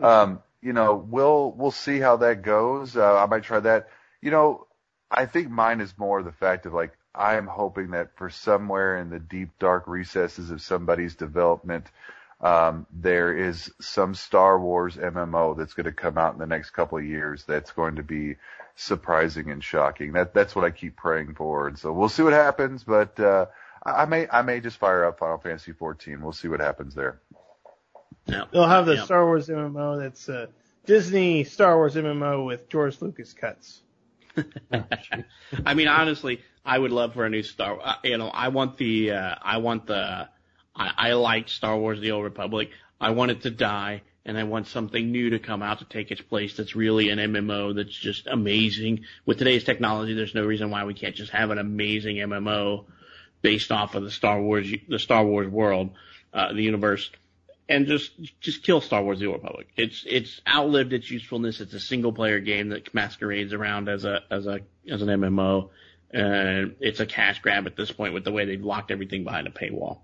[0.00, 2.96] Um, you know, we'll, we'll see how that goes.
[2.96, 3.88] Uh, I might try that.
[4.22, 4.63] You know,
[5.14, 8.98] I think mine is more the fact of like, I am hoping that for somewhere
[8.98, 11.86] in the deep dark recesses of somebody's development,
[12.40, 16.70] um, there is some Star Wars MMO that's going to come out in the next
[16.70, 18.36] couple of years that's going to be
[18.76, 20.12] surprising and shocking.
[20.12, 22.82] That that's what I keep praying for, and so we'll see what happens.
[22.82, 23.46] But uh,
[23.84, 26.20] I may I may just fire up Final Fantasy 14.
[26.20, 27.20] We'll see what happens there.
[28.26, 28.44] Yeah.
[28.52, 30.46] They'll have the Star Wars MMO that's uh,
[30.86, 33.80] Disney Star Wars MMO with George Lucas cuts.
[35.64, 37.78] I mean, honestly, I would love for a new Star.
[37.82, 40.28] Uh, you know, I want the uh, I want the
[40.74, 42.70] I, I liked Star Wars: The Old Republic.
[43.00, 46.10] I want it to die, and I want something new to come out to take
[46.10, 46.56] its place.
[46.56, 49.04] That's really an MMO that's just amazing.
[49.26, 52.86] With today's technology, there's no reason why we can't just have an amazing MMO
[53.42, 55.90] based off of the Star Wars the Star Wars world,
[56.32, 57.10] uh, the universe,
[57.68, 59.68] and just just kill Star Wars: The Old Republic.
[59.76, 61.60] It's it's outlived its usefulness.
[61.60, 64.60] It's a single player game that masquerades around as a as a
[64.90, 65.70] as an MMO.
[66.12, 69.48] And it's a cash grab at this point with the way they've locked everything behind
[69.48, 70.02] a paywall.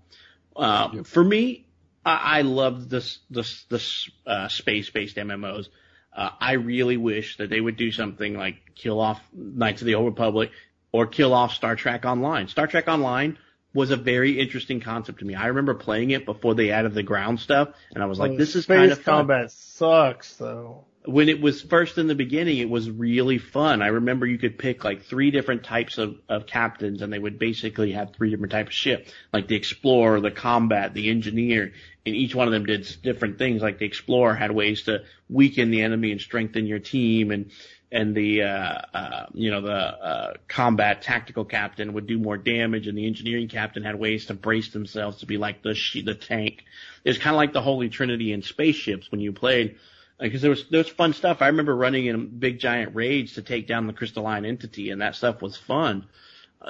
[0.53, 1.05] Uh, yep.
[1.05, 1.65] For me,
[2.05, 5.67] I, I love this this this uh, space-based MMOs.
[6.13, 9.95] Uh, I really wish that they would do something like kill off Knights of the
[9.95, 10.51] Old Republic
[10.91, 12.49] or kill off Star Trek Online.
[12.49, 13.37] Star Trek Online
[13.73, 15.35] was a very interesting concept to me.
[15.35, 18.55] I remember playing it before they added the ground stuff, and I was like, "This
[18.55, 19.19] is kind of fun.
[19.19, 23.81] combat sucks, though." when it was first in the beginning, it was really fun.
[23.81, 27.39] I remember you could pick like three different types of, of captains and they would
[27.39, 31.73] basically have three different types of ship, like the explorer, the combat, the engineer,
[32.05, 33.61] and each one of them did different things.
[33.61, 37.51] Like the explorer had ways to weaken the enemy and strengthen your team and,
[37.91, 42.87] and the, uh, uh, you know, the, uh, combat tactical captain would do more damage
[42.87, 46.63] and the engineering captain had ways to brace themselves to be like the, the tank.
[47.03, 49.77] It's kind of like the Holy Trinity in spaceships when you played
[50.21, 51.41] because there was there was fun stuff.
[51.41, 55.15] I remember running in big giant raids to take down the crystalline entity, and that
[55.15, 56.05] stuff was fun.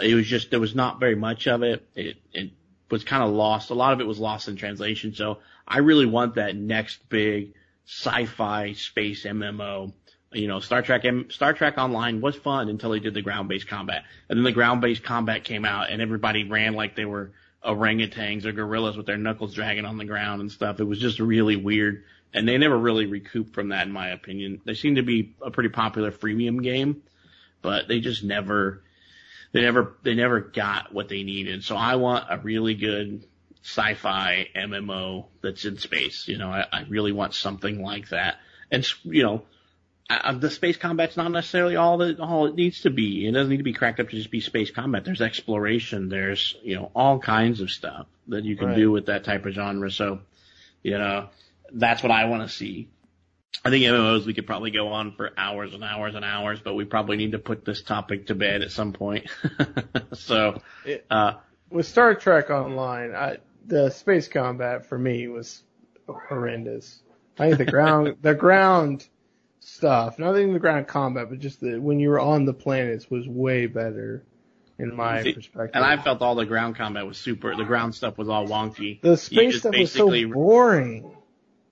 [0.02, 1.85] It was just there was not very much of it.
[1.93, 2.52] It it
[2.89, 3.69] was kind of lost.
[3.69, 5.14] A lot of it was lost in translation.
[5.14, 7.53] So I really want that next big
[7.85, 9.93] sci-fi space MMO.
[10.33, 14.03] You know, Star Trek Star Trek Online was fun until they did the ground-based combat,
[14.29, 17.31] and then the ground-based combat came out, and everybody ran like they were
[17.65, 20.79] orangutans or gorillas with their knuckles dragging on the ground and stuff.
[20.79, 22.03] It was just really weird
[22.33, 24.61] and they never really recouped from that, in my opinion.
[24.65, 27.03] They seem to be a pretty popular freemium game,
[27.61, 28.83] but they just never,
[29.51, 31.63] they never, they never got what they needed.
[31.63, 33.25] So I want a really good
[33.63, 36.27] sci-fi MMO that's in space.
[36.27, 38.37] You know, I, I really want something like that.
[38.71, 39.43] And you know,
[40.23, 43.27] I, the space combat's not necessarily all that all it needs to be.
[43.27, 45.05] It doesn't need to be cracked up to just be space combat.
[45.05, 46.09] There's exploration.
[46.09, 48.75] There's you know all kinds of stuff that you can Right.
[48.77, 49.91] do with that type of genre.
[49.91, 50.19] So,
[50.83, 51.29] you know,
[51.73, 52.89] that's what I want to see.
[53.65, 56.73] I think MMOs we could probably go on for hours and hours and hours, but
[56.75, 59.29] we probably need to put this topic to bed at some point.
[60.13, 61.33] so, It- uh,
[61.69, 65.63] With Star Trek Online, I, the space combat for me was
[66.07, 67.01] horrendous.
[67.38, 69.07] I think the ground, the ground
[69.61, 73.09] stuff, not even the ground combat, but just the when you were on the planets
[73.09, 74.23] was way better
[74.77, 75.71] in my See, perspective.
[75.75, 77.55] and I felt all the ground combat was super.
[77.55, 78.99] The ground stuff was all wonky.
[79.01, 81.15] the space stuff was so basically- boring.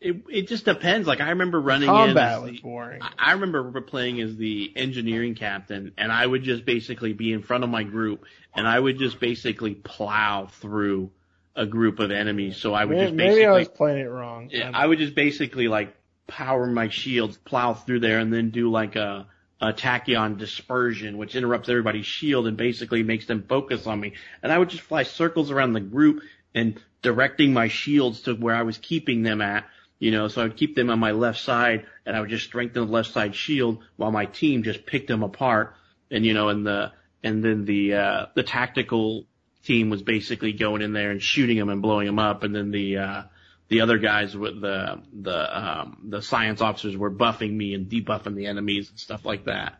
[0.01, 1.07] It it just depends.
[1.09, 1.93] Like I remember running in.
[1.93, 3.01] Combat was the- boring.
[3.17, 7.65] I- remember playing as the engineering captain, and I would just basically be in front
[7.65, 8.23] of my group,
[8.55, 11.11] and I would just basically plow through
[11.53, 12.55] a group of enemies.
[12.55, 14.49] So I would Maybe, just maybe I was playing it wrong.
[14.53, 15.93] yeah, I would just basically like
[16.29, 19.27] power my shields, plow through there, and then do like a,
[19.61, 24.13] a tachyon dispersion, which interrupts everybody's shield and basically makes them focus on me.
[24.41, 26.21] And I would just fly circles around the group
[26.55, 29.65] and directing my shields to where I was keeping them at.
[29.99, 32.85] You know, so I'd keep them on my left side and I would just strengthen
[32.85, 35.75] the left side shield while my team just picked them apart.
[36.09, 39.25] And you know, and the, and then the, uh, the tactical
[39.65, 42.43] team was basically going in there and shooting them and blowing them up.
[42.43, 43.23] And then the, uh,
[43.69, 48.35] the other guys with the, the, um, the science officers were buffing me and debuffing
[48.35, 49.79] the enemies and stuff like that.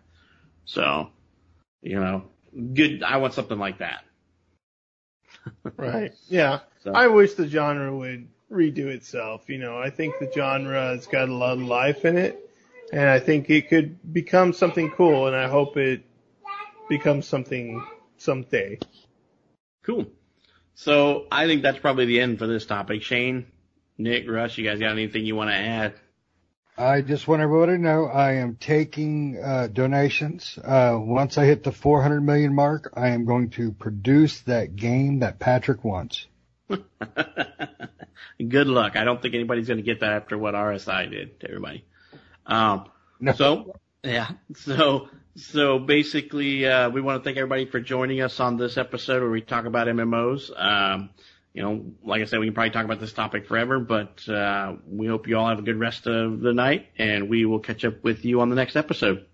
[0.66, 1.10] So,
[1.82, 2.26] you know,
[2.74, 3.04] good.
[3.04, 4.04] I want something like that.
[5.78, 6.14] Right.
[6.28, 6.60] Yeah.
[6.84, 9.50] So, I wish the genre would redo itself.
[9.50, 12.50] You know, I think the genre has got a lot of life in it,
[12.92, 16.04] and I think it could become something cool, and I hope it
[16.90, 17.86] becomes something
[18.18, 18.80] someday.
[19.84, 20.08] cool.
[20.76, 23.04] So I think that's probably the end for this topic.
[23.04, 23.48] Shane,
[24.00, 25.94] Nick, Russ, you guys got anything you want to add?
[26.78, 30.58] I just want everybody to know I am taking uh, donations.
[30.58, 35.20] Uh, once I hit the 400 million mark, I am going to produce that game
[35.20, 36.26] that Patrick wants.
[36.70, 38.96] Good luck.
[38.96, 41.84] I don't think anybody's going to get that after what RSI did to everybody.
[42.46, 42.86] Um,
[43.20, 43.34] No.
[43.34, 48.56] So yeah, so so basically, uh, we want to thank everybody for joining us on
[48.56, 50.50] this episode where we talk about MMOs.
[50.58, 51.10] Um,
[51.54, 54.76] you know, like I said, we can probably talk about this topic forever, but uh,
[54.88, 57.84] we hope you all have a good rest of the night, and we will catch
[57.86, 59.26] up with you on the next episode.